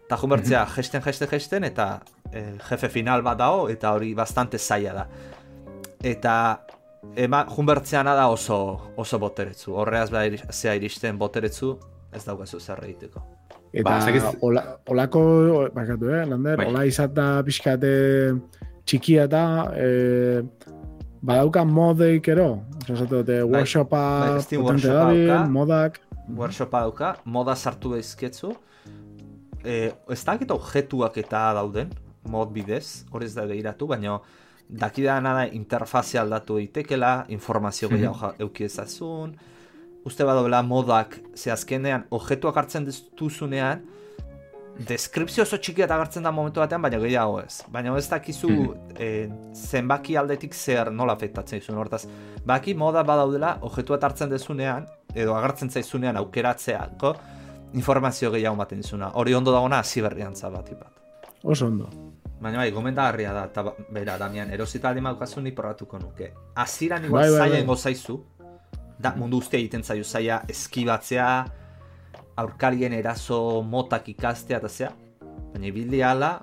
eta 0.07 0.17
jumertzea 0.17 0.65
mm 0.65 0.75
gesten, 0.77 1.03
gesten, 1.03 1.29
gesten, 1.29 1.65
eta 1.65 2.01
e, 2.33 2.57
jefe 2.71 2.89
final 2.89 3.23
bat 3.23 3.39
dago, 3.39 3.69
eta 3.69 3.93
hori 3.93 4.15
bastante 4.15 4.59
zaila 4.59 4.95
da. 4.95 5.07
Eta 6.05 6.35
ema, 7.17 7.45
junbertzeana 7.49 8.15
da 8.15 8.29
oso, 8.29 8.93
oso 8.97 9.19
boteretzu, 9.19 9.75
horreaz 9.75 10.11
behar 10.11 10.39
zea 10.53 10.75
iristen 10.75 11.19
boteretzu, 11.19 11.77
ez 12.13 12.25
daukazu 12.25 12.61
zer 12.61 12.81
egiteko. 12.85 13.25
Eta 13.73 13.99
ba, 13.99 14.33
ola, 14.41 14.63
olako, 14.89 15.23
bakatu, 15.75 16.09
eh, 16.09 16.25
Lander, 16.27 16.57
bai. 16.57 16.67
ola 16.71 16.85
izata 16.89 17.43
pixkate 17.45 17.91
txikia 18.89 19.27
eta 19.29 19.43
eh, 19.77 20.41
badauka 21.23 21.65
modeik 21.65 22.29
ero, 22.29 22.49
esatu 22.87 23.21
dute, 23.21 23.41
bai, 23.43 23.61
workshopa 23.61 24.03
bai, 24.25 24.59
potente 24.63 24.93
dabil, 24.93 25.33
modak. 25.53 26.01
Workshopa 26.37 26.83
dauka, 26.87 27.13
moda 27.25 27.57
sartu 27.57 27.95
daizketzu. 27.95 28.53
E, 29.65 29.93
ez 30.11 30.21
dakit 30.25 30.51
objetuak 30.55 31.17
eta 31.19 31.49
dauden, 31.59 31.91
mod 32.29 32.53
bidez, 32.55 33.05
hori 33.13 33.27
ez 33.27 33.35
da 33.35 33.47
behiratu, 33.49 33.89
baina 33.91 34.19
dakidana 34.69 35.35
da 35.35 35.45
interfazia 35.47 36.23
aldatu 36.23 36.59
eitekela, 36.61 37.25
informazio 37.29 37.89
gehiago 37.89 38.15
mm 38.15 38.23
-hmm. 38.23 38.41
eukiezazun, 38.41 39.37
uste 40.05 40.25
badobela 40.25 40.63
modak, 40.63 41.19
ze 41.35 41.51
azkenean, 41.51 42.05
objetuak 42.11 42.57
hartzen 42.57 42.89
duzunean, 43.19 43.83
deskripzio 44.79 45.43
oso 45.43 45.59
txiki 45.59 45.83
eta 45.83 45.97
agertzen 45.97 46.27
da 46.27 46.31
momentu 46.35 46.63
batean, 46.63 46.83
baina 46.83 47.01
gehiago 47.03 47.41
ez. 47.41 47.63
Baina 47.73 47.95
ez 47.99 48.07
dakizu 48.11 48.51
mm. 48.51 49.33
zenbaki 49.55 50.17
aldetik 50.17 50.55
zer 50.55 50.93
nola 50.95 51.17
afektatzen 51.19 51.59
izun. 51.59 51.79
Hortaz, 51.83 52.05
baki 52.47 52.75
moda 52.79 53.03
badaudela, 53.07 53.57
objetu 53.67 53.97
bat 53.97 54.07
hartzen 54.11 54.31
dezunean, 54.31 54.87
edo 55.15 55.35
agertzen 55.35 55.71
zaizunean 55.71 56.21
aukeratzeako, 56.23 57.15
informazio 57.75 58.31
gehiago 58.35 58.57
maten 58.57 58.81
izuna. 58.85 59.11
Hori 59.21 59.35
ondo 59.35 59.53
dagona, 59.53 59.83
hasi 59.83 60.01
berrian 60.05 60.35
bat 60.41 60.73
bat. 60.79 61.03
Oso 61.43 61.67
ondo. 61.67 61.89
Baina 62.41 62.59
bai, 62.59 62.71
gomendagarria 62.71 63.33
da, 63.35 63.45
eta 63.51 63.65
bera, 63.91 64.17
Damian, 64.19 64.51
erosita 64.55 64.89
aldi 64.89 65.01
maukazu 65.03 65.41
ni 65.43 65.51
porratuko 65.53 65.99
nuke. 65.99 66.33
Aziran 66.55 67.05
igual 67.05 67.33
bai, 67.33 67.51
bai, 67.51 67.65
bai. 67.67 67.77
zaizu, 67.77 68.21
da 68.99 69.15
mundu 69.17 69.39
uste 69.39 69.59
egiten 69.59 69.83
zaizu 69.83 70.05
zaia 70.05 70.43
eskibatzea, 70.49 71.47
aurkarien 72.39 72.95
eraso 72.95 73.63
motak 73.67 74.09
ikastea 74.15 74.61
eta 74.63 74.71
zea. 74.71 74.93
Baina 75.53 75.69
ibildi 75.71 76.03
ala 76.05 76.37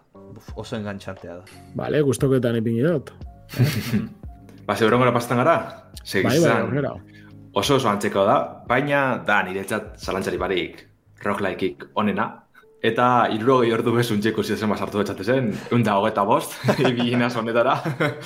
oso 0.55 0.75
engantxantea 0.77 1.39
da. 1.39 1.59
Bale, 1.77 2.01
guztoketan 2.03 2.59
ipin 2.59 2.81
dut. 2.83 3.11
Ba, 4.65 4.73
zeuron 4.73 5.03
gara 5.03 5.13
pastan 5.13 5.37
gara? 5.37 5.57
Bai, 6.23 6.39
bai, 6.41 6.81
Oso 7.55 7.75
oso 7.77 7.87
antzeko 7.87 8.25
da, 8.27 8.63
baina 8.67 9.21
da 9.23 9.37
niretzat 9.45 9.93
zalantzari 10.01 10.39
barik 10.41 10.81
roguelikeik 11.23 11.85
onena. 12.01 12.25
Eta 12.85 13.27
irurogei 13.31 13.71
ordu 13.71 13.93
bezun 13.95 14.19
txeko 14.21 14.43
zitzen 14.43 14.69
basartu 14.69 14.99
betxatezen, 14.99 15.53
unda 15.77 15.95
hogeta 15.99 16.25
bost, 16.27 16.57
ibigina 16.89 17.29
zonetara. 17.29 17.77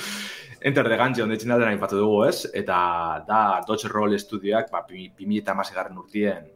Enter 0.66 0.88
the 0.88 0.96
Gungeon 0.96 1.28
ondetzen 1.28 1.52
aldera 1.54 1.76
infatu 1.76 2.00
dugu 2.00 2.24
ez, 2.26 2.48
eta 2.56 2.80
da 3.28 3.42
Dodge 3.68 3.92
Roll 3.92 4.18
Studioak, 4.18 4.72
ba, 4.72 4.82
2008 4.88 5.76
garren 5.76 6.00
urtien 6.02 6.48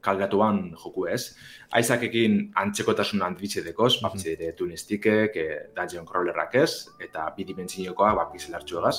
kalgatuan 0.00 0.70
joku 0.76 1.06
ez. 1.06 1.36
Aizakekin 1.72 2.50
antzekotasun 2.56 3.22
handitxe 3.22 3.64
dekoz, 3.64 4.02
mm 4.02 4.08
-hmm. 4.08 4.22
dire 4.24 4.52
tunistikek, 4.52 5.36
e, 5.36 5.48
dungeon 5.76 6.06
crawlerrak 6.06 6.54
ez, 6.54 6.88
eta 7.00 7.32
bidimentziniokoa, 7.36 8.14
ba, 8.14 8.30
pixelartxu 8.32 8.78
egaz. 8.78 8.96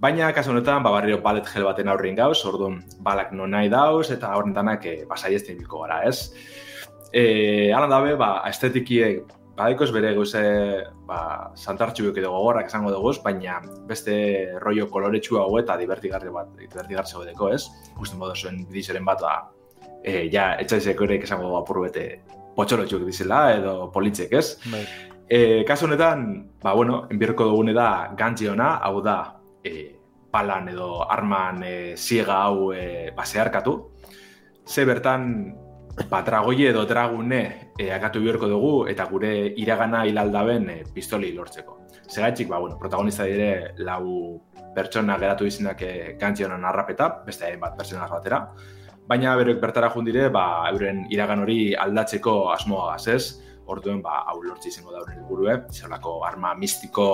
Baina, 0.00 0.32
kasu 0.32 0.50
honetan, 0.50 0.82
ba, 0.82 0.90
barrio 0.90 1.18
balet 1.22 1.46
gel 1.46 1.64
baten 1.64 1.88
aurrin 1.88 2.14
gauz, 2.14 2.44
orduan 2.46 2.84
balak 3.00 3.32
non 3.32 3.50
nahi 3.50 3.68
dauz, 3.68 4.10
eta 4.10 4.34
horren 4.36 4.54
danak 4.54 4.86
e, 4.86 5.04
basai 5.04 5.34
ez 5.34 5.42
bilko 5.48 5.80
gara 5.82 6.04
ez. 6.04 6.32
E, 7.12 7.72
Alan 7.72 7.90
dabe, 7.90 8.14
ba, 8.14 8.42
estetikie, 8.46 9.24
badaikoz 9.58 9.90
bere 9.90 10.12
gauze, 10.14 10.40
ba, 11.08 11.50
santartxu 11.58 12.12
edo 12.12 12.30
gogorrak 12.30 12.70
esango 12.70 12.92
dugu, 12.94 13.12
baina 13.24 13.58
beste 13.90 14.14
rollo 14.62 14.86
koloretsua 14.92 15.42
hau 15.42 15.58
eta 15.58 15.76
divertigarri 15.80 16.30
bat, 16.30 16.52
divertigarri 16.54 17.26
deko 17.32 17.50
ez. 17.52 17.64
Gusten 17.98 18.18
modu 18.18 18.36
zuen 18.36 18.64
bidizaren 18.68 19.04
bat, 19.04 19.20
ba, 19.20 19.50
e, 20.02 20.28
ja, 20.32 20.52
etxaizeko 20.62 21.06
ere 21.08 21.20
esango 21.24 21.56
apur 21.58 21.82
bete 21.86 22.08
potxorotxuk 22.58 23.04
dizela 23.06 23.42
edo 23.54 23.74
politzek, 23.94 24.32
ez? 24.34 24.58
Bai. 24.72 24.82
E, 25.28 25.38
kasu 25.68 25.86
honetan, 25.86 26.24
ba, 26.62 26.72
bueno, 26.74 27.02
enbierko 27.12 27.46
dugune 27.50 27.74
da 27.76 28.14
gantzi 28.18 28.48
ona, 28.48 28.76
hau 28.82 29.02
da, 29.04 29.18
e, 29.62 29.94
palan 30.32 30.70
edo 30.72 31.04
arman 31.04 31.62
e, 31.64 31.74
ziega 31.96 32.42
hau 32.46 32.72
e, 32.72 33.10
basearkatu. 33.16 33.76
Ze 34.68 34.84
bertan, 34.88 35.28
ba, 36.10 36.22
dragoi 36.24 36.66
edo 36.70 36.84
dragune 36.88 37.42
e, 37.78 37.90
akatu 37.92 38.22
biherko 38.24 38.48
dugu 38.48 38.72
eta 38.90 39.06
gure 39.10 39.32
iragana 39.56 40.04
hilaldaben 40.08 40.70
e, 40.70 40.78
pistoli 40.94 41.32
lortzeko. 41.36 41.78
Zegatxik, 42.08 42.48
ba, 42.48 42.58
bueno, 42.58 42.78
protagonista 42.80 43.28
dire 43.28 43.74
lau 43.84 44.40
pertsona 44.74 45.18
geratu 45.20 45.46
izinak 45.46 45.82
e, 45.82 45.94
gantzi 46.20 46.44
honan 46.44 46.64
arrapeta, 46.64 47.10
beste 47.26 47.54
bat 47.60 47.76
pertsona 47.76 48.08
batera 48.08 48.42
baina 49.08 49.34
berek 49.40 49.60
bertara 49.60 49.90
jundire, 49.94 50.28
ba, 50.32 50.68
euren 50.72 51.06
iragan 51.12 51.44
hori 51.44 51.60
aldatzeko 51.74 52.40
asmoa 52.52 52.96
ez? 53.08 53.40
Orduen, 53.68 54.00
ba, 54.00 54.22
hau 54.30 54.38
lortzi 54.40 54.70
izango 54.70 54.94
da 54.94 55.02
horren 55.02 55.18
helburue, 55.20 55.54
zelako 55.76 56.22
arma 56.24 56.54
mistiko 56.56 57.08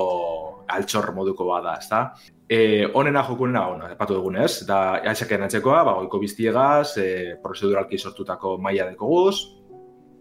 altxor 0.70 1.10
moduko 1.14 1.48
bada, 1.48 1.74
ez 1.82 1.88
da? 1.90 2.02
E, 2.46 2.86
onena 2.94 3.24
jokunena, 3.26 3.64
bueno, 3.72 3.88
epatu 3.90 4.14
dugunez, 4.14 4.62
da, 4.68 5.00
jaitzakean 5.02 5.48
atzekoa, 5.48 5.82
ba, 5.86 5.96
goiko 5.98 6.20
biztiegaz, 6.22 6.96
e, 7.02 7.08
prozeduralki 7.42 7.98
sortutako 7.98 8.56
maila 8.62 8.86
deko 8.92 9.10
guz, 9.10 9.36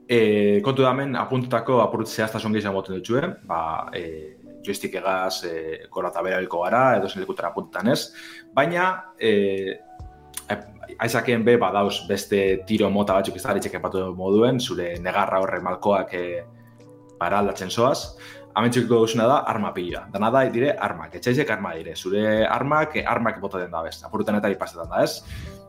e, 0.10 0.62
kontu 0.66 0.86
damen, 0.88 1.14
apuntutako 1.22 1.84
apurut 1.84 2.10
zehaztasun 2.10 2.58
gehiago 2.58 2.80
moten 2.80 2.98
dutxue, 2.98 3.30
ba, 3.50 3.62
e, 3.94 4.40
joistik 4.66 4.98
egaz, 4.98 5.44
e, 5.46 5.86
korata 5.94 6.24
bera 6.26 6.42
gara, 6.42 6.84
edo 6.98 7.10
zen 7.10 7.22
lekutan 7.22 7.52
apuntutan 7.52 7.94
ez, 7.94 8.14
baina, 8.56 9.14
e, 9.20 9.78
aizakeen 11.00 11.44
be 11.46 11.58
badauz 11.58 12.04
beste 12.10 12.40
tiro 12.68 12.90
mota 12.90 13.18
batzuk 13.18 13.38
ez 13.40 13.44
daritxek 13.44 13.80
epatu 13.80 14.06
moduen, 14.18 14.60
zure 14.60 14.94
negarra 15.00 15.42
horre 15.44 15.60
malkoak 15.64 16.14
e, 16.14 16.24
para 17.20 17.40
aldatzen 17.40 17.72
zoaz. 17.72 18.16
Amentxukiko 18.54 19.00
duzuna 19.02 19.26
da 19.26 19.38
arma 19.50 19.72
pila. 19.74 20.04
Dana 20.14 20.30
da 20.30 20.44
dire 20.54 20.76
armak, 20.78 21.16
etxaizek 21.18 21.50
arma 21.50 21.74
dire. 21.74 21.96
Zure 21.96 22.46
armak, 22.46 23.00
armak 23.02 23.40
bota 23.42 23.62
den 23.64 23.72
da 23.74 23.82
bez. 23.82 23.98
Apurutan 24.06 24.38
eta 24.38 24.52
ipasetan 24.54 24.92
da 24.92 25.02
ez 25.04 25.24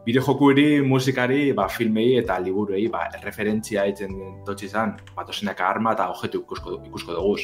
bideo 0.05 0.23
jokuri, 0.23 0.83
musikari, 0.83 1.53
ba, 1.57 1.65
filmei 1.69 2.19
eta 2.21 2.37
liburuei 2.39 2.87
ba, 2.93 3.07
referentzia 3.23 3.87
egiten 3.89 4.43
dutxi 4.45 4.67
izan, 4.69 4.95
ba, 5.17 5.25
arma 5.65 5.93
eta 5.93 6.11
objetu 6.11 6.43
ikusko, 6.43 6.81
ikusko 6.87 7.13
dugu. 7.13 7.37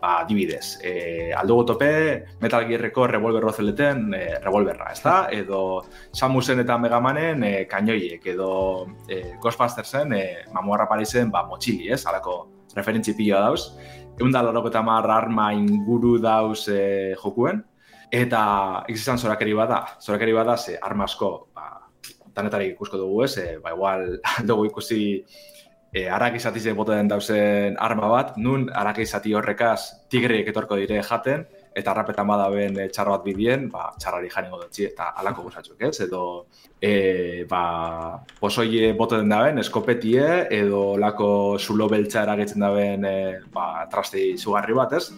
Ba, 0.00 0.24
dibidez, 0.26 0.78
e, 0.82 1.32
aldo 1.32 1.64
tope, 1.64 2.24
Metal 2.40 2.66
Gearreko 2.66 3.06
revolver 3.06 3.42
rozeleten 3.42 4.14
e, 4.14 4.38
revolverra, 4.42 4.92
ez 4.92 5.02
da? 5.02 5.28
Edo 5.30 5.84
Samusen 6.12 6.60
eta 6.60 6.78
Megamanen 6.78 7.42
e, 7.42 7.66
kainoiek, 7.70 8.26
edo 8.26 8.88
e, 9.08 9.34
Ghostbustersen 9.42 10.12
e, 10.12 10.22
mamuarra 10.52 10.88
parizen 10.88 11.30
ba, 11.30 11.44
motxili, 11.46 11.90
ez? 11.90 12.04
Alako 12.06 12.48
referentzi 12.74 13.14
pila 13.14 13.40
dauz. 13.46 13.72
Egun 14.18 14.32
da 14.34 14.42
loroko 14.42 14.70
eta 14.72 14.82
arma 14.82 15.52
inguru 15.52 16.18
dauz 16.18 16.68
e, 16.68 17.14
jokuen. 17.22 17.62
Eta 18.10 18.84
ikizan 18.88 19.18
zorakeri 19.18 19.52
bada, 19.52 19.84
zorakeri 20.00 20.32
bada 20.32 20.56
ze 20.56 20.78
armasko 20.80 21.48
ba, 21.54 21.87
danetari 22.38 22.72
ikusko 22.72 23.00
dugu 23.00 23.22
ez, 23.26 23.34
e, 23.42 23.46
ba 23.62 23.74
igual 23.76 24.08
dugu 24.48 24.68
ikusi 24.70 25.02
e, 25.92 26.08
arak 26.08 26.36
izati 26.36 26.60
zen 26.60 26.76
den 26.86 27.08
dauzen 27.08 27.76
arma 27.78 28.08
bat, 28.08 28.36
nun 28.36 28.68
arak 28.74 28.98
izati 28.98 29.34
horrekaz 29.34 30.08
tigreek 30.10 30.48
etorko 30.48 30.76
dire 30.76 31.02
jaten, 31.02 31.46
eta 31.74 31.92
harrapetan 31.92 32.26
bada 32.26 32.48
ben 32.50 32.78
e, 32.78 32.88
txarro 32.88 33.14
bat 33.14 33.24
bidien, 33.24 33.68
ba, 33.70 33.92
txarrari 33.98 34.28
janengo 34.28 34.60
dutxi, 34.60 34.84
eta 34.90 35.12
alako 35.20 35.46
guzatzuk, 35.46 35.80
ez? 35.80 36.00
Edo, 36.04 36.22
e, 36.80 37.44
ba, 37.48 37.62
posoie 38.40 38.92
bote 38.98 39.20
den 39.20 39.32
daben, 39.32 39.58
eskopetie, 39.62 40.26
edo 40.58 40.96
lako 41.00 41.30
zulo 41.58 41.88
beltza 41.88 42.24
eragetzen 42.26 42.64
daben, 42.66 43.04
e, 43.04 43.16
ba, 43.54 43.86
trasti 43.90 44.32
zugarri 44.36 44.76
bat, 44.76 44.96
ez? 44.98 45.08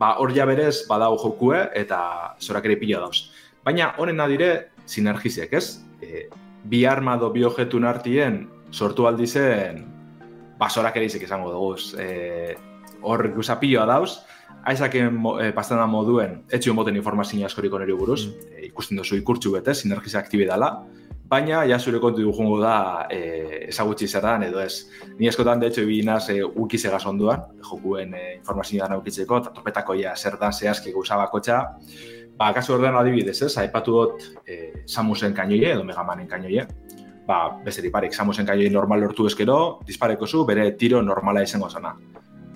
Ba, 0.00 0.14
hor 0.18 0.32
ja 0.34 0.46
berez, 0.48 0.86
badau 0.88 1.16
jokue, 1.20 1.66
eta 1.76 2.00
zorak 2.40 2.66
ere 2.66 2.78
pila 2.80 3.04
dauz. 3.04 3.28
Baina, 3.64 3.92
honen 4.00 4.22
dire, 4.30 4.70
sinergiziek, 4.88 5.52
ez? 5.52 5.82
E, 6.00 6.28
bi 6.64 6.84
arma 6.86 7.16
do 7.16 7.30
bi 7.30 7.44
objetu 7.44 7.80
nartien 7.80 8.42
sortu 8.70 9.06
aldi 9.06 9.26
zen 9.26 9.84
basorak 10.60 10.96
ere 10.96 11.08
izek 11.08 11.24
izango 11.24 11.52
dugu. 11.52 11.76
E, 11.98 12.56
hor 13.00 13.28
guzapioa 13.32 13.86
dauz, 13.88 14.18
aizaken 14.68 15.20
e, 15.40 15.50
pastana 15.56 15.86
moduen, 15.88 16.42
etxion 16.52 16.76
boten 16.76 16.98
informazioa 17.00 17.48
askorik 17.48 17.72
oneri 17.72 17.96
buruz, 17.96 18.26
mm. 18.26 18.56
e, 18.56 18.66
ikusten 18.68 19.00
duzu 19.00 19.16
ikurtxu 19.20 19.54
bete, 19.56 19.74
sinergizia 19.74 20.20
aktibi 20.20 20.44
dela, 20.48 20.74
baina 21.30 21.62
ja 21.64 21.78
zure 21.78 22.00
kontu 22.02 22.24
dugu 22.26 22.58
da 22.60 23.06
e, 23.10 23.20
ezagutzi 23.68 24.08
zerran 24.08 24.42
edo 24.42 24.60
ez. 24.60 24.86
Ni 25.18 25.28
eskotan, 25.30 25.60
de 25.60 25.70
hecho, 25.70 25.84
ibi 25.86 26.00
inaz 26.02 26.28
e, 26.28 26.42
ukizegaz 26.44 27.04
onduan, 27.06 27.44
jokuen 27.70 28.14
e, 28.14 28.24
informazioa 28.40 28.88
naukitzeko, 28.90 29.38
eta 29.44 29.54
topetako 29.56 29.96
ja 30.00 30.16
zer 30.16 30.36
da 30.40 30.50
zehazki 30.52 30.92
gauzabako 30.92 31.40
txa, 31.46 31.60
Ba, 32.38 32.52
kasu 32.56 32.74
ordean 32.74 32.96
adibidez, 32.96 33.36
ez, 33.42 33.52
aipatu 33.60 33.96
dut 33.96 34.24
e, 34.48 34.84
Samusen 34.86 35.34
kainoie, 35.36 35.74
edo 35.74 35.84
Megamanen 35.84 36.28
kainoie. 36.28 36.66
Ba, 37.26 37.40
beste 37.64 37.84
diparek, 37.84 38.14
Samusen 38.16 38.48
kainoie 38.48 38.70
normal 38.72 39.04
lortu 39.04 39.26
ezkero, 39.28 39.80
dispareko 39.86 40.26
zu, 40.26 40.44
bere 40.48 40.70
tiro 40.80 41.02
normala 41.02 41.42
izango 41.44 41.68
zana. 41.70 41.94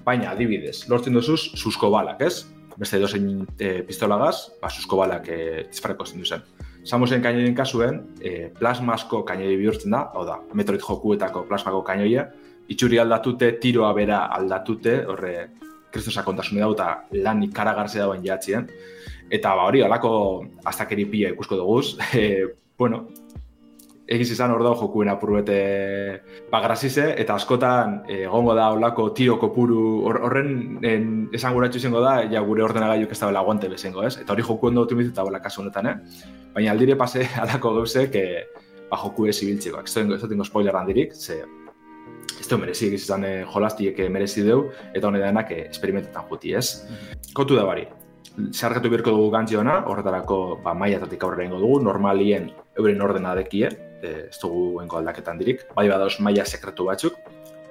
Baina, 0.04 0.32
adibidez, 0.32 0.86
lortzen 0.88 1.16
duzuz, 1.16 1.40
susko 1.56 1.90
balak, 1.92 2.22
ez? 2.24 2.46
Beste 2.76 2.98
dozein 2.98 3.44
e, 3.58 3.82
pistolagaz, 3.86 4.50
ba, 4.62 4.70
susko 4.70 4.98
balak 4.98 5.28
e, 5.28 5.38
dispareko 5.68 6.06
zen 6.06 6.24
duzen. 6.24 6.48
Samusen 6.84 7.22
kainoien 7.24 7.54
kasuen, 7.56 8.00
e, 8.20 8.50
plasmasko 8.58 9.22
kainoi 9.28 9.54
bihurtzen 9.60 9.94
da, 9.94 10.06
hau 10.12 10.24
da, 10.28 10.40
Metroid 10.56 10.82
jokuetako 10.84 11.46
plasmako 11.48 11.84
kainoia, 11.86 12.26
itxuri 12.68 12.98
aldatute, 13.00 13.54
tiroa 13.60 13.92
bera 13.96 14.24
aldatute, 14.32 14.98
horre, 15.08 15.34
kristosa 15.94 16.24
kontasune 16.26 16.60
dauta 16.64 17.04
lan 17.22 17.42
ikaragarze 17.46 18.00
dauen 18.02 18.24
jatzien, 18.24 18.66
Eta 19.34 19.54
ba 19.58 19.66
hori, 19.66 19.82
alako 19.82 20.14
aztakeri 20.64 21.08
pila 21.10 21.34
ikusko 21.34 21.58
dugu. 21.58 21.80
E, 22.14 22.46
bueno, 22.78 23.06
egiz 24.06 24.28
izan 24.34 24.52
hor 24.52 24.62
dago 24.62 24.76
jokuen 24.82 25.08
apurbete 25.08 25.56
bagrazize, 26.52 27.06
eta 27.20 27.34
askotan 27.38 28.02
egongo 28.10 28.54
da 28.54 28.68
olako 28.74 29.08
tiro 29.16 29.38
kopuru 29.40 30.04
horren 30.10 30.78
en, 30.84 31.08
esan 31.34 31.56
gura 31.56 31.70
izango 31.72 32.02
da, 32.04 32.18
ja 32.30 32.42
gure 32.44 32.62
ordenagaiuk 32.66 33.10
ez 33.10 33.18
da 33.20 33.30
bela 33.32 33.40
aguante 33.40 33.70
bezengo, 33.72 34.04
ez? 34.06 34.18
Eta 34.20 34.36
hori 34.36 34.46
joku 34.46 34.68
ondo 34.70 34.84
otu 34.84 35.00
eta 35.00 35.24
bela 35.24 35.40
kasu 35.40 35.62
honetan, 35.62 35.86
eh? 35.86 35.96
Baina 36.54 36.70
aldire 36.72 36.96
pase 37.00 37.26
alako 37.42 37.74
gauzek 37.80 38.14
e, 38.20 38.26
ba, 38.90 39.00
joku 39.02 39.26
ez 39.26 39.40
ibiltzeko. 39.42 39.82
Ez 39.82 40.20
da 40.20 40.28
tengo 40.28 40.44
spoiler 40.44 40.76
handirik, 40.76 41.14
ze 41.14 41.42
ez 42.40 42.48
da 42.48 42.56
merezi 42.60 42.88
egiz 42.90 43.02
izan 43.02 43.24
eh, 43.24 43.44
jolastiek 43.48 43.98
merezi 44.10 44.42
deu, 44.44 44.70
eta 44.92 45.08
honetan 45.08 45.32
denak 45.32 45.50
eh, 45.54 45.66
esperimentetan 45.70 46.26
juti, 46.28 46.54
ez? 46.54 46.84
Mhm. 46.84 47.30
Kontu 47.34 47.56
da 47.56 47.64
bari, 47.64 47.86
zarkatu 48.50 48.90
birko 48.90 49.12
dugu 49.14 49.30
gantziona, 49.30 49.78
horretarako 49.90 50.38
ba, 50.64 50.74
maiatatik 50.74 51.22
aurrera 51.22 51.46
ingo 51.46 51.60
dugu, 51.62 51.80
normalien 51.82 52.50
euren 52.78 53.02
ordena 53.02 53.34
dekie, 53.38 53.70
e, 54.02 54.12
ez 54.28 54.38
dugu 54.42 54.80
enko 54.82 54.98
aldaketan 54.98 55.38
dirik, 55.38 55.66
bai 55.76 55.86
badauz 55.88 56.18
maia 56.20 56.44
sekretu 56.44 56.88
batzuk, 56.90 57.18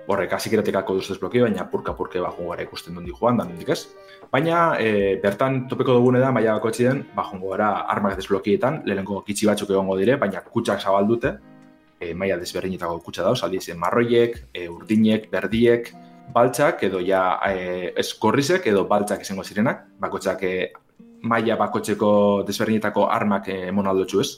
horrek 0.07 0.34
azikiratekako 0.36 0.97
duz 0.99 1.07
desblokio, 1.09 1.45
baina 1.47 1.68
purka-purke 1.72 2.22
ba, 2.24 2.34
gara 2.38 2.64
ikusten 2.64 2.95
dundi 2.95 3.11
joan, 3.11 3.38
dan 3.38 3.51
ez. 3.68 3.88
Baina, 4.32 4.76
e, 4.80 5.20
bertan 5.24 5.68
topeko 5.68 5.93
dugune 5.99 6.20
da, 6.20 6.32
maia 6.32 6.53
bako 6.53 6.72
ba, 7.16 7.28
jungo 7.32 7.49
gara 7.49 7.86
armak 7.88 8.16
desblokietan, 8.16 8.84
lehenko 8.86 9.22
kitsi 9.22 9.47
batzuk 9.47 9.70
egongo 9.70 9.97
dire, 9.97 10.18
baina 10.18 10.41
kutsak 10.41 10.82
zabaldute, 10.82 11.38
e, 11.99 12.14
maia 12.14 12.38
desberdinetako 12.38 12.99
kutsa 12.99 13.24
dauz, 13.24 13.43
aldiz, 13.43 13.70
marroiek, 13.76 14.47
e, 14.53 14.68
urdinek, 14.70 15.30
berdiek, 15.32 15.93
baltzak 16.34 16.84
edo 16.88 17.01
ja 17.03 17.39
e, 17.49 17.91
ez 17.97 18.07
gorrizek 18.19 18.67
edo 18.71 18.86
baltzak 18.88 19.21
izango 19.21 19.43
zirenak, 19.43 19.86
bakotxak 19.99 20.43
e, 20.43 20.55
maila 21.24 21.55
bakotzeko 21.59 22.43
desberdinetako 22.47 23.07
armak 23.11 23.47
emon 23.53 23.88
aldotxu 23.88 24.21
ez. 24.21 24.30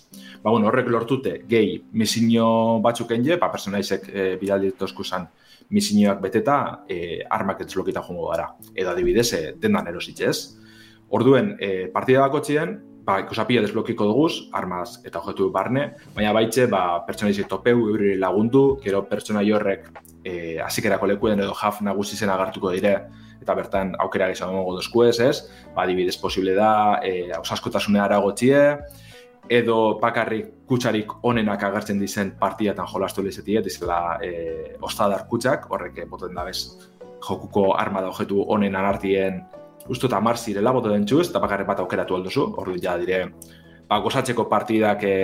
Ba, 0.44 0.52
bueno, 0.52 0.68
horrek 0.70 0.90
lortute, 0.94 1.40
gehi, 1.50 1.80
misinio 1.94 2.80
batzuk 2.86 3.12
enge, 3.16 3.40
ba, 3.42 3.50
personaizek 3.54 4.10
e, 4.10 4.28
bidaldi 4.42 4.74
zan 5.04 5.28
misinioak 5.70 6.22
beteta, 6.22 6.86
e, 6.88 7.24
armak 7.30 7.62
ez 7.62 7.76
lokita 7.76 8.04
jongo 8.06 8.30
gara. 8.30 8.52
Edo 8.76 8.92
adibidez, 8.92 9.34
e, 9.34 9.54
dendan 9.58 9.88
erositxe 9.88 10.30
ez. 10.30 10.58
Orduen, 11.10 11.56
e, 11.60 11.88
partida 11.94 12.22
bakotxien, 12.22 12.78
ba, 13.06 13.20
ikusapia 13.22 13.62
desblokiko 13.64 14.08
duguz, 14.10 14.34
armaz 14.54 15.00
eta 15.06 15.22
objektu 15.22 15.50
barne, 15.54 15.86
baina 16.16 16.34
baitxe, 16.36 16.66
ba, 16.72 17.04
pertsonaizik 17.08 17.48
topeu, 17.52 17.78
eurri 17.92 18.16
lagundu, 18.22 18.66
gero 18.84 19.04
pertsonai 19.10 19.46
horrek 19.54 19.88
e, 20.24 20.58
azikerako 20.66 21.12
lekuen 21.14 21.44
edo 21.46 21.54
jaf 21.56 21.82
nagusi 21.86 22.18
zen 22.18 22.34
agartuko 22.34 22.74
dire, 22.74 22.96
eta 23.42 23.54
bertan 23.54 23.94
aukera 24.02 24.32
izango 24.34 24.64
gogo 24.64 24.80
dozku 24.80 25.06
ez, 25.06 25.20
ez? 25.22 25.36
Ba, 25.76 25.84
adibidez, 25.86 26.18
posible 26.22 26.56
da, 26.58 26.72
e, 27.06 27.30
ausaskotasunea 27.38 28.08
aragotxie, 28.08 28.64
edo 29.54 29.78
bakarrik 30.02 30.66
kutsarik 30.66 31.12
onenak 31.30 31.62
agertzen 31.68 32.00
dizen 32.02 32.34
partiatan 32.40 32.90
jolastu 32.90 33.22
lehizetie, 33.22 33.62
dizela 33.62 34.18
e, 34.26 34.74
ostadar 34.82 35.28
kutsak, 35.30 35.70
horrek 35.70 36.02
boten 36.10 36.34
da 36.34 36.48
bez, 36.50 36.64
jokuko 37.26 37.74
arma 37.78 38.02
da 38.02 38.10
objektu 38.10 38.44
onen 38.56 38.76
anartien 38.76 39.44
usto 39.90 40.08
eta 40.08 40.20
mar 40.20 40.38
zirela 40.38 40.72
bote 40.72 40.90
den 40.90 41.06
txuz, 41.06 41.30
eta 41.30 41.42
bakarrik 41.44 41.68
bat 41.68 41.80
aukeratu 41.84 42.16
alduzu, 42.16 42.48
hor 42.58 42.74
ja 42.82 42.98
dire, 42.98 43.26
ba, 43.90 44.00
gozatzeko 44.04 44.48
partidak 44.50 45.04
e, 45.04 45.16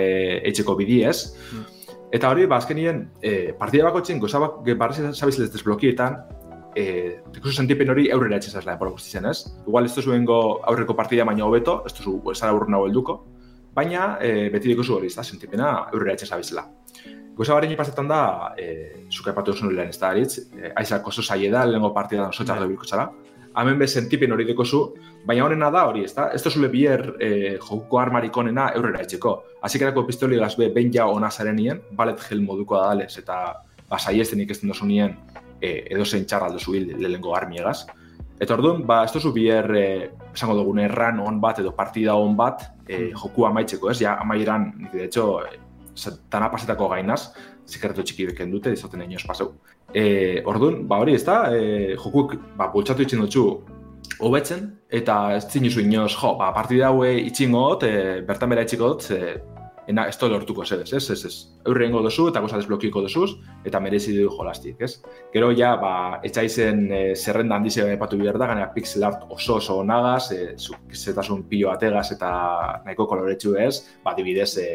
etxeko 0.50 0.76
bidi 0.78 1.02
ez. 1.08 1.34
Mm. 1.52 1.64
Eta 2.12 2.30
hori, 2.30 2.46
ba, 2.46 2.60
azkenien, 2.60 3.06
e, 3.22 3.52
partida 3.58 3.88
bako 3.88 4.02
txin, 4.04 4.20
gozabak, 4.20 4.62
barri 4.78 5.12
zabizilez 5.12 5.50
desblokietan, 5.52 6.18
e, 6.76 6.84
tekuso 7.32 7.56
sentipen 7.56 7.90
hori 7.92 8.08
aurrera 8.12 8.38
etxezaz 8.40 8.64
la 8.66 8.76
epora 8.76 8.92
guztizien, 8.92 9.26
ez? 9.28 9.46
Igual, 9.66 9.88
ez 9.88 9.94
tozu 9.94 10.12
aurreko 10.12 10.94
partida 10.94 11.24
baina 11.24 11.46
hobeto, 11.46 11.82
ez 11.86 11.92
tozu 11.92 12.20
zara 12.34 12.52
urruna 12.54 12.78
helduko, 12.84 13.24
baina 13.74 14.18
e, 14.20 14.50
beti 14.52 14.68
dikuzu 14.68 14.96
hori, 14.96 15.06
ez 15.06 15.16
da, 15.16 15.24
sentipena 15.24 15.72
aurrera 15.90 16.14
etxezaz 16.14 16.38
bizela. 16.38 16.66
Goza 17.36 17.54
barri 17.54 17.76
pasetan 17.76 18.08
da, 18.08 18.54
e, 18.58 19.06
zuka 19.10 19.32
epatu 19.32 19.52
duzu 19.52 19.70
lehen 19.70 19.88
ez 19.88 19.98
da, 19.98 20.10
aritz, 20.10 20.38
e, 20.52 20.72
aizak 20.76 21.06
oso 21.08 21.22
zaie 21.22 21.50
da, 21.50 21.64
lehenko 21.64 21.92
partida 21.94 22.28
oso 22.28 22.44
txarra 22.44 22.66
bai. 22.66 22.76
zara, 22.86 23.10
hemen 23.60 23.78
be 23.78 23.86
sentipen 23.88 24.32
hori 24.32 24.44
dekozu, 24.48 24.82
baina 25.26 25.44
honena 25.44 25.70
da 25.70 25.84
hori, 25.88 26.04
ezta? 26.08 26.28
Ez 26.34 26.42
tozule 26.42 26.68
bier 26.72 27.04
e, 27.20 27.30
joko 27.60 28.00
armarik 28.00 28.36
onena 28.36 28.70
eurrera 28.76 29.02
etxeko. 29.04 29.34
Azikerako 29.68 30.06
pistoli 30.08 30.38
gazbe, 30.40 30.70
ben 30.74 30.92
ja 30.94 31.06
ona 31.06 31.30
zarenien, 31.30 31.82
balet 31.98 32.20
gel 32.28 32.42
moduko 32.42 32.78
da 32.78 32.92
dalez, 32.92 33.16
eta 33.20 33.42
basai 33.90 34.18
ez 34.20 34.30
denik 34.30 34.50
ez 34.50 34.60
den 34.62 34.72
dozu 34.72 34.88
nien, 34.88 35.16
e, 35.60 35.82
edo 35.94 36.04
zein 36.04 36.24
txarra 36.26 36.50
aldo 36.50 36.62
zuhil 36.62 36.94
lehenko 36.98 37.34
armiegaz. 37.36 37.82
Eta 38.42 38.56
orduan, 38.56 38.86
ba, 38.86 39.02
ez 39.06 39.12
tozu 39.14 39.30
bier, 39.34 39.68
e, 39.76 39.86
esango 40.32 40.56
dugun, 40.58 40.80
erran 40.82 41.20
on 41.22 41.40
bat 41.40 41.60
edo 41.62 41.74
partida 41.76 42.16
on 42.18 42.34
bat 42.36 42.64
e, 42.88 43.10
joku 43.12 43.46
amaitzeko, 43.46 43.92
ez? 43.92 44.00
Ja, 44.02 44.16
amaieran, 44.22 44.72
de 44.92 45.04
hecho, 45.04 45.44
e, 45.44 45.60
tana 46.30 46.48
pasetako 46.52 46.88
gainaz, 46.92 47.32
sekretu 47.68 48.04
txiki 48.06 48.26
beken 48.32 48.50
dute, 48.50 48.72
izaten 48.72 49.04
egin 49.04 49.22
paseu. 49.26 49.52
E, 49.94 50.42
orduan, 50.48 50.82
ba 50.88 50.98
hori 51.02 51.14
ez 51.18 51.24
da, 51.24 51.44
e, 51.52 51.94
jokuk 52.00 52.36
ba, 52.56 52.70
bultzatu 52.72 53.04
itxin 53.04 53.22
dutxu 53.22 53.46
hobetzen, 54.22 54.68
eta 54.90 55.36
ez 55.36 55.46
zin 55.48 55.64
juzu 55.68 55.82
inoz, 55.84 56.12
jo, 56.16 56.34
ba, 56.40 56.52
partida 56.56 56.90
haue 56.90 57.14
itxingo 57.28 57.64
dut, 57.74 57.88
e, 57.88 58.20
bertan 58.28 58.52
bera 58.52 58.64
itxiko 58.66 58.94
dut, 58.94 59.10
e, 59.12 59.34
ena, 59.88 60.06
ez 60.08 60.16
lortuko 60.20 60.62
ez, 60.62 60.72
ez, 60.72 61.10
ez, 61.10 61.24
ez, 61.24 61.34
eurrengo 61.66 62.02
dozu 62.02 62.28
eta 62.30 62.40
goza 62.40 62.56
desblokiko 62.56 63.02
dozuz, 63.02 63.36
eta 63.64 63.80
merezi 63.80 64.14
du 64.16 64.28
jolastik, 64.30 64.80
ez? 64.80 65.02
Gero 65.34 65.50
ja, 65.56 65.74
ba, 65.76 66.20
etxaizen 66.22 66.86
e, 66.92 67.02
zerrenda 67.16 67.56
handize 67.56 67.86
epatu 67.92 68.18
behar 68.20 68.38
da, 68.38 68.46
ganea 68.46 68.70
pixel 68.74 69.04
art 69.04 69.26
oso 69.30 69.58
oso 69.58 69.82
nagaz, 69.84 70.30
e, 70.32 70.54
zetasun 70.94 71.44
pilo 71.50 71.70
ategaz 71.72 72.12
eta 72.14 72.32
nahiko 72.86 73.08
koloretsu 73.10 73.56
ez, 73.58 73.82
ba, 74.04 74.14
dibidez, 74.18 74.56
e, 74.58 74.68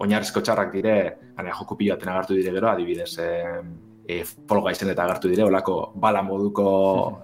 oinarrizko 0.00 0.40
txarrak 0.40 0.72
dire, 0.72 0.96
ganea 1.36 1.54
joko 1.58 1.76
pilo 1.76 1.94
aten 1.94 2.12
agartu 2.12 2.36
dire 2.38 2.52
gero, 2.54 2.70
adibidez, 2.70 3.12
e, 3.18 3.28
e, 4.08 4.22
folga 4.24 4.72
izan 4.72 4.92
eta 4.92 5.04
agertu 5.04 5.30
dire, 5.30 5.44
olako 5.44 5.76
bala 6.00 6.22
moduko 6.26 6.66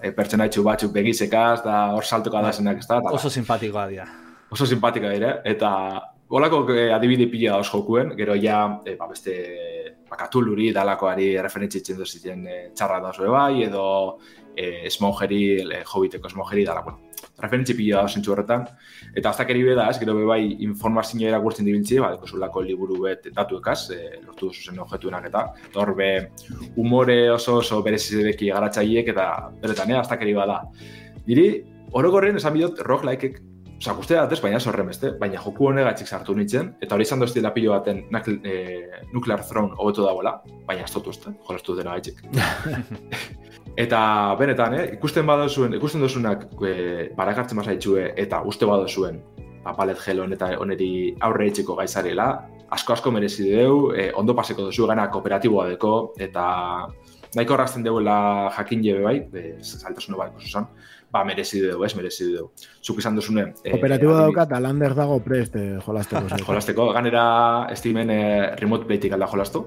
e, 0.02 0.12
pertsonaitxu 0.16 0.64
batzuk 0.66 0.92
begizekaz, 0.94 1.62
da 1.64 1.78
hor 1.96 2.04
saltuko 2.04 2.42
da 2.42 2.52
zenak 2.52 2.82
ez 2.82 2.88
da. 2.88 3.00
Oso 3.12 3.30
simpatikoa 3.30 3.86
dira. 3.90 4.06
Oso 4.50 4.66
simpatikoa 4.66 5.14
dire, 5.16 5.34
eta 5.48 5.72
olako 6.28 6.64
e, 6.74 6.90
adibide 6.94 7.28
pila 7.32 7.58
da 7.58 7.64
jokuen, 7.72 8.14
gero 8.18 8.36
ja, 8.36 8.62
e, 8.84 8.96
ba, 9.00 9.08
beste 9.08 9.38
bakatuluri 10.08 10.70
dalakoari 10.72 11.34
referentzitzen 11.44 11.98
duzien 11.98 12.46
e, 12.46 12.60
txarra 12.74 13.00
da 13.04 13.12
bai, 13.28 13.64
edo 13.64 14.18
e, 14.54 14.88
smongeri, 14.90 15.42
e, 15.66 15.84
hobiteko 15.84 16.28
smongeri 16.28 16.64
dalako 16.64 17.07
referentzi 17.42 17.74
pila 17.78 18.02
da 18.02 18.12
zentzu 18.12 18.32
horretan. 18.34 18.64
Eta 19.16 19.30
aztak 19.30 19.50
eri 19.54 19.64
beda, 19.66 19.88
ez, 19.90 19.98
gero 20.02 20.14
bai 20.28 20.40
informazio 20.66 21.28
erakurtzen 21.28 21.66
dibiltzi, 21.68 22.00
ba, 22.02 22.12
zulako 22.26 22.62
liburu 22.66 23.02
bet 23.06 23.28
datu 23.34 23.60
ekaz, 23.62 23.78
e, 23.94 24.18
lortu 24.24 24.50
duzu 24.50 24.70
zen 24.70 24.80
objetuenak 24.84 25.28
eta 25.30 25.44
hor 25.74 25.94
be 25.98 26.10
umore 26.76 27.20
oso 27.32 27.58
oso 27.62 27.82
berezizedeki 27.82 28.50
garatzaiek 28.54 29.12
eta 29.14 29.28
beretan, 29.62 29.92
eh, 29.92 30.00
aztak 30.00 30.24
eri 30.26 30.34
bada. 30.34 30.62
Diri, 31.28 31.48
orokorren 31.98 32.36
esan 32.36 32.56
bidot, 32.56 32.82
rock 32.88 33.06
likeek 33.08 33.44
Osa, 33.78 33.92
guztia 33.94 34.24
datez, 34.24 34.40
baina 34.42 34.58
zorren 34.58 34.88
beste, 34.90 35.12
baina 35.20 35.38
joku 35.38 35.68
honegatxik 35.68 36.08
sartu 36.10 36.34
nintzen, 36.34 36.72
eta 36.82 36.96
hori 36.96 37.04
izan 37.06 37.20
dozti 37.22 37.44
pilo 37.54 37.76
baten 37.76 38.00
e, 38.42 38.54
Nuclear 39.12 39.44
Throne 39.46 39.70
hobetu 39.78 40.02
dagoela, 40.02 40.42
baina 40.66 40.82
ez 40.82 40.90
totu 40.90 41.14
ezte, 41.14 41.30
jolastu 41.46 41.76
dena 41.76 41.94
gaitxik. 41.94 42.18
eta 43.78 44.00
benetan, 44.38 44.74
eh, 44.74 44.84
ikusten 44.96 45.26
badozuen, 45.26 45.76
ikusten 45.78 46.02
dozunak 46.02 46.48
e, 46.66 47.10
barakartzen 47.16 47.58
mazaitxue, 47.60 48.12
eta 48.18 48.42
uste 48.42 48.66
badozuen, 48.66 49.20
palet 49.76 49.98
gel 50.00 50.24
eta 50.32 50.54
oneri 50.58 51.14
aurre 51.20 51.46
etxiko 51.50 51.76
gaizarela, 51.78 52.28
asko-asko 52.74 53.12
merezi 53.14 53.50
deu, 53.50 53.92
e, 53.94 54.10
ondo 54.14 54.34
paseko 54.34 54.68
dozu 54.68 54.86
gana 54.86 55.08
kooperatiboa 55.12 55.68
deko, 55.68 56.12
eta 56.18 56.44
nahiko 57.36 57.54
horrazten 57.54 57.84
deuela 57.84 58.50
jakin 58.56 58.82
jebe 58.82 59.04
bai, 59.04 59.16
e, 59.32 59.56
saltasune 59.62 60.18
bai, 60.18 60.30
ba, 61.12 61.24
merezi 61.24 61.60
dugu, 61.62 61.84
ez, 61.84 61.94
merezi 61.96 62.32
dugu. 62.32 62.50
Zuk 62.84 62.98
izan 63.00 63.16
duzune... 63.16 63.52
Eh, 63.64 63.74
Operatibo 63.78 64.14
eh, 64.14 64.24
daukat, 64.26 64.52
alander 64.58 64.94
dago 64.96 65.18
prest 65.24 65.56
eh, 65.56 65.78
jolasteko. 65.84 66.40
jolasteko, 66.48 66.90
ganera 66.96 67.24
estimen 67.72 68.12
eh, 68.12 68.56
remote 68.60 68.88
playtik 68.88 69.16
alda 69.16 69.30
jolastu. 69.30 69.64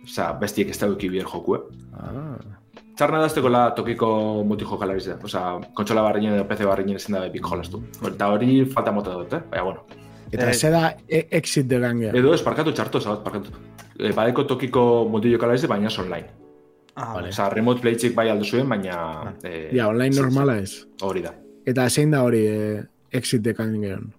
Osa, 0.00 0.32
bestiek 0.40 0.72
ez 0.72 0.78
da 0.80 0.88
duki 0.90 1.10
bier 1.12 1.28
joku, 1.28 1.58
eh? 1.58 1.84
Ah. 2.00 2.59
Txarna 3.00 3.22
da 3.24 3.48
la 3.48 3.60
tokiko 3.72 4.44
muti 4.44 4.66
jokala 4.68 4.92
bizea. 4.92 5.14
Osa, 5.24 5.58
kontsola 5.72 6.02
barriñen 6.04 6.34
edo 6.34 6.44
PC 6.44 6.66
barriñen 6.68 6.96
ezin 6.96 7.14
da 7.14 7.22
bik 7.32 7.46
jolastu. 7.48 7.80
Eta 8.06 8.26
hori 8.28 8.66
falta 8.66 8.92
mota 8.92 9.14
dut, 9.14 9.32
eh? 9.32 9.40
Baina, 9.48 9.64
bueno. 9.64 9.86
Eta 10.30 10.50
ez 10.50 10.60
da 10.60 10.82
e 11.08 11.22
exit 11.38 11.66
de 11.66 11.78
gangea. 11.80 12.12
Edo 12.12 12.34
ez, 12.34 12.42
parkatu 12.42 12.74
txarto, 12.76 13.00
zabat, 13.00 13.22
parkatu. 13.24 13.56
E, 13.96 14.12
badeko 14.12 14.44
tokiko 14.44 14.82
muti 15.08 15.32
jokala 15.32 15.56
bizea, 15.56 15.70
baina 15.72 15.88
online. 15.98 16.28
Ah, 16.94 17.14
vale. 17.14 17.28
Osa, 17.28 17.48
remote 17.48 17.80
play 17.80 17.96
bai 18.14 18.28
aldo 18.28 18.44
zuen, 18.44 18.68
baina... 18.68 18.92
Ah. 18.98 19.32
Eh, 19.44 19.70
ja, 19.72 19.88
online 19.88 20.14
normala 20.20 20.58
ez. 20.58 20.84
Hori 21.00 21.22
da. 21.22 21.32
Eta 21.64 21.88
zein 21.88 22.10
da 22.10 22.22
hori 22.22 22.46
eh, 22.46 22.84
exit 23.10 23.40
de 23.40 23.54
geron? 23.54 24.12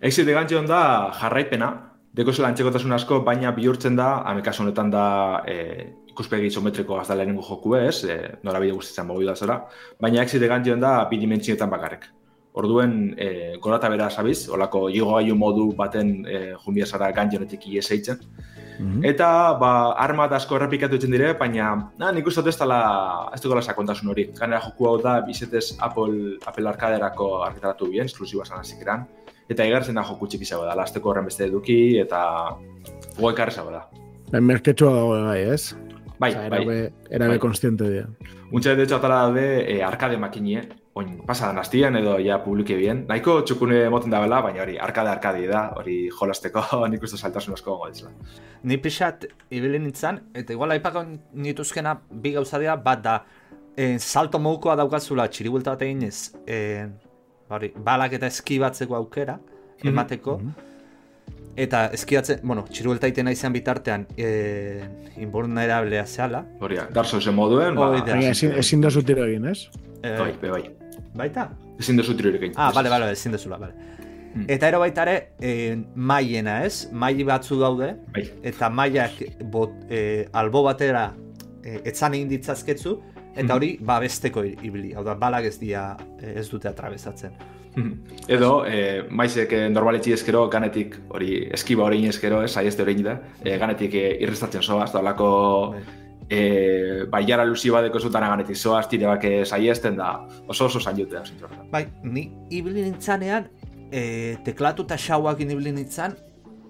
Exit 0.00 0.24
de 0.24 0.66
da 0.66 1.12
jarraipena. 1.12 1.92
Deko 2.14 2.32
zela 2.32 2.48
antxekotasun 2.48 2.92
asko, 2.92 3.20
baina 3.20 3.52
bihurtzen 3.52 3.96
da, 3.96 4.22
amekasun 4.24 4.66
honetan 4.66 4.90
da 4.90 5.42
eh, 5.46 5.92
ikuspegi 6.18 6.50
isometriko 6.50 6.98
azda 6.98 7.14
lehenengo 7.14 7.46
joku 7.46 7.76
ez, 7.78 8.02
eh, 8.04 8.34
nora 8.42 8.58
bide 8.58 8.74
guztitzen 8.74 9.06
bogu 9.06 9.24
da 9.24 9.36
zora. 9.36 9.60
Baina 10.00 10.22
exit 10.22 10.40
de 10.40 10.48
da 10.80 11.04
bidimentsionetan 11.10 11.70
bakarrik. 11.70 12.06
Orduen, 12.54 13.14
eh, 13.16 13.56
gorata 13.62 13.88
bera 13.88 14.10
sabiz, 14.10 14.48
olako 14.48 14.88
igo 14.90 15.20
modu 15.36 15.72
baten 15.76 16.26
eh, 16.26 16.54
jumbia 16.64 16.86
zara 16.86 17.12
gantzionetik 17.12 17.66
ieseitzen. 17.68 18.18
-hmm. 18.78 19.04
Eta 19.04 19.54
ba, 19.58 19.94
arma 19.98 20.28
asko 20.30 20.56
errepikatu 20.56 20.96
etzen 20.96 21.10
dire, 21.10 21.34
baina 21.38 21.90
na, 21.98 22.12
nik 22.12 22.26
uste 22.26 22.46
ez 22.48 22.56
dela 22.58 23.30
ez 23.34 23.40
dugu 23.40 23.60
sakontasun 23.60 24.08
hori. 24.08 24.30
Ganera 24.38 24.60
joku 24.60 24.86
hau 24.86 24.98
da, 25.02 25.20
bizetez 25.20 25.76
Apple, 25.78 26.38
Apple 26.46 26.68
Arkaderako 26.68 27.42
argitaratu 27.44 27.90
bien, 27.90 28.06
esklusiba 28.06 28.44
zan 28.44 28.58
hasik 28.58 28.82
eran. 28.82 29.06
Eta 29.48 29.64
egartzen 29.64 29.94
da 29.94 30.02
joku 30.02 30.26
txiki 30.26 30.44
zago 30.44 30.64
da, 30.64 30.74
lasteko 30.74 31.10
horren 31.10 31.24
beste 31.24 31.46
eduki, 31.46 31.98
eta 31.98 32.56
goa 33.18 33.32
ekarri 33.32 33.52
zago 33.52 33.70
da. 33.70 33.86
Ben 34.30 34.44
merketsua 34.44 34.92
dago 34.92 35.14
bai, 35.24 35.40
ez? 35.54 35.74
Bai, 36.18 36.32
Osa, 36.32 36.48
bai. 36.48 36.92
Erabe 37.10 37.36
bai. 37.36 37.38
konstiente 37.38 37.88
dira. 37.88 38.08
Untxe, 38.50 38.74
de 38.76 38.82
hecho, 38.82 38.96
atala 38.96 39.30
de 39.32 39.76
eh, 39.76 39.82
arcade 39.84 40.18
makinie, 40.18 40.68
oin 40.98 41.18
pasadan 41.26 41.58
hastian 41.58 41.96
edo 41.96 42.16
ja 42.18 42.40
publike 42.42 42.76
bien. 42.76 43.04
Nahiko 43.08 43.40
txukune 43.46 43.84
moten 43.92 44.10
da 44.10 44.20
bela, 44.24 44.40
baina 44.42 44.64
hori 44.64 44.78
arkade 44.82 45.12
arkadi 45.12 45.46
da, 45.46 45.68
hori 45.78 45.98
jolasteko 46.10 46.64
nik 46.90 47.04
uste 47.06 47.20
saltasun 47.20 47.54
asko 47.54 47.76
gongo 47.76 48.10
Ni 48.62 48.78
pixat 48.82 49.28
ibili 49.50 49.78
nintzen, 49.78 50.20
eta 50.34 50.52
igual 50.52 50.74
aipako 50.74 51.04
nituzkena 51.34 51.94
bi 52.10 52.32
gauzadia 52.34 52.76
bat 52.76 53.04
da 53.04 53.18
e, 53.76 53.98
salto 53.98 54.40
modukoa 54.42 54.74
daukazula 54.80 55.28
txiribulta 55.28 55.76
bat 55.76 55.84
egin 55.86 56.02
ez, 56.08 56.32
e, 56.46 56.88
bari, 57.48 57.70
balak 57.76 58.18
eta 58.18 58.26
eskibatzeko 58.26 58.96
aukera, 58.98 59.38
mhm. 59.38 59.92
emateko, 59.92 60.38
mm 60.38 60.48
-hmm. 60.48 60.64
Eta 61.58 61.88
eskiatzen, 61.96 62.40
bueno, 62.46 62.62
txiruelta 62.70 63.08
iten 63.10 63.28
izan 63.32 63.52
bitartean 63.52 64.04
e, 64.16 64.28
inbornerablea 65.18 66.04
zehala. 66.06 66.44
Hori, 66.62 66.78
darzo 66.94 67.18
zen 67.20 67.34
moduen, 67.34 67.74
ba, 67.74 67.88
ezin, 68.30 68.52
ezin 68.62 68.84
dozu 68.84 69.02
tiro 69.02 69.24
egin, 69.26 69.48
ez? 69.50 69.64
bai, 70.02 70.30
bai. 70.44 70.62
baita? 71.18 71.48
Ezin 71.78 71.98
duzu 71.98 72.14
tirorik 72.18 72.42
egin. 72.42 72.54
Ah, 72.58 72.70
bale, 72.74 72.90
bale, 72.90 73.10
ezin 73.14 73.34
dezula, 73.34 73.58
bale. 73.58 73.74
Hmm. 74.34 74.44
Eta 74.50 74.68
ero 74.68 74.80
baita 74.82 75.02
ere, 75.06 75.16
e, 75.40 75.52
maiena 75.94 76.60
ez, 76.66 76.88
maili 76.92 77.24
batzu 77.26 77.58
daude, 77.58 77.94
Bai. 78.14 78.24
eta 78.46 78.68
mailak 78.70 79.22
bot, 79.50 79.72
e, 79.90 80.26
albo 80.32 80.62
batera 80.66 81.08
e, 81.64 81.80
etzan 81.88 82.14
egin 82.14 82.28
ditzazketzu, 82.36 82.96
eta 83.34 83.44
Mhm. 83.46 83.54
hori 83.56 83.70
babesteko 83.80 84.44
ibili, 84.44 84.92
hau 84.94 85.04
da, 85.04 85.14
balak 85.14 85.44
ez 85.44 85.58
dia, 85.58 85.96
ez 86.20 86.48
dute 86.50 86.68
atrabesatzen. 86.68 87.32
Edo, 88.28 88.64
eh, 88.66 89.06
maizek 89.10 89.52
eh, 89.56 89.68
normalitzi 89.72 90.12
eskero, 90.12 90.46
ganetik, 90.52 90.98
hori, 91.14 91.46
eskiba 91.54 91.86
hori 91.86 92.02
eskero, 92.10 92.42
ez, 92.44 92.52
aieste 92.60 92.84
hori 92.84 92.98
da, 93.02 93.18
eh, 93.44 93.56
ganetik 93.60 93.94
eh, 93.94 94.10
irrestatzen 94.22 94.62
zoaz, 94.62 94.90
da 94.92 95.00
olako 95.00 95.30
Bai. 95.72 95.82
eh, 96.28 97.04
baiara 97.10 97.46
luzi 97.48 97.70
badeko 97.72 98.00
zutana 98.00 98.28
ganetik 98.34 98.56
zoaz, 98.56 98.86
tire 98.88 99.06
bak 99.08 99.24
saiesten 99.44 99.96
da, 99.96 100.10
oso 100.46 100.66
oso 100.66 100.80
zain 100.80 100.98
jutea. 100.98 101.22
Bai, 101.72 101.86
ni 102.02 102.30
ibili 102.50 102.84
nintzanean, 102.84 103.48
e, 103.90 104.36
teklatu 104.44 104.84
eta 104.84 104.98
xauak 105.00 105.40
ibili 105.40 105.72
nintzan, 105.72 106.16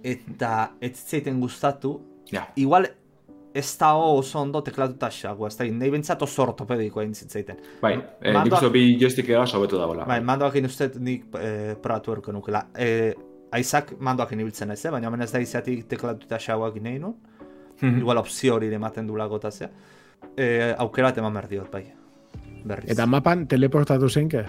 eta 0.07 0.71
ez 0.81 0.95
zitzaiten 0.95 1.41
gustatu, 1.41 1.99
Ja, 2.31 2.53
igual 2.57 2.91
ez 3.59 3.69
da 3.81 3.93
oso 3.99 4.41
ondo 4.41 4.61
teklatu 4.65 4.95
eta 4.97 5.11
xaua, 5.11 5.49
ez 5.51 5.57
da, 5.59 5.67
nahi 5.81 5.91
bentsat 5.91 6.23
oso 6.23 6.43
ortopedikoa 6.47 7.05
intzitzaiten. 7.05 7.57
bai, 7.83 7.95
eh, 7.95 8.33
Mandoak- 8.33 8.45
nik 8.45 8.53
uste 8.53 8.71
bi 8.71 8.99
joystick 9.01 9.29
egaz 9.29 9.55
hobetu 9.55 9.79
dagoela. 9.79 10.05
Bai, 10.07 10.21
mandoak 10.21 10.55
uste 10.65 10.91
nik 10.99 11.25
e, 11.35 11.75
probatu 11.83 12.13
erko 12.13 12.33
nukela. 12.33 12.67
E, 12.77 13.15
aizak 13.53 13.95
mandoak 14.01 14.33
ibiltzen 14.33 14.71
ez, 14.71 14.85
eh? 14.85 14.91
baina 14.91 15.09
hemen 15.09 15.23
ez 15.23 15.33
da 15.33 15.41
izatik 15.41 15.87
teklatu 15.89 16.27
xauak 16.29 16.81
nahi 16.81 16.99
nun. 16.99 17.15
Mhm. 17.81 17.99
Igual 17.99 18.19
opzio 18.19 18.55
hori 18.57 18.73
ematen 18.75 19.07
du 19.07 19.17
lagotazea. 19.17 19.71
E, 20.37 20.75
aukera 20.79 21.09
bat 21.09 21.19
eman 21.19 21.33
behar 21.33 21.49
diot, 21.49 21.71
bai. 21.71 21.85
Berriz. 22.65 22.91
Eta 22.91 23.07
mapan 23.07 23.47
teleportatu 23.47 24.09
zeinke? 24.09 24.45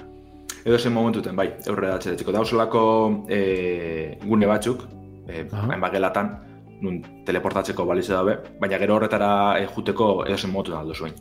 Edo 0.65 0.77
zen 0.77 0.93
momentuten, 0.93 1.35
bai, 1.35 1.53
aurre 1.67 1.87
da 1.87 1.99
txetiko. 1.99 2.31
Dauzelako 2.31 3.25
e, 3.29 4.17
gune 4.25 4.47
batzuk, 4.47 4.83
e, 5.27 5.45
Aha. 5.51 5.67
hainbat 5.71 5.93
gelatan, 5.93 6.31
nun 6.81 7.01
teleportatzeko 7.27 7.85
balize 7.85 8.13
dabe, 8.13 8.37
baina 8.61 8.79
gero 8.81 8.95
horretara 8.97 9.31
e, 9.59 9.67
juteko 9.67 10.09
edo 10.25 10.37
zen 10.37 10.51
momentutan 10.53 10.81
aldo 10.81 10.95
zuen. 10.95 11.15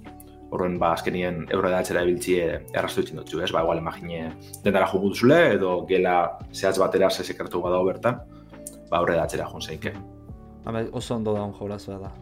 Horren, 0.51 0.79
ba, 0.81 0.95
azkenien 0.97 1.43
eurre 1.53 1.71
da 1.71 1.83
etxera 1.83 2.03
ebiltzie 2.07 2.45
errastu 2.73 3.03
ditzen 3.03 3.21
dutzu, 3.21 3.43
ez? 3.45 3.51
Ba, 3.53 3.63
igual, 3.67 3.83
imagine, 3.83 4.31
dendara 4.65 4.89
jugu 4.89 5.11
duzule, 5.13 5.41
edo 5.59 5.83
gela 5.91 6.15
zehatz 6.53 6.79
batera 6.81 7.11
ze 7.11 7.27
sekretu 7.27 7.61
badago 7.65 7.91
bertan, 7.91 8.23
ba, 8.89 9.01
aurre 9.01 9.19
da 9.19 9.27
etxera 9.29 9.49
jun 9.53 9.61
zeinke. 9.61 9.93
Hame, 10.65 10.87
oso 10.93 11.17
ondo 11.17 11.35
daun 11.37 11.53
jolaz 11.59 11.85
da. 11.87 12.13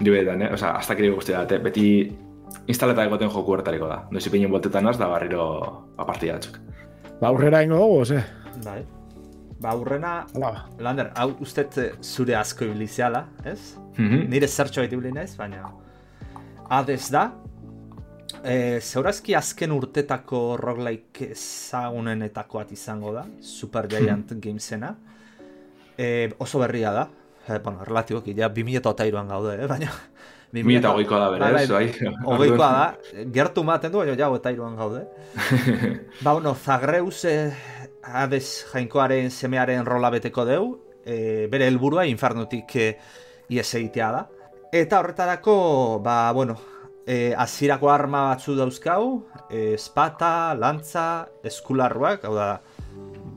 Dibetan, 0.00 0.42
eh? 0.42 0.52
Osa, 0.54 0.74
hasta 0.78 0.96
kiri 0.96 1.12
guztia 1.14 1.44
date, 1.44 1.60
beti 1.62 1.86
instaleta 2.66 3.04
egoten 3.06 3.30
joku 3.30 3.54
bertariko 3.54 3.88
da. 3.90 4.04
Noiz 4.10 4.26
ipinen 4.26 4.50
boltetan 4.50 4.90
az, 4.90 4.98
da 4.98 5.08
barriro 5.10 5.44
apartia 5.98 6.38
batzuk. 6.38 6.58
Ba, 7.20 7.28
aurrera 7.28 7.62
ingo 7.62 7.78
dugu, 7.78 8.04
ze? 8.04 8.24
Bai. 8.64 8.80
Ba, 9.60 9.74
urrena, 9.76 10.24
Hala, 10.34 10.64
Lander, 10.80 11.10
hau 11.20 11.34
ustet 11.44 11.76
eh, 11.78 11.90
zure 12.00 12.34
asko 12.38 12.64
ibiliziala, 12.64 13.26
ez? 13.44 13.76
Mhm. 13.98 14.26
Nire 14.32 14.48
zertxo 14.48 14.82
ibili 14.86 15.12
naiz, 15.12 15.34
baina 15.36 15.68
Hades 16.70 17.10
da 17.10 17.26
e, 18.44 18.80
Zeurazki 18.80 19.34
azken 19.34 19.72
urtetako 19.74 20.56
roguelike 20.60 21.32
ezagunenetako 21.34 22.60
bat 22.60 22.72
izango 22.72 23.12
da 23.12 23.24
Super 23.42 23.88
Giant 23.90 24.32
Gamesena 24.38 24.94
e, 25.98 26.30
Oso 26.38 26.62
berria 26.62 26.92
da 26.94 27.08
e, 27.46 27.58
bueno, 27.58 27.84
relatiboki, 27.84 28.36
ja 28.38 28.48
2008an 28.48 29.28
gaude, 29.28 29.56
eh? 29.58 29.66
baina 29.66 29.90
Mila 30.50 30.80
eta 30.80 30.90
hogeikoa 30.90 31.18
da 31.20 31.26
bere, 31.30 31.48
Bai, 31.54 31.62
ez, 31.62 31.70
bai. 31.70 32.14
Hogeikoa 32.26 32.70
da, 32.74 32.86
gertu 33.30 33.62
maten 33.62 33.92
du, 33.92 34.00
baina 34.00 34.16
jau 34.18 34.32
eta 34.34 34.50
iruan 34.50 34.74
gaude. 34.74 35.04
ba, 36.24 36.32
bueno, 36.32 36.56
Zagreus 36.58 37.20
eh, 37.30 37.52
Hades 38.02 38.66
jainkoaren 38.72 39.30
semearen 39.30 39.84
rola 39.86 40.10
beteko 40.10 40.44
deu, 40.48 40.64
eh, 41.04 41.48
bere 41.50 41.66
helburua 41.68 42.06
infernutik 42.06 42.76
eh, 42.76 42.92
ies 43.48 43.74
egitea 43.74 44.10
da. 44.12 44.26
Eta 44.72 45.00
horretarako, 45.00 46.00
ba, 46.02 46.32
bueno, 46.32 46.56
eh, 47.06 47.34
azirako 47.36 47.90
arma 47.90 48.22
batzu 48.30 48.54
dauzkau, 48.54 49.26
eh, 49.50 49.74
espata, 49.74 50.54
lantza, 50.54 51.28
eskularruak, 51.42 52.24
hau 52.24 52.34
da, 52.36 52.60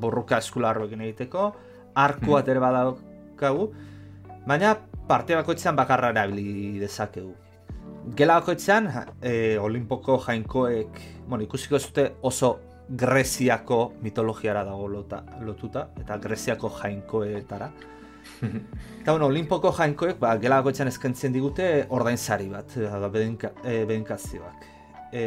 borruka 0.03 0.37
eskularruekin 0.37 1.01
egiteko, 1.01 1.53
arku 1.95 2.35
bat 2.35 2.49
ere 2.49 2.61
badaukagu, 2.61 3.71
baina 4.45 4.75
parte 5.07 5.35
bakoitzean 5.35 5.75
bakarra 5.75 6.11
erabili 6.13 6.79
dezakegu. 6.81 7.33
Gela 8.17 8.39
bakoitzean, 8.41 8.89
e, 9.21 9.57
Olimpoko 9.57 10.17
jainkoek, 10.25 10.99
bueno, 11.27 11.43
ikusiko 11.45 11.77
ez 11.79 11.85
dute 11.87 12.07
oso 12.21 12.59
Greziako 12.89 13.93
mitologiara 14.03 14.63
dago 14.67 14.87
lota, 14.91 15.23
lotuta, 15.41 15.87
eta 16.01 16.17
Greziako 16.17 16.69
jainkoetara. 16.81 17.71
Eta 18.43 19.11
bueno, 19.11 19.27
Olimpoko 19.27 19.71
jainkoek, 19.75 20.19
ba, 20.19 20.35
gela 20.39 20.61
bakoitzean 20.61 20.91
eskaintzen 20.91 21.33
digute 21.35 21.69
ordainsari 21.95 22.49
bat, 22.51 22.75
da, 22.75 23.09
bedenka, 23.11 23.53
e, 23.63 23.83
bedenkazioak. 23.87 24.67
E, 25.11 25.23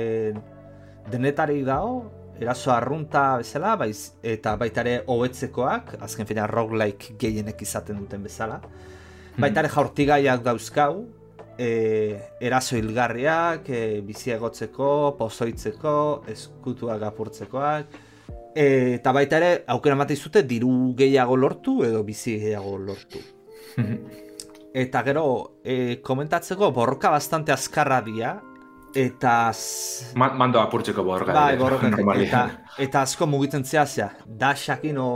denetarik 1.12 1.64
dago, 1.66 1.98
eraso 2.40 2.72
arrunta 2.72 3.38
bezala, 3.40 3.74
baiz, 3.80 4.12
eta 4.24 4.56
baita 4.60 4.84
ere 4.84 4.96
hobetzekoak, 5.12 5.96
azken 6.04 6.28
fina 6.28 6.46
roguelike 6.50 7.16
gehienek 7.20 7.62
izaten 7.64 8.00
duten 8.02 8.24
bezala. 8.26 8.60
Baita 9.36 9.62
ere 9.62 9.72
jaurtigaiak 9.72 10.44
dauzkau, 10.44 11.04
e, 11.58 12.18
eraso 12.40 12.76
hilgarriak, 12.76 13.68
e, 13.68 14.00
bizi 14.04 14.30
egotzeko, 14.34 15.16
pozoitzeko, 15.18 16.24
eskutuak 16.32 17.02
apurtzekoak, 17.08 17.86
e, 18.54 18.66
eta 18.98 19.12
baita 19.12 19.36
ere 19.40 19.50
aukera 19.74 19.94
ematen 19.98 20.16
zute 20.16 20.42
diru 20.42 20.94
gehiago 20.96 21.36
lortu 21.36 21.82
edo 21.84 22.02
bizi 22.04 22.38
gehiago 22.40 22.76
lortu. 22.78 23.22
Eta 24.76 25.00
gero, 25.06 25.22
e, 25.64 26.02
komentatzeko 26.04 26.68
borroka 26.76 27.08
bastante 27.08 27.50
azkarra 27.52 28.02
dira, 28.04 28.34
eta... 28.94 29.50
z- 29.54 30.12
Ma- 30.20 30.34
Mando 30.36 30.60
apurtzeko 30.60 31.02
borroka. 31.04 31.32
Bai, 31.32 31.56
borroka, 31.56 31.88
eta, 32.24 32.42
eta 32.78 33.00
asko 33.06 33.24
mugitzen 33.26 33.64
zehazia. 33.64 34.10
Dashakin 34.26 34.98
o... 35.00 35.06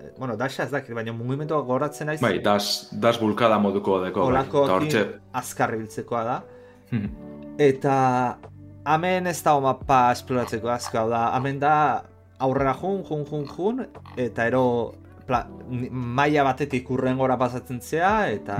eh, 0.00 0.12
Bueno, 0.18 0.36
dasha 0.36 0.64
ez 0.64 0.70
dakit, 0.70 0.94
baina 0.94 1.12
mugimenduak 1.12 1.66
goratzen 1.66 2.10
naiz. 2.10 2.20
Bai, 2.20 2.38
das, 2.44 2.88
das 2.92 3.18
bulkada 3.20 3.58
moduko 3.58 4.00
deko. 4.04 4.26
Bai. 4.26 4.30
Eta 4.30 4.40
Olakoekin 4.40 4.74
hortxe, 4.76 5.04
azkar 5.32 5.74
ibiltzekoa 5.74 6.24
da. 6.24 6.38
Mhm. 6.90 7.28
Eta 7.60 7.96
hemen 8.86 9.26
ez 9.26 9.42
da 9.42 9.58
mapa 9.60 10.00
esploratzeko 10.14 10.70
azka, 10.72 11.02
hau 11.02 11.10
da, 11.10 11.26
hemen 11.36 11.60
da 11.60 11.74
aurrera 12.40 12.74
jun, 12.80 13.02
jun, 13.04 13.26
jun, 13.28 13.44
jun, 13.46 13.84
eta 14.16 14.46
ero 14.48 14.64
pla, 15.28 15.44
maila 15.90 16.46
batetik 16.48 16.88
urrengora 16.90 17.36
pasatzen 17.40 17.80
zea, 17.80 18.14
eta 18.32 18.56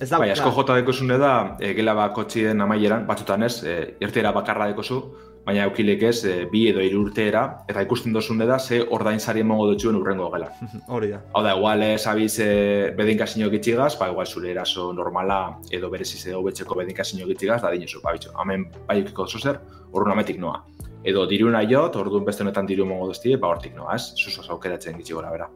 ez 0.00 0.08
da... 0.08 0.18
Bai, 0.18 0.30
asko 0.32 0.50
jota 0.56 0.78
dekozune 0.80 1.18
da, 1.20 1.34
e, 1.60 1.74
gela 1.76 1.94
bakotxien 1.98 2.60
amaieran, 2.64 3.06
batzutan 3.06 3.44
ez, 3.46 3.58
e, 3.62 3.76
irteera 4.04 4.32
bakarra 4.34 4.70
dekozu, 4.72 5.02
baina 5.44 5.66
eukilek 5.68 6.02
ez, 6.08 6.18
e, 6.24 6.34
bi 6.50 6.64
edo 6.70 6.82
hiru 6.84 7.02
urteera, 7.04 7.42
eta 7.68 7.82
ikusten 7.84 8.14
dozune 8.16 8.46
da, 8.48 8.58
ze 8.58 8.80
ordainsari 8.96 9.44
emongo 9.44 9.66
dutxuen 9.70 9.98
urrengo 9.98 10.30
gela. 10.32 10.48
Hori 10.96 11.10
da. 11.12 11.20
Hau 11.34 11.42
da, 11.44 11.54
igual 11.58 11.84
ez 11.86 12.06
abiz 12.10 12.32
e, 12.40 12.48
bedinkasinok 12.96 13.58
itxigaz, 13.60 13.92
ba, 14.00 14.08
igual 14.12 14.26
zure 14.26 14.50
eraso 14.54 14.90
normala 14.96 15.58
edo 15.70 15.90
bereziz 15.92 16.22
edo 16.26 16.42
betzeko 16.46 16.80
bedinkasinok 16.80 17.34
itxigaz, 17.36 17.60
da 17.62 17.72
dinezu, 17.74 18.00
ba, 18.04 18.16
bitxo, 18.16 18.32
hemen 18.40 18.66
bai 18.88 19.00
eukiko 19.02 19.28
oso 19.28 19.38
zer, 19.38 19.60
urrun 19.92 20.16
ametik 20.16 20.40
noa. 20.40 20.62
Edo 21.04 21.26
diru 21.28 21.50
nahi 21.52 21.68
jot, 21.68 21.96
orduan 22.00 22.24
beste 22.24 22.44
honetan 22.46 22.66
diru 22.66 22.88
emongo 22.88 23.10
duztie, 23.12 23.36
ba, 23.36 23.52
hortik 23.52 23.76
noa, 23.76 23.98
ez? 23.98 24.14
Zuzaz 24.16 24.48
aukeratzen 24.54 24.96
gitxi 24.96 25.16
gora, 25.16 25.32
bera. 25.34 25.50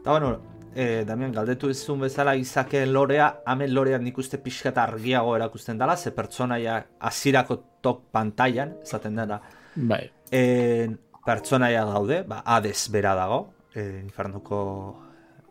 Eta 0.00 0.16
bueno, 0.16 0.57
eh, 0.78 1.04
Damian, 1.06 1.32
galdetu 1.34 1.70
izun 1.72 2.04
bezala 2.06 2.36
izakeen 2.38 2.92
lorea, 2.94 3.28
hemen 3.50 3.74
lorea 3.74 3.98
nik 3.98 4.18
uste 4.22 4.38
pixka 4.38 4.70
argiago 4.82 5.34
erakusten 5.36 5.78
dela, 5.78 5.96
ze 5.96 6.12
pertsonaia 6.14 6.78
azirako 7.00 7.62
top 7.82 8.04
pantailan, 8.12 8.76
esaten 8.82 9.16
dela, 9.18 9.40
Bai. 9.78 10.10
En, 10.30 10.98
pertsonaia 11.24 11.84
daude, 11.86 12.22
ba, 12.26 12.42
Hades 12.44 12.88
bera 12.90 13.14
dago, 13.14 13.40
e, 13.74 13.82
infernuko 14.02 14.60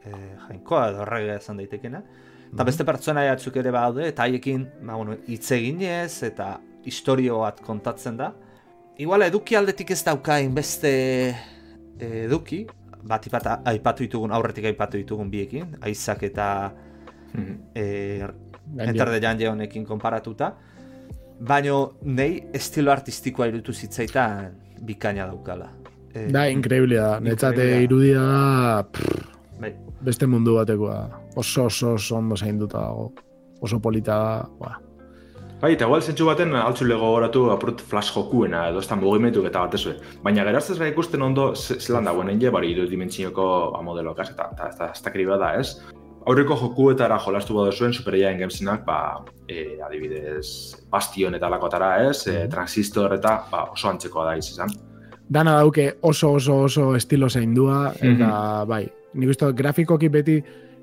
e, 0.03 0.11
jainkoa 0.47 0.87
edo 0.91 1.03
horrega 1.05 1.37
esan 1.39 1.61
daitekena. 1.61 2.01
Eta 2.47 2.65
beste 2.67 2.85
pertsonaia 2.87 3.35
batzuk 3.35 3.59
ere 3.61 3.71
badaude, 3.71 4.07
eta 4.11 4.25
haiekin, 4.25 4.65
ba, 4.81 4.97
bueno, 4.97 5.17
hitz 5.27 5.51
eginez 5.55 6.23
eta 6.27 6.57
historio 6.87 7.41
bat 7.43 7.61
kontatzen 7.63 8.17
da. 8.19 8.31
Igual 8.97 9.27
eduki 9.27 9.55
aldetik 9.55 9.93
ez 9.93 10.01
dauka 10.03 10.39
beste 10.55 10.91
eduki, 11.99 12.65
bat 13.07 13.25
ipata, 13.27 13.61
aipatu 13.65 14.03
ditugun, 14.03 14.31
aurretik 14.31 14.65
aipatu 14.65 14.97
ditugun 14.97 15.29
biekin, 15.31 15.75
aizak 15.81 16.23
eta 16.23 16.73
Mhm. 17.33 17.55
e, 17.75 17.83
Gainera. 18.67 18.89
Enter 18.91 19.09
the 19.09 19.19
Gungeon 19.21 19.51
honekin 19.53 19.85
konparatuta. 19.85 20.53
Baino 21.39 21.93
nei 22.03 22.47
estilo 22.53 22.91
artistikoa 22.91 23.45
irutu 23.47 23.73
zitzaitan 23.73 24.51
bikaina 24.85 25.27
daukala. 25.27 25.69
E, 26.13 26.27
Da, 26.31 26.47
inkreiblia 26.49 27.01
da. 27.01 27.19
Netzate 27.19 27.83
irudia 27.83 28.21
da, 28.21 28.83
pff, 28.83 29.27
bai, 29.61 29.73
beste 30.01 30.25
mundu 30.27 30.55
batekoa. 30.55 31.21
Oso, 31.35 31.65
oso, 31.65 31.93
oso 31.93 32.15
ondo 32.17 32.35
zainduta 32.35 32.79
dago. 32.79 33.13
Oso 33.61 33.79
polita 33.79 34.17
da, 34.17 34.49
ba. 34.59 34.81
Bai, 35.57 35.71
eta 35.73 35.87
igual 35.87 36.03
zentsu 36.05 36.25
baten 36.27 36.51
altzu 36.53 36.85
lego 36.85 37.07
goratu 37.15 37.47
apurut 37.49 37.79
flash 37.81 38.11
jokuena 38.13 38.67
edo 38.69 38.81
ez 38.83 38.87
da 38.87 38.95
mugimendu 38.95 39.41
eta 39.49 39.63
bat 39.63 39.73
ezue. 39.73 39.95
Baina 40.21 40.43
geraztez 40.45 40.75
bai 40.77 40.91
ikusten 40.91 41.23
ondo 41.25 41.47
zelan 41.55 42.05
dagoen 42.05 42.29
egin, 42.29 42.51
bari 42.53 42.75
iru 42.75 42.85
dimentsioko 42.91 43.45
modeloak, 43.85 44.21
ez, 44.21 44.35
eta, 44.35 44.51
eta, 44.53 44.67
eta, 44.69 44.89
eta, 44.93 45.13
eta, 45.23 45.37
da, 45.41 45.49
ez? 45.57 45.95
Aurreko 46.29 46.57
jokuetara 46.59 47.17
jolastu 47.23 47.55
bada 47.57 47.71
zuen 47.71 47.95
Supergiant 47.95 48.37
Gamesenak, 48.37 48.83
ba, 48.85 49.23
e, 49.49 49.79
adibidez, 49.81 50.75
Bastion 50.91 51.33
eta 51.33 51.49
lakotara, 51.49 51.89
ez? 52.05 52.27
E, 52.27 52.45
transistor 52.53 53.17
eta 53.17 53.33
ba, 53.49 53.63
oso 53.73 53.89
antzekoa 53.89 54.27
da 54.29 54.37
izan. 54.37 54.77
Dana 55.27 55.57
dauke 55.57 55.87
oso 56.05 56.35
oso 56.37 56.59
oso 56.67 56.91
estilo 56.95 57.29
zein 57.29 57.57
dua, 57.57 57.95
eta 57.97 58.29
mm 58.29 58.69
bai, 58.69 58.83
nik 59.15 59.33
uste 59.33 59.49
grafikoki 59.57 60.09
beti, 60.13 60.37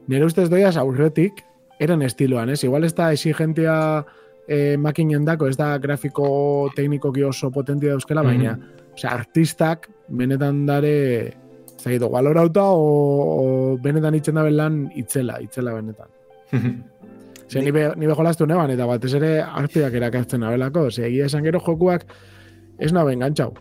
nire 0.09 0.27
ustez 0.27 0.49
doiaz 0.51 0.77
aurretik, 0.83 1.45
eren 1.79 2.03
estiloan, 2.03 2.51
ez? 2.51 2.65
Igual 2.65 2.85
ez 2.85 2.95
da 2.95 3.13
exigentia 3.13 4.05
e, 4.49 4.77
makinen 4.77 5.25
dako, 5.25 5.49
ez 5.49 5.57
da 5.57 5.77
grafiko 5.79 6.71
teknikoki 6.77 7.25
oso 7.25 7.51
potentia 7.51 7.91
dauzkela, 7.91 8.23
mm 8.23 8.29
-hmm. 8.29 8.39
baina 8.39 9.15
artistak 9.15 9.89
benetan 10.09 10.67
dare 10.67 11.35
zaitu, 11.79 12.09
galorauta 12.11 12.65
o, 12.73 12.89
o 13.41 13.79
benetan 13.83 14.15
itzen 14.15 14.35
da 14.35 14.49
lan 14.51 14.91
itzela, 14.95 15.41
itzela 15.41 15.75
benetan. 15.75 16.09
Ze 17.49 17.61
ni 17.61 17.71
be, 17.71 17.93
ni 17.97 18.07
jolastu 18.07 18.47
neban, 18.47 18.71
eta 18.71 18.87
batez 18.87 19.13
ere 19.15 19.43
artiak 19.43 19.95
erakartzen 19.95 20.41
nabelako, 20.41 20.91
ze 20.91 21.07
egia 21.07 21.27
esan 21.27 21.45
gero 21.45 21.61
jokuak 21.61 22.07
ez 22.79 22.93
nabe 22.93 23.13
engantzau. 23.13 23.53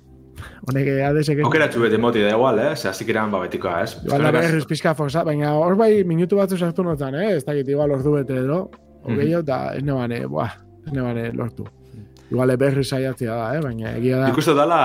Honek 0.68 0.88
adesek... 1.10 1.44
Okera 1.46 1.68
txubete 1.72 2.00
moti 2.02 2.24
da 2.24 2.32
igual, 2.34 2.60
eh? 2.60 2.76
Ze 2.76 2.90
asik 2.90 3.12
iran 3.14 3.32
babetikoa, 3.32 3.84
ez? 3.84 3.98
Igual 4.06 4.24
da 4.24 4.32
berriz 4.32 4.66
pizka 4.66 4.96
fosa, 4.96 5.24
baina 5.24 5.54
hor 5.60 5.76
bai 5.80 6.04
minutu 6.08 6.40
batzu 6.40 6.58
sartu 6.58 6.84
notan, 6.84 7.16
eh? 7.20 7.36
Ez 7.38 7.44
da 7.46 7.56
igual 7.56 7.92
ordu 7.92 8.18
bete 8.18 8.40
edo. 8.40 8.70
Ogei 9.04 9.28
mm 9.28 9.32
-hmm. 9.32 9.40
eta 9.40 9.76
ez 9.76 9.84
neban, 9.84 10.12
eh? 10.12 10.26
Buah, 10.26 10.52
nebane 10.92 11.32
lortu. 11.34 11.66
Igual 12.34 12.56
berri 12.58 12.84
saiatzea 12.84 13.36
da, 13.36 13.50
eh? 13.54 13.60
baina 13.62 13.92
egia 14.00 14.24
da. 14.24 14.30
Ikusten 14.34 14.58
dala 14.58 14.80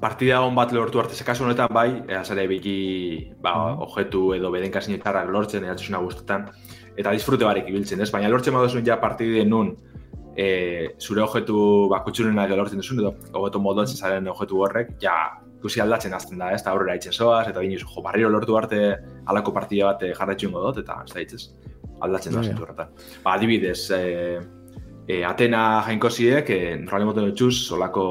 partida 0.00 0.40
on 0.42 0.56
bat 0.56 0.72
lortu 0.74 0.98
arte 0.98 1.14
kasu 1.24 1.44
honetan 1.44 1.70
bai, 1.70 2.02
azare 2.18 2.48
biki 2.50 2.78
ba, 3.42 3.52
uh 3.54 3.84
objetu 3.86 4.32
edo 4.34 4.50
beden 4.50 4.72
kasinetarrak 4.74 5.30
lortzen 5.30 5.64
eratzuna 5.68 6.00
guztetan, 6.02 6.48
eta 6.96 7.12
disfrute 7.14 7.46
barik 7.46 7.68
ibiltzen, 7.70 8.00
ez? 8.00 8.10
Baina 8.10 8.28
lortzen 8.32 8.56
baduzun 8.56 8.84
ja 8.86 8.98
partidien 9.00 9.48
nun, 9.48 9.76
e, 10.34 10.96
zure 10.98 11.22
objetu 11.22 11.88
bakutsunenak 11.92 12.56
lortzen 12.58 12.82
duzun, 12.82 13.04
edo 13.04 13.14
hobeto 13.38 13.62
moduatzen 13.62 13.96
zaren 13.96 14.28
objetu 14.34 14.64
horrek, 14.64 14.96
ja, 15.04 15.14
ikusi 15.60 15.82
aldatzen 15.84 16.14
azten 16.16 16.40
da, 16.40 16.50
ez? 16.54 16.62
Eta 16.64 16.72
aurrera 16.72 16.96
itzen 16.98 17.12
zoaz, 17.12 17.46
eta 17.52 17.60
bine, 17.60 17.78
jo, 17.78 18.02
barriro 18.02 18.30
lortu 18.32 18.56
arte 18.58 18.80
alako 19.26 19.52
partida 19.52 19.92
bat 19.92 20.06
jarretxun 20.16 20.56
godot, 20.56 20.80
eta 20.82 21.02
ez 21.04 21.12
da 21.14 21.26
itzez, 21.26 21.44
aldatzen 22.00 22.34
da, 22.34 22.42
zentu 22.42 22.66
horretan. 22.66 22.96
Ba, 23.22 23.36
adibidez, 23.36 23.82
e, 23.94 24.00
e, 25.10 25.24
Atena 25.24 25.82
jainkoziek, 25.86 26.50
e, 26.50 26.76
normali 26.78 27.08
moten 27.08 27.28
dutxuz, 27.30 27.66
solako 27.66 28.04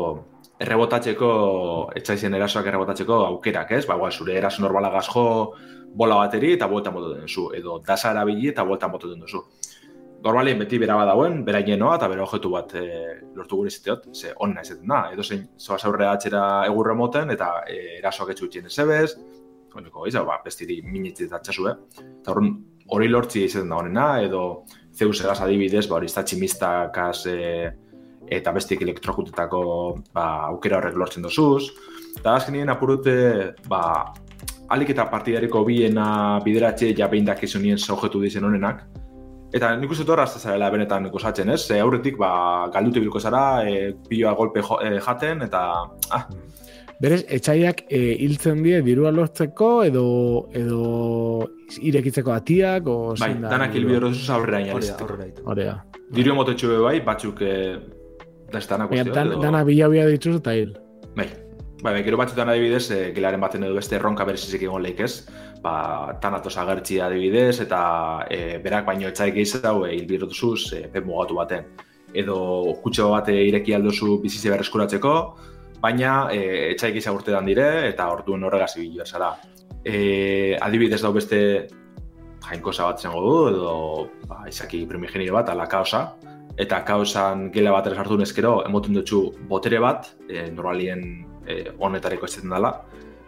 errebotatzeko, 0.60 1.30
etxaizien 1.96 2.36
erasoak 2.36 2.68
errebotatzeko 2.68 3.20
aukerak, 3.30 3.72
ez? 3.78 3.86
Ba, 3.88 3.96
igual, 4.00 4.12
zure 4.12 4.36
eraso 4.36 4.64
normala 4.66 4.92
gazjo 4.92 5.26
bola 5.96 6.20
bateri 6.20 6.54
eta 6.54 6.68
buelta 6.68 6.92
moto 6.92 7.14
den 7.16 7.28
zu, 7.28 7.48
edo 7.56 7.80
dasa 7.86 8.12
erabili 8.12 8.52
eta 8.52 8.66
buelta 8.68 8.90
moto 8.92 9.10
den 9.10 9.24
duzu. 9.24 9.42
Normalien 10.24 10.60
beti 10.60 10.78
bera 10.78 10.98
badauen, 11.00 11.46
bera 11.48 11.62
noa 11.78 11.96
eta 11.96 12.10
bera 12.12 12.26
objektu 12.26 12.50
bat 12.52 12.76
e, 12.76 12.84
lortu 13.36 13.62
gure 13.62 13.72
izateot, 13.72 14.10
ze 14.14 14.34
onna 14.36 14.62
izaten 14.62 14.88
da. 14.88 15.06
Edo 15.14 15.24
zein, 15.24 15.48
zoaz 15.58 15.86
aurre 15.86 16.06
atxera 16.08 16.66
egurre 16.68 16.94
moten 16.94 17.32
eta 17.32 17.64
e, 17.66 18.00
erasoak 18.00 18.34
etxu 18.36 18.50
utxien 18.50 18.66
ezebez, 18.66 19.16
izan, 20.08 20.26
ba, 20.26 20.42
bestiri 20.44 20.82
minitzi 20.84 21.30
eta 21.30 21.40
txasu, 21.40 21.70
eh? 21.70 21.76
Eta 22.20 22.36
hori 22.90 23.08
lortzi 23.08 23.46
izaten 23.46 23.70
da 23.70 23.78
honena, 23.78 24.22
edo 24.22 24.66
Zeus 25.00 25.22
egaz 25.24 25.40
adibidez, 25.46 25.86
ba, 25.88 26.00
hori 26.00 26.10
tximistakaz 26.12 27.26
e, 27.32 27.70
eta 28.36 28.52
bestik 28.52 28.84
elektrokutetako 28.84 29.62
ba, 30.14 30.26
aukera 30.50 30.80
horrek 30.80 30.98
lortzen 31.00 31.24
dozuz. 31.24 31.70
Eta 32.20 32.36
azken 32.36 32.70
apurute, 32.70 33.16
ba, 33.72 33.82
alik 34.76 34.92
eta 34.94 35.08
partidariko 35.10 35.64
biena 35.66 36.40
bideratxe 36.44 36.92
ja 36.98 37.08
behin 37.08 37.30
dakizu 37.30 37.62
nien 37.64 37.80
zaujetu 37.80 38.22
dizen 38.22 38.46
honenak. 38.46 38.84
Eta 39.56 39.72
nik 39.80 39.96
uste 39.96 40.06
torra 40.06 40.28
zarela 40.28 40.70
benetan 40.70 41.08
nik 41.08 41.16
usatzen, 41.16 41.50
ez? 41.50 41.64
E, 41.72 41.80
aurretik, 41.82 42.20
ba, 42.22 42.70
galdute 42.74 43.02
bilko 43.02 43.20
zara, 43.20 43.64
e, 43.66 43.94
piloa 44.10 44.36
golpe 44.38 44.62
jo, 44.62 44.82
e, 44.84 45.00
jaten, 45.06 45.48
eta... 45.48 45.64
Ah. 46.12 46.28
Berez, 47.00 47.22
etxaiak 47.32 47.86
e, 47.88 48.00
hiltzen 48.26 48.60
die 48.66 48.82
dirua 48.84 49.12
lortzeko 49.16 49.70
edo 49.88 50.04
edo 50.52 50.80
irekitzeko 51.80 52.34
atiak 52.36 52.88
o 52.92 52.96
bai, 53.20 53.30
danak 53.40 53.76
hilbide 53.78 54.02
horretuz 54.02 54.26
aurrera 54.36 54.60
inalizteko. 54.66 55.16
Horea. 55.48 55.78
Diru 56.12 56.34
motetxu 56.36 56.74
bai, 56.84 56.98
batzuk 57.06 57.40
e, 57.46 57.54
da 58.52 58.60
estana 58.60 58.90
kustio. 58.90 59.14
Dan, 59.16 59.32
edo... 59.32 59.44
Dana 59.46 59.62
bila 59.64 59.88
bila 59.94 60.10
dituz 60.12 60.36
eta 60.42 60.56
hil. 60.58 60.74
Bai, 61.16 61.30
bai, 61.80 61.94
bai, 61.94 62.02
gero 62.04 62.20
batzutan 62.20 62.52
adibidez, 62.52 62.90
e, 62.92 62.98
gilaren 63.16 63.40
baten 63.46 63.64
edo 63.64 63.78
beste 63.78 63.96
erronka 63.96 64.28
berezizik 64.28 64.66
egon 64.68 64.84
lehik 64.84 65.00
ez, 65.06 65.14
ba, 65.64 65.76
tanatos 66.20 66.58
agertzi 66.60 67.00
adibidez, 67.06 67.62
eta 67.64 67.82
e, 68.28 68.58
berak 68.66 68.84
baino 68.90 69.08
etxaik 69.08 69.38
gehiago 69.40 69.86
e, 69.88 69.94
hilbide 69.96 70.28
horretuz 70.28 70.74
e, 70.76 70.84
mugatu 71.00 71.40
baten. 71.40 71.72
Edo 72.12 72.42
kutxo 72.84 73.08
bat 73.14 73.32
ireki 73.32 73.78
aldozu 73.78 74.18
bizize 74.20 74.52
berreskuratzeko, 74.52 75.16
baina 75.82 76.30
e, 76.34 76.72
etxaik 76.74 77.00
izagurte 77.00 77.36
dire 77.46 77.68
eta 77.90 78.10
orduan 78.12 78.44
horregaz 78.44 78.76
ibilu 78.78 79.06
zara. 79.06 79.36
E, 79.84 80.58
adibidez 80.60 81.02
dau 81.02 81.14
beste 81.14 81.68
jainkosa 82.50 82.86
bat 82.90 83.00
zengo 83.00 83.22
du, 83.22 83.36
edo 83.52 83.74
ba, 84.28 84.44
izaki 84.48 84.86
primigenio 84.88 85.34
bat, 85.34 85.50
ala 85.50 85.68
kaosa, 85.68 86.16
eta 86.58 86.82
kaosan 86.88 87.50
gela 87.52 87.72
bat 87.72 87.88
sartu 87.94 88.18
nezkero, 88.18 88.64
emoten 88.68 88.94
dutxu 88.98 89.22
botere 89.48 89.80
bat, 89.80 90.12
e, 90.28 90.50
normalien 90.52 91.04
e, 91.48 91.66
honetareko 91.78 92.26
ez 92.26 92.42
dela, 92.42 92.74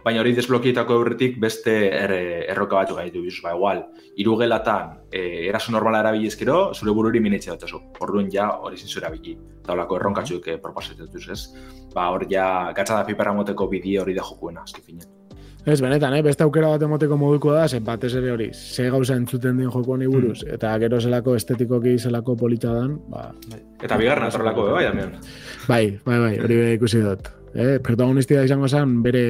baina 0.04 0.22
hori 0.22 0.34
desblokietako 0.36 0.98
eurretik 0.98 1.38
beste 1.42 1.74
er, 1.94 2.12
erroka 2.50 2.80
bat 2.80 2.92
gaitu 2.96 3.22
bizuz, 3.22 3.42
ba, 3.44 3.54
igual, 3.56 3.84
irugelatan 4.18 4.98
e, 5.10 5.22
eraso 5.48 5.72
normala 5.72 6.02
erabilizkero, 6.02 6.72
zure 6.74 6.94
bururi 6.96 7.22
minetxe 7.22 7.54
dut 7.54 8.02
orduan 8.02 8.30
ja 8.32 8.50
hori 8.58 8.76
zinzu 8.76 9.00
erabili, 9.00 9.36
eta 9.62 9.74
horako 9.76 9.98
erronkatzuk 10.00 10.48
e, 10.48 10.58
proposatzen 10.62 11.32
ez? 11.32 11.40
Ba, 11.94 12.10
hor 12.10 12.26
ja, 12.30 12.46
gatsa 12.74 13.00
da 13.00 13.08
piperra 13.08 13.34
moteko 13.36 13.68
bideo 13.70 14.02
hori 14.02 14.14
da 14.14 14.24
jokuena, 14.26 14.64
azki 14.66 14.82
finen. 14.82 15.10
Ez, 15.62 15.78
benetan, 15.78 16.16
eh? 16.16 16.22
beste 16.26 16.42
aukera 16.42 16.72
bat 16.72 16.82
emoteko 16.82 17.14
moduko 17.14 17.52
da, 17.54 17.68
zen 17.68 17.84
batez 17.86 18.10
ere 18.18 18.32
hori, 18.32 18.48
ze 18.52 18.88
gauza 18.90 19.14
entzuten 19.14 19.60
den 19.60 19.70
joko 19.70 19.94
honi 19.94 20.08
buruz, 20.10 20.40
mm. 20.42 20.56
eta 20.56 20.72
gero 20.82 20.98
zelako 20.98 21.36
estetikoki 21.38 21.94
zelako 21.98 22.34
polita 22.40 22.72
dan, 22.74 22.96
ba... 23.12 23.28
Eta 23.78 24.00
bigarna, 24.00 24.32
zorrelako, 24.32 24.72
bai, 24.74 24.88
damian. 24.88 25.14
Bai, 25.68 25.84
bai, 26.02 26.18
bai, 26.18 26.34
hori 26.42 26.58
ikusi 26.80 27.04
dut 27.06 27.30
eh, 27.54 27.78
protagonistia 27.84 28.44
izango 28.44 28.68
zen 28.68 29.00
bere 29.02 29.24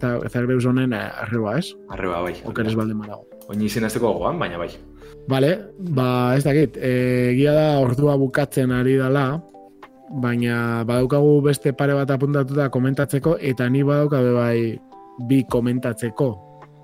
Zagreus 0.00 0.64
honen 0.66 0.92
eh, 0.92 1.06
arreba, 1.24 1.58
ez? 1.58 1.74
Arreba, 1.90 2.22
bai. 2.26 2.34
Okeres 2.46 2.74
balde 2.78 2.94
marago. 2.94 3.26
Oini 3.50 3.66
izin 3.66 3.84
ez 3.84 3.96
gogoan, 3.98 4.38
baina 4.38 4.58
bai. 4.58 4.70
Vale, 5.30 5.50
ba, 5.78 6.34
ez 6.36 6.44
dakit, 6.44 6.76
e, 6.76 6.92
egia 7.32 7.54
da 7.54 7.66
ordua 7.82 8.16
bukatzen 8.18 8.72
ari 8.74 8.96
dala, 8.98 9.40
baina 10.22 10.82
badaukagu 10.86 11.40
beste 11.44 11.72
pare 11.76 11.94
bat 11.94 12.10
apuntatuta 12.10 12.68
komentatzeko, 12.74 13.36
eta 13.38 13.68
ni 13.70 13.84
badaukabe 13.86 14.34
bai 14.34 14.58
bi 15.28 15.42
komentatzeko, 15.50 16.30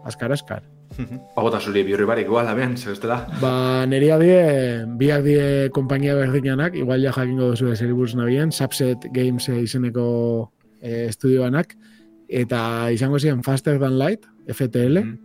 askar, 0.06 0.34
askar. 0.36 0.66
Bagota 1.36 1.58
zuri 1.60 1.82
bi 1.86 1.94
horri 1.96 2.06
barik, 2.06 2.28
igual, 2.30 2.46
amen, 2.48 2.76
da. 3.02 3.18
Ba, 3.40 3.52
niri 3.90 4.10
adie, 4.14 4.42
biak 4.98 5.24
die 5.26 5.70
kompainia 5.74 6.14
berdinanak, 6.14 6.76
igual 6.78 7.02
ja 7.02 7.14
jakingo 7.14 7.50
duzu 7.54 7.72
ez 7.72 7.80
eribuz 7.82 8.14
nabien, 8.14 8.52
Subset 8.52 9.08
Games 9.12 9.48
izeneko 9.48 10.50
e, 10.86 11.06
estudioanak, 11.10 11.74
eta 12.28 12.60
izango 12.94 13.18
ziren 13.18 13.42
Faster 13.42 13.80
Than 13.82 13.98
Light, 13.98 14.26
FTL, 14.46 15.02
mm. 15.02 15.18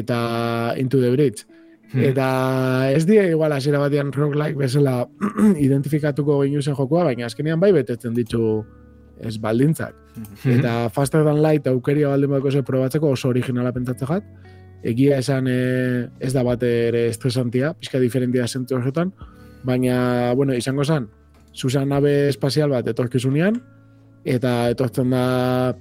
eta 0.00 0.74
Into 0.76 1.00
the 1.00 1.10
Bridge. 1.14 1.46
Mm. 1.92 2.04
Eta 2.12 2.26
ez 2.94 3.02
die 3.06 3.22
igual 3.32 3.52
hasiera 3.52 3.80
batean 3.82 4.12
roguelike 4.14 4.58
bezala 4.58 5.02
identifikatuko 5.66 6.38
gehiu 6.44 6.62
zen 6.62 6.78
jokoa, 6.78 7.08
baina 7.10 7.26
azkenean 7.26 7.60
bai 7.62 7.72
betetzen 7.74 8.14
ditu 8.14 8.60
ez 9.20 9.36
baldintzak. 9.42 9.96
Mm. 10.16 10.58
Eta 10.58 10.74
Faster 10.94 11.24
Than 11.26 11.42
Light 11.42 11.66
aukeria 11.70 12.12
baldin 12.12 12.30
badako 12.30 12.52
ze 12.52 12.62
probatzeko 12.66 13.10
oso 13.16 13.28
originala 13.28 13.72
pentsatze 13.74 14.06
jat, 14.06 14.26
egia 14.82 15.18
esan 15.18 15.48
e, 15.50 16.08
ez 16.20 16.32
da 16.32 16.44
bat 16.46 16.62
ere 16.64 17.08
estresantia, 17.10 17.74
pixka 17.74 18.00
diferentia 18.00 18.46
zentu 18.48 18.78
horretan, 18.78 19.12
baina, 19.66 20.32
bueno, 20.34 20.54
izango 20.56 20.84
zen, 20.84 21.08
Susan 21.52 21.88
nabe 21.90 22.28
espazial 22.30 22.70
bat 22.70 22.86
etorkizunean, 22.88 23.58
eta 24.24 24.70
etortzen 24.70 25.10
da 25.10 25.74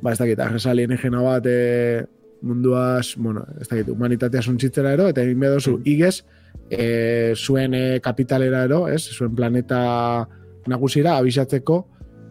ba 0.00 0.12
ez 0.12 0.18
dakit 0.18 0.38
arresa 0.38 0.74
bat 1.22 1.46
e, 1.46 2.06
munduaz 2.42 3.16
bueno 3.16 3.44
ez 3.60 3.68
dakit 3.68 3.88
humanitatea 3.88 4.42
suntzitzera 4.42 4.92
ero 4.92 5.08
eta 5.08 5.22
egin 5.22 5.40
bedozu 5.40 5.78
mm. 5.78 5.82
igez 5.84 6.24
e, 6.70 7.34
zuen 7.36 7.74
e, 7.74 8.00
kapitalera 8.00 8.64
ero 8.64 8.88
ez? 8.88 9.10
Zuen 9.10 9.34
planeta 9.34 10.28
nagusira 10.66 11.16
abisatzeko 11.16 11.86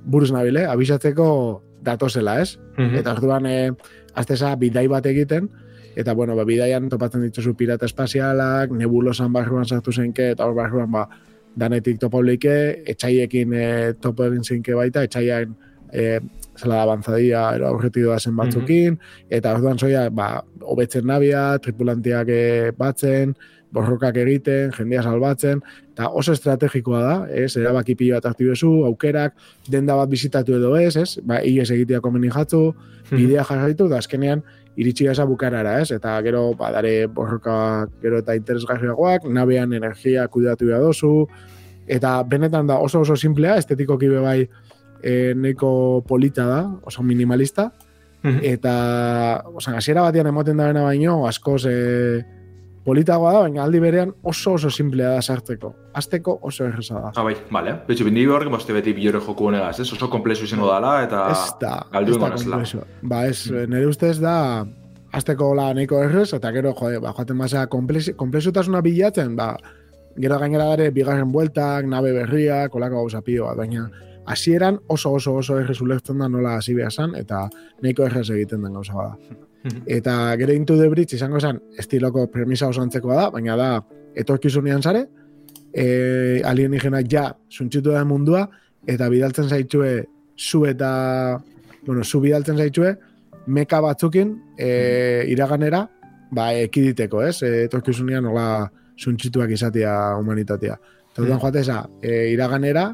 buruz 0.05 0.31
nabile 0.31 0.65
abisatzeko 0.65 1.61
datozela 1.83 2.39
ez? 2.41 2.57
Mm 2.77 2.95
eta 2.95 3.13
orduan 3.13 3.45
e, 3.45 3.71
azteza 4.15 4.55
bidai 4.55 4.87
bat 4.87 5.05
egiten 5.05 5.49
eta 5.95 6.13
bueno 6.13 6.35
ba, 6.35 6.45
bidaian 6.45 6.89
topatzen 6.89 7.21
dituzu 7.27 7.55
pirata 7.55 7.85
espazialak 7.85 8.71
nebulosan 8.71 9.33
barruan 9.33 9.65
sartu 9.65 9.91
zenke 9.91 10.31
eta 10.31 10.45
hor 10.45 10.55
barruan 10.55 10.91
ba 10.91 11.09
danetik 11.59 11.99
topo 12.01 12.21
leike, 12.23 12.55
etxaiekin 12.93 13.53
e, 13.53 13.65
topo 14.01 14.27
egin 14.29 14.45
zinke 14.45 14.77
baita, 14.77 15.03
etxaiain 15.07 15.53
e, 15.91 16.19
zela 16.59 16.81
da 16.81 16.87
banzadia, 16.89 17.43
ero 17.55 17.69
aurretik 17.69 18.07
zen 18.19 18.35
batzukin, 18.35 18.97
eta 19.29 19.53
orduan 19.55 19.79
zoia, 19.79 20.09
ba, 20.09 20.41
hobetzen 20.61 21.07
nabia, 21.07 21.57
tripulantiak 21.63 22.29
e, 22.29 22.43
batzen, 22.77 23.35
borrokak 23.71 24.17
egiten, 24.17 24.71
jendia 24.73 25.03
salbatzen, 25.05 25.61
eta 25.93 26.09
oso 26.17 26.33
estrategikoa 26.33 27.01
da, 27.03 27.15
ez, 27.29 27.51
erabaki 27.57 27.95
pilo 27.95 28.17
bat 28.17 28.29
aktibezu, 28.31 28.71
aukerak, 28.89 29.35
denda 29.69 29.97
bat 29.99 30.09
bizitatu 30.09 30.57
edo 30.57 30.73
ez, 30.79 30.95
ez, 30.97 31.09
ba, 31.23 31.41
ies 31.45 31.69
egitea 31.75 32.01
komeni 32.01 32.31
jatzu, 32.33 32.71
hmm. 32.73 33.15
bidea 33.15 33.45
jarraitu, 33.45 33.89
da 33.91 34.01
azkenean, 34.01 34.43
iritsi 34.79 35.05
gaza 35.09 35.25
bukarara, 35.27 35.79
ez, 35.81 35.91
eta 35.91 36.15
gero, 36.23 36.53
ba, 36.57 36.71
dare 36.71 37.07
borroka 37.11 37.87
gero 38.01 38.21
eta 38.23 38.35
interesgarriagoak, 38.39 39.27
nabean 39.27 39.75
energia 39.75 40.27
kudatu 40.31 40.69
da 40.71 40.79
dozu, 40.79 41.27
eta 41.89 42.19
benetan 42.23 42.69
da 42.69 42.79
oso 42.79 43.03
oso 43.03 43.17
simplea, 43.19 43.57
estetiko 43.59 43.97
kibe 43.99 44.23
bai, 44.23 44.39
e, 45.03 45.33
neko 45.35 45.71
polita 46.07 46.47
da, 46.47 46.61
oso 46.87 47.03
minimalista, 47.03 47.69
hmm. 48.23 48.39
eta, 48.53 48.75
osan, 49.51 49.75
hasiera 49.79 50.05
batian 50.07 50.31
emoten 50.31 50.57
da 50.57 50.71
baino, 50.79 51.25
askoz, 51.27 51.65
eh, 51.67 52.38
politagoa 52.89 53.35
da, 53.35 53.43
baina 53.45 53.61
aldi 53.63 53.81
berean 53.83 54.11
oso 54.31 54.55
oso 54.57 54.71
simplea 54.73 55.13
da 55.15 55.21
sartzeko. 55.21 55.71
Azteko 55.99 56.35
oso 56.49 56.65
erresa 56.65 56.97
da. 57.03 57.11
Ah, 57.13 57.25
bai, 57.27 57.35
bale. 57.53 57.75
Betxu, 57.87 58.07
bindi 58.07 58.25
hor, 58.25 58.47
boste 58.51 58.75
beti 58.75 58.95
bilore 58.97 59.21
joku 59.25 59.49
honegaz, 59.49 59.77
ez? 59.83 59.87
Oso 59.95 60.09
komplexu 60.11 60.47
izango 60.49 60.69
dala, 60.71 60.95
eta 61.05 61.23
ez 61.33 61.45
da, 61.61 61.75
galdu 61.93 62.15
ez 62.15 62.21
da 62.21 62.31
komplexu. 62.35 62.83
Ba, 63.01 63.23
ez, 63.29 63.39
mm. 63.51 63.69
nire 63.73 63.89
ustez 63.89 64.17
da, 64.23 64.35
azteko 65.15 65.53
la 65.57 65.69
neko 65.77 66.01
errez, 66.05 66.31
eta 66.37 66.53
gero, 66.55 66.73
jode, 66.77 67.01
ba, 67.03 67.13
joaten 67.17 67.37
mazera 67.37 67.67
komplexutasuna 67.69 68.81
bilatzen, 68.85 69.35
ba, 69.39 69.53
gero 70.19 70.39
gainera 70.41 70.71
dare, 70.73 70.89
bigarren 70.95 71.33
bueltak, 71.33 71.87
nabe 71.89 72.13
berriak, 72.17 72.71
kolako 72.73 73.03
gauza 73.03 73.21
pioa, 73.25 73.53
baina, 73.57 73.87
hasieran 74.29 74.79
oso 74.87 75.13
oso 75.17 75.35
oso 75.41 75.57
errez 75.59 75.79
ulertzen 75.81 76.19
da 76.21 76.29
nola 76.29 76.57
hasi 76.59 76.75
behar 76.77 77.15
eta 77.17 77.47
neko 77.81 78.05
errez 78.05 78.29
egiten 78.29 78.61
den 78.65 78.73
gauza 78.77 78.93
bada. 78.93 79.47
Mhm. 79.63 79.83
Eta 79.85 80.35
gero 80.37 80.53
Into 80.53 80.77
the 80.77 80.87
Bridge 80.87 81.15
izango 81.15 81.39
zen 81.39 81.59
estiloko 81.77 82.27
premisa 82.31 82.67
oso 82.67 82.81
antzekoa 82.81 83.15
da, 83.15 83.29
baina 83.29 83.55
da 83.59 83.69
etorkizunean 84.15 84.81
zare, 84.81 85.05
e, 85.73 86.41
alienígena 86.45 87.01
ja 87.11 87.29
suntxitu 87.49 87.91
da 87.91 88.05
mundua, 88.05 88.47
eta 88.87 89.09
bidaltzen 89.09 89.49
zaitxue 89.49 90.05
zu 90.37 90.65
eta, 90.65 91.39
bueno, 91.85 92.03
zu 92.03 92.21
bidaltzen 92.21 92.57
zaitxue, 92.57 92.95
meka 93.47 93.81
batzukin 93.81 94.35
e, 94.57 95.25
iraganera, 95.27 95.83
ba, 96.31 96.53
ekiditeko, 96.53 97.23
ez? 97.25 97.41
E, 97.43 97.65
etorkizunean 97.67 98.23
nola 98.23 98.69
suntxituak 98.99 99.51
izatea 99.55 99.93
humanitatea. 100.19 100.79
Eta 101.11 101.25
mm. 101.25 101.39
joateza, 101.41 101.83
e, 102.01 102.29
iraganera, 102.33 102.93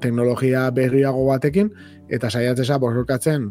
teknologia 0.00 0.68
berriago 0.70 1.24
batekin, 1.26 1.70
eta 2.12 2.30
saiatzeza 2.30 2.78
borrokatzen, 2.78 3.50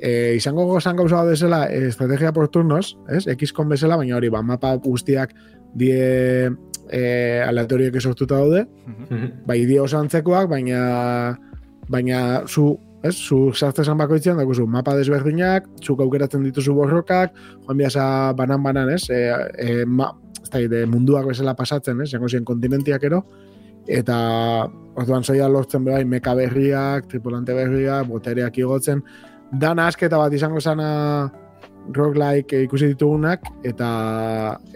e, 0.00 0.34
izango 0.36 0.64
gozan 0.66 0.96
gauza 0.96 1.22
bezala 1.24 1.66
e, 1.68 1.86
estrategia 1.88 2.32
por 2.32 2.48
turnos, 2.48 2.96
ez? 3.08 3.26
XCOM 3.28 3.68
bezala, 3.68 3.98
baina 4.00 4.16
hori, 4.16 4.30
ba, 4.32 4.42
mapa 4.42 4.72
guztiak 4.80 5.34
die 5.76 6.48
e, 6.90 7.02
aleatorioek 7.46 8.00
esortuta 8.00 8.40
daude, 8.40 8.66
mm 8.86 9.46
bai 9.46 9.64
die 9.66 9.80
oso 9.82 9.98
antzekoak, 9.98 10.48
baina 10.50 11.36
baina 11.90 12.46
zu, 12.46 12.72
ez? 13.02 13.14
Zu 13.16 13.52
sartzen 13.52 13.84
zan 13.84 14.00
bakoitzean, 14.00 14.40
dago 14.40 14.66
mapa 14.66 14.96
desberdinak, 14.96 15.68
zu 15.82 15.96
aukeratzen 15.98 16.42
dituzu 16.48 16.74
borrokak, 16.74 17.34
joan 17.66 17.78
biasa 17.78 18.32
banan-banan, 18.38 18.90
ez? 18.96 19.04
E, 19.10 19.22
e, 19.58 19.84
ma, 19.84 20.12
ez 20.52 20.68
de 20.70 20.86
munduak 20.86 21.26
bezala 21.26 21.54
pasatzen, 21.54 22.00
ez? 22.00 22.10
Zango 22.10 22.28
ziren 22.28 22.44
kontinentiak 22.44 23.04
ero, 23.04 23.24
eta 23.90 24.68
orduan 25.00 25.24
zoia 25.24 25.48
lortzen 25.48 25.84
bai 25.84 26.04
meka 26.04 26.34
berriak, 26.34 27.08
tripulante 27.08 27.54
berriak, 27.54 28.06
botereak 28.08 28.58
igotzen, 28.58 29.02
dana 29.52 29.86
asketa 29.88 30.18
bat 30.18 30.32
izango 30.32 30.60
zana 30.60 31.30
roguelike 31.96 32.62
ikusi 32.66 32.92
ditugunak 32.92 33.46
eta 33.66 33.90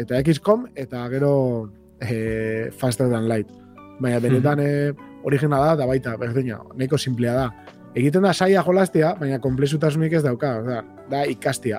eta 0.00 0.20
XCOM 0.22 0.66
eta 0.74 1.06
gero 1.12 1.34
e, 2.00 2.70
Faster 2.78 3.08
Than 3.08 3.28
Light. 3.28 3.50
Baina 4.00 4.18
benetan 4.20 4.60
e, 4.60 4.92
originala 5.24 5.72
da, 5.72 5.82
da 5.82 5.86
baita, 5.86 6.16
berdina, 6.20 6.58
neko 6.76 6.98
simplea 6.98 7.34
da. 7.36 7.48
Egiten 7.94 8.24
da 8.26 8.32
saia 8.34 8.62
jolastea, 8.66 9.14
baina 9.20 9.38
komplexutasunik 9.40 10.18
ez 10.18 10.24
dauka, 10.24 10.56
da, 10.66 10.80
da 11.10 11.22
ikastia. 11.30 11.78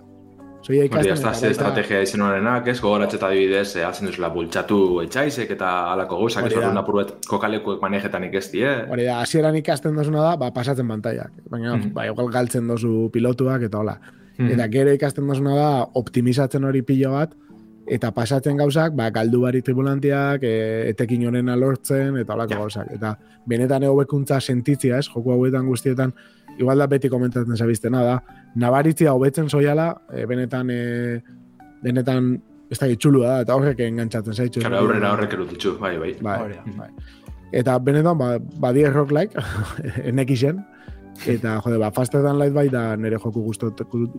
Soia 0.65 0.87
ikasten. 0.87 1.11
Hori, 1.11 1.13
ez 1.13 1.41
da 1.41 1.49
estrategia 1.51 1.99
izan 2.01 2.23
horrenak, 2.25 2.67
ez, 2.71 2.79
gogoratzeta 2.81 3.29
dibidez, 3.29 3.67
e, 3.77 3.83
altzen 3.85 4.09
duzula 4.09 4.31
bultxatu 4.33 4.79
etxaizek 5.03 5.51
eta 5.53 5.71
alako 5.91 6.17
gauzak, 6.23 6.47
ez 6.49 6.57
horren 6.57 6.81
apuruet 6.81 7.13
kokalekuek 7.29 7.83
manejetan 7.83 8.25
ikesti, 8.31 8.63
eh? 8.65 8.75
Hori 8.89 9.05
da, 9.05 9.19
hasieran 9.21 9.59
ikasten 9.61 9.97
dozuna 9.99 10.23
da, 10.25 10.35
ba, 10.41 10.49
pasatzen 10.55 10.89
pantaiak. 10.89 11.31
Baina, 11.51 11.75
mm 11.75 11.81
-hmm. 11.81 11.93
ba, 11.93 12.07
igual 12.09 12.31
galtzen 12.33 12.67
dozu 12.67 13.11
pilotuak 13.13 13.67
eta 13.69 13.77
hola. 13.77 13.99
Mm 13.99 14.45
-hmm. 14.45 14.53
Eta 14.53 14.67
gero 14.67 14.93
ikasten 14.93 15.27
dozuna 15.27 15.55
da, 15.55 15.69
optimizatzen 15.93 16.63
hori 16.63 16.81
pilo 16.81 17.11
bat, 17.11 17.35
eta 17.85 18.11
pasatzen 18.11 18.57
gauzak, 18.57 18.95
ba, 18.95 19.11
galdu 19.11 19.41
bari 19.41 19.61
tribulantiak, 19.61 20.43
e, 20.43 20.89
etekin 20.89 21.27
honen 21.27 21.49
alortzen, 21.49 22.17
eta 22.17 22.33
holako 22.33 22.55
gauzak. 22.63 22.87
Eta 22.91 23.17
benetan 23.45 23.83
ego 23.83 23.95
bekuntza 23.97 24.41
sentitzia, 24.41 24.97
ez, 24.97 25.07
joku 25.13 25.31
hauetan 25.31 25.67
guztietan, 25.67 26.13
igual 26.57 26.77
da 26.77 26.87
beti 26.87 27.09
komentatzen 27.09 27.57
zabiztena 27.57 28.03
da, 28.03 28.17
nabaritzia 28.55 29.13
hobetzen 29.13 29.49
soiala, 29.49 29.89
e, 30.13 30.25
benetan, 30.29 30.69
e, 30.71 31.21
benetan, 31.83 32.35
ez 32.71 32.79
da 32.79 32.87
da, 32.87 33.41
eta 33.41 33.55
horrek 33.55 33.79
engantzatzen 33.85 34.33
zaitxu. 34.33 34.61
Kara 34.61 34.79
aurrera 34.79 35.13
horrek 35.13 35.33
erutitxu, 35.33 35.77
bai, 35.79 35.97
bai. 35.97 36.15
bai, 36.21 36.59
bai. 36.77 36.89
Eta 37.51 37.77
benetan, 37.79 38.17
ba, 38.17 38.37
badie 38.39 38.89
rock 38.89 39.11
like, 39.11 39.45
enekixen, 40.09 40.63
eta, 41.25 41.59
jode, 41.61 41.77
ba, 41.77 41.91
faster 41.91 42.23
than 42.23 42.39
light 42.39 42.53
bai 42.53 42.69
da 42.69 42.95
nire 42.95 43.19
joku 43.21 43.43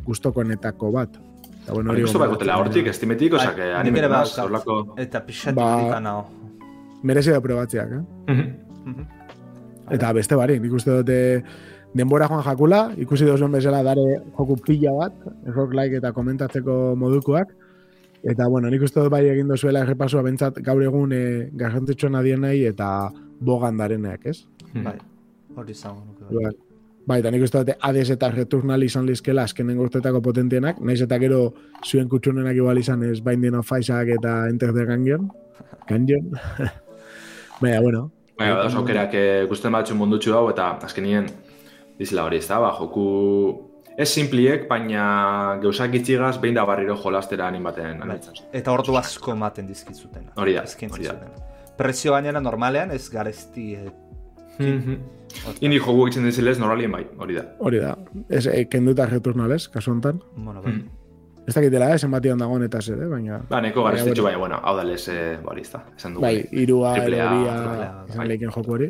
gustokoenetako 0.06 0.92
bat. 0.92 1.18
Eta, 1.64 1.74
bueno, 1.74 1.90
hori 1.90 2.06
guztu 2.06 2.22
baikotela 2.22 2.60
hortik, 2.62 2.86
estimetik, 2.92 3.34
bai, 3.34 3.46
osak, 3.48 3.60
animet 3.80 4.08
maz, 4.10 4.30
horlako... 4.38 4.80
Eta 5.02 5.24
pixatik 5.26 5.58
ba, 5.58 5.70
dikanao. 5.82 6.26
Merezi 7.06 7.34
da 7.34 7.40
probatziak, 7.42 7.92
eh? 7.92 8.02
Mhm. 8.32 8.52
Mhm. 8.86 9.14
Eta 9.96 10.12
beste 10.12 10.38
bari, 10.38 10.58
nik 10.62 10.72
uste 10.74 10.90
dute 10.90 11.18
denbora 11.96 12.28
joan 12.28 12.44
jakula, 12.44 12.80
ikusi 13.00 13.26
dozuen 13.28 13.54
bezala 13.56 13.82
dare 13.86 14.04
joku 14.36 14.56
pila 14.64 14.92
bat, 14.98 15.22
rock 15.54 15.74
like 15.74 15.96
eta 16.00 16.12
komentatzeko 16.12 16.96
modukoak. 16.98 17.54
Eta, 18.26 18.48
bueno, 18.50 18.70
nik 18.72 18.82
uste 18.82 19.00
dut 19.00 19.12
bai 19.12 19.22
egin 19.30 19.48
dozuela 19.48 19.84
errepasua 19.84 20.22
bentsat 20.26 20.58
gaur 20.66 20.82
egun 20.82 21.12
e, 21.14 21.22
garrantzitsuen 21.54 22.16
adien 22.18 22.42
nahi 22.42 22.64
eta 22.66 22.88
bogan 23.40 23.78
dareneak, 23.78 24.24
ez? 24.26 24.40
Hmm. 24.72 24.88
Bai, 24.88 24.96
hori 25.54 25.76
zango. 25.76 26.16
Bai, 26.32 26.50
bai, 27.06 27.20
eta 27.22 27.30
nik 27.30 27.46
uste 27.46 27.62
dut 27.62 27.86
Hades 27.86 28.08
eta 28.16 28.32
Returnal 28.34 28.82
izan 28.82 29.06
lizkela 29.06 29.46
azkenen 29.46 29.78
urtetako 29.84 30.24
potentienak, 30.26 30.82
naiz 30.82 30.98
eta 31.06 31.20
gero 31.22 31.40
zuen 31.84 32.10
kutsunenak 32.10 32.58
igual 32.58 32.82
izan 32.82 33.06
ez 33.06 33.20
Binding 33.22 33.60
of 33.60 33.72
Isaac 33.78 34.10
eta 34.18 34.36
Enter 34.50 34.74
the 34.74 34.88
Gungeon. 34.90 35.30
Gungeon. 35.88 36.32
Baina, 37.60 37.80
bueno. 37.80 38.08
Baina, 38.36 38.58
da, 38.58 38.70
aukerak 38.80 39.14
eh, 39.14 39.44
gusten 39.48 39.72
batzu 39.72 39.94
mundutxu 39.96 40.34
hau 40.34 40.48
eta 40.50 40.74
azkenien 40.84 41.30
dizela 41.98 42.26
hori, 42.26 42.40
ez 42.42 42.48
da, 42.48 42.60
ba, 42.60 42.72
joku 42.78 43.06
ez 43.96 44.08
simpliek, 44.12 44.66
baina 44.68 45.58
gauzak 45.62 45.94
itxigaz 45.96 46.36
behin 46.40 46.56
da 46.58 46.66
barriro 46.68 46.96
jolastera 47.00 47.46
animaten 47.48 47.84
bai. 47.84 48.08
analitzen. 48.08 48.42
Eta 48.52 48.72
ordu 48.72 48.96
asko 49.00 49.32
ematen 49.32 49.68
dizkitzuten. 49.68 50.30
Hori 50.36 50.56
da, 50.58 50.66
hori 50.90 51.08
da. 51.08 51.16
Prezio 51.76 52.16
gainera 52.16 52.40
normalean 52.40 52.92
ez 52.92 53.06
garezti... 53.12 53.72
Eh, 53.76 53.88
mhm. 54.58 55.00
Indi 55.60 55.78
joku 55.78 56.06
egiten 56.06 56.28
dizilez, 56.28 56.58
normalien 56.60 56.92
bai, 56.92 57.02
hori 57.20 57.36
da. 57.36 57.48
Hori 57.60 57.80
da. 57.82 57.96
Ez, 58.28 58.46
e, 58.46 58.62
kenduta 58.72 59.08
returnales, 59.08 59.66
kasu 59.72 59.92
honetan. 59.92 60.22
Bueno, 60.36 60.62
bai. 60.62 60.72
Mm. 60.72 61.02
Ez 61.46 61.54
dakitela, 61.54 61.92
eh, 61.94 61.98
zenbatian 61.98 62.40
dagoen 62.42 62.64
eta 62.66 62.80
zer, 62.80 63.02
eh, 63.04 63.10
baina... 63.10 63.38
Ba, 63.50 63.60
neko 63.62 63.84
gareztitxu, 63.84 64.24
baina, 64.24 64.38
bueno, 64.40 64.56
hau 64.62 64.72
da 64.76 64.82
lez, 64.84 65.04
eh, 65.12 65.36
bori, 65.44 65.62
ez 65.62 65.70
da, 65.70 65.84
esan 65.96 66.16
dugu. 66.16 66.24
Bai, 66.24 66.40
irua, 66.64 66.96
eroria, 66.98 67.60
esan 68.08 68.26
lehiken 68.32 68.50
joku 68.56 68.74
hori. 68.74 68.88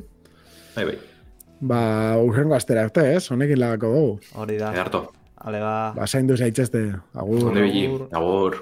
Bai, 0.77 0.87
bai. 0.93 0.97
Ba, 1.61 2.17
urrengo 2.21 2.55
astera 2.55 2.83
arte, 2.85 3.05
ez? 3.17 3.31
Honekin 3.33 3.61
lagako 3.61 3.93
dugu. 3.95 4.17
Hori 4.35 4.59
da. 4.61 4.73
Edarto. 4.77 5.07
Ale, 5.37 5.61
ba. 5.61 5.93
Ba, 5.97 6.07
zain 6.07 6.27
du 6.27 6.37
zaitzeste. 6.37 6.83
Agur. 7.15 7.51
Agur. 7.57 8.09
Agur. 8.13 8.59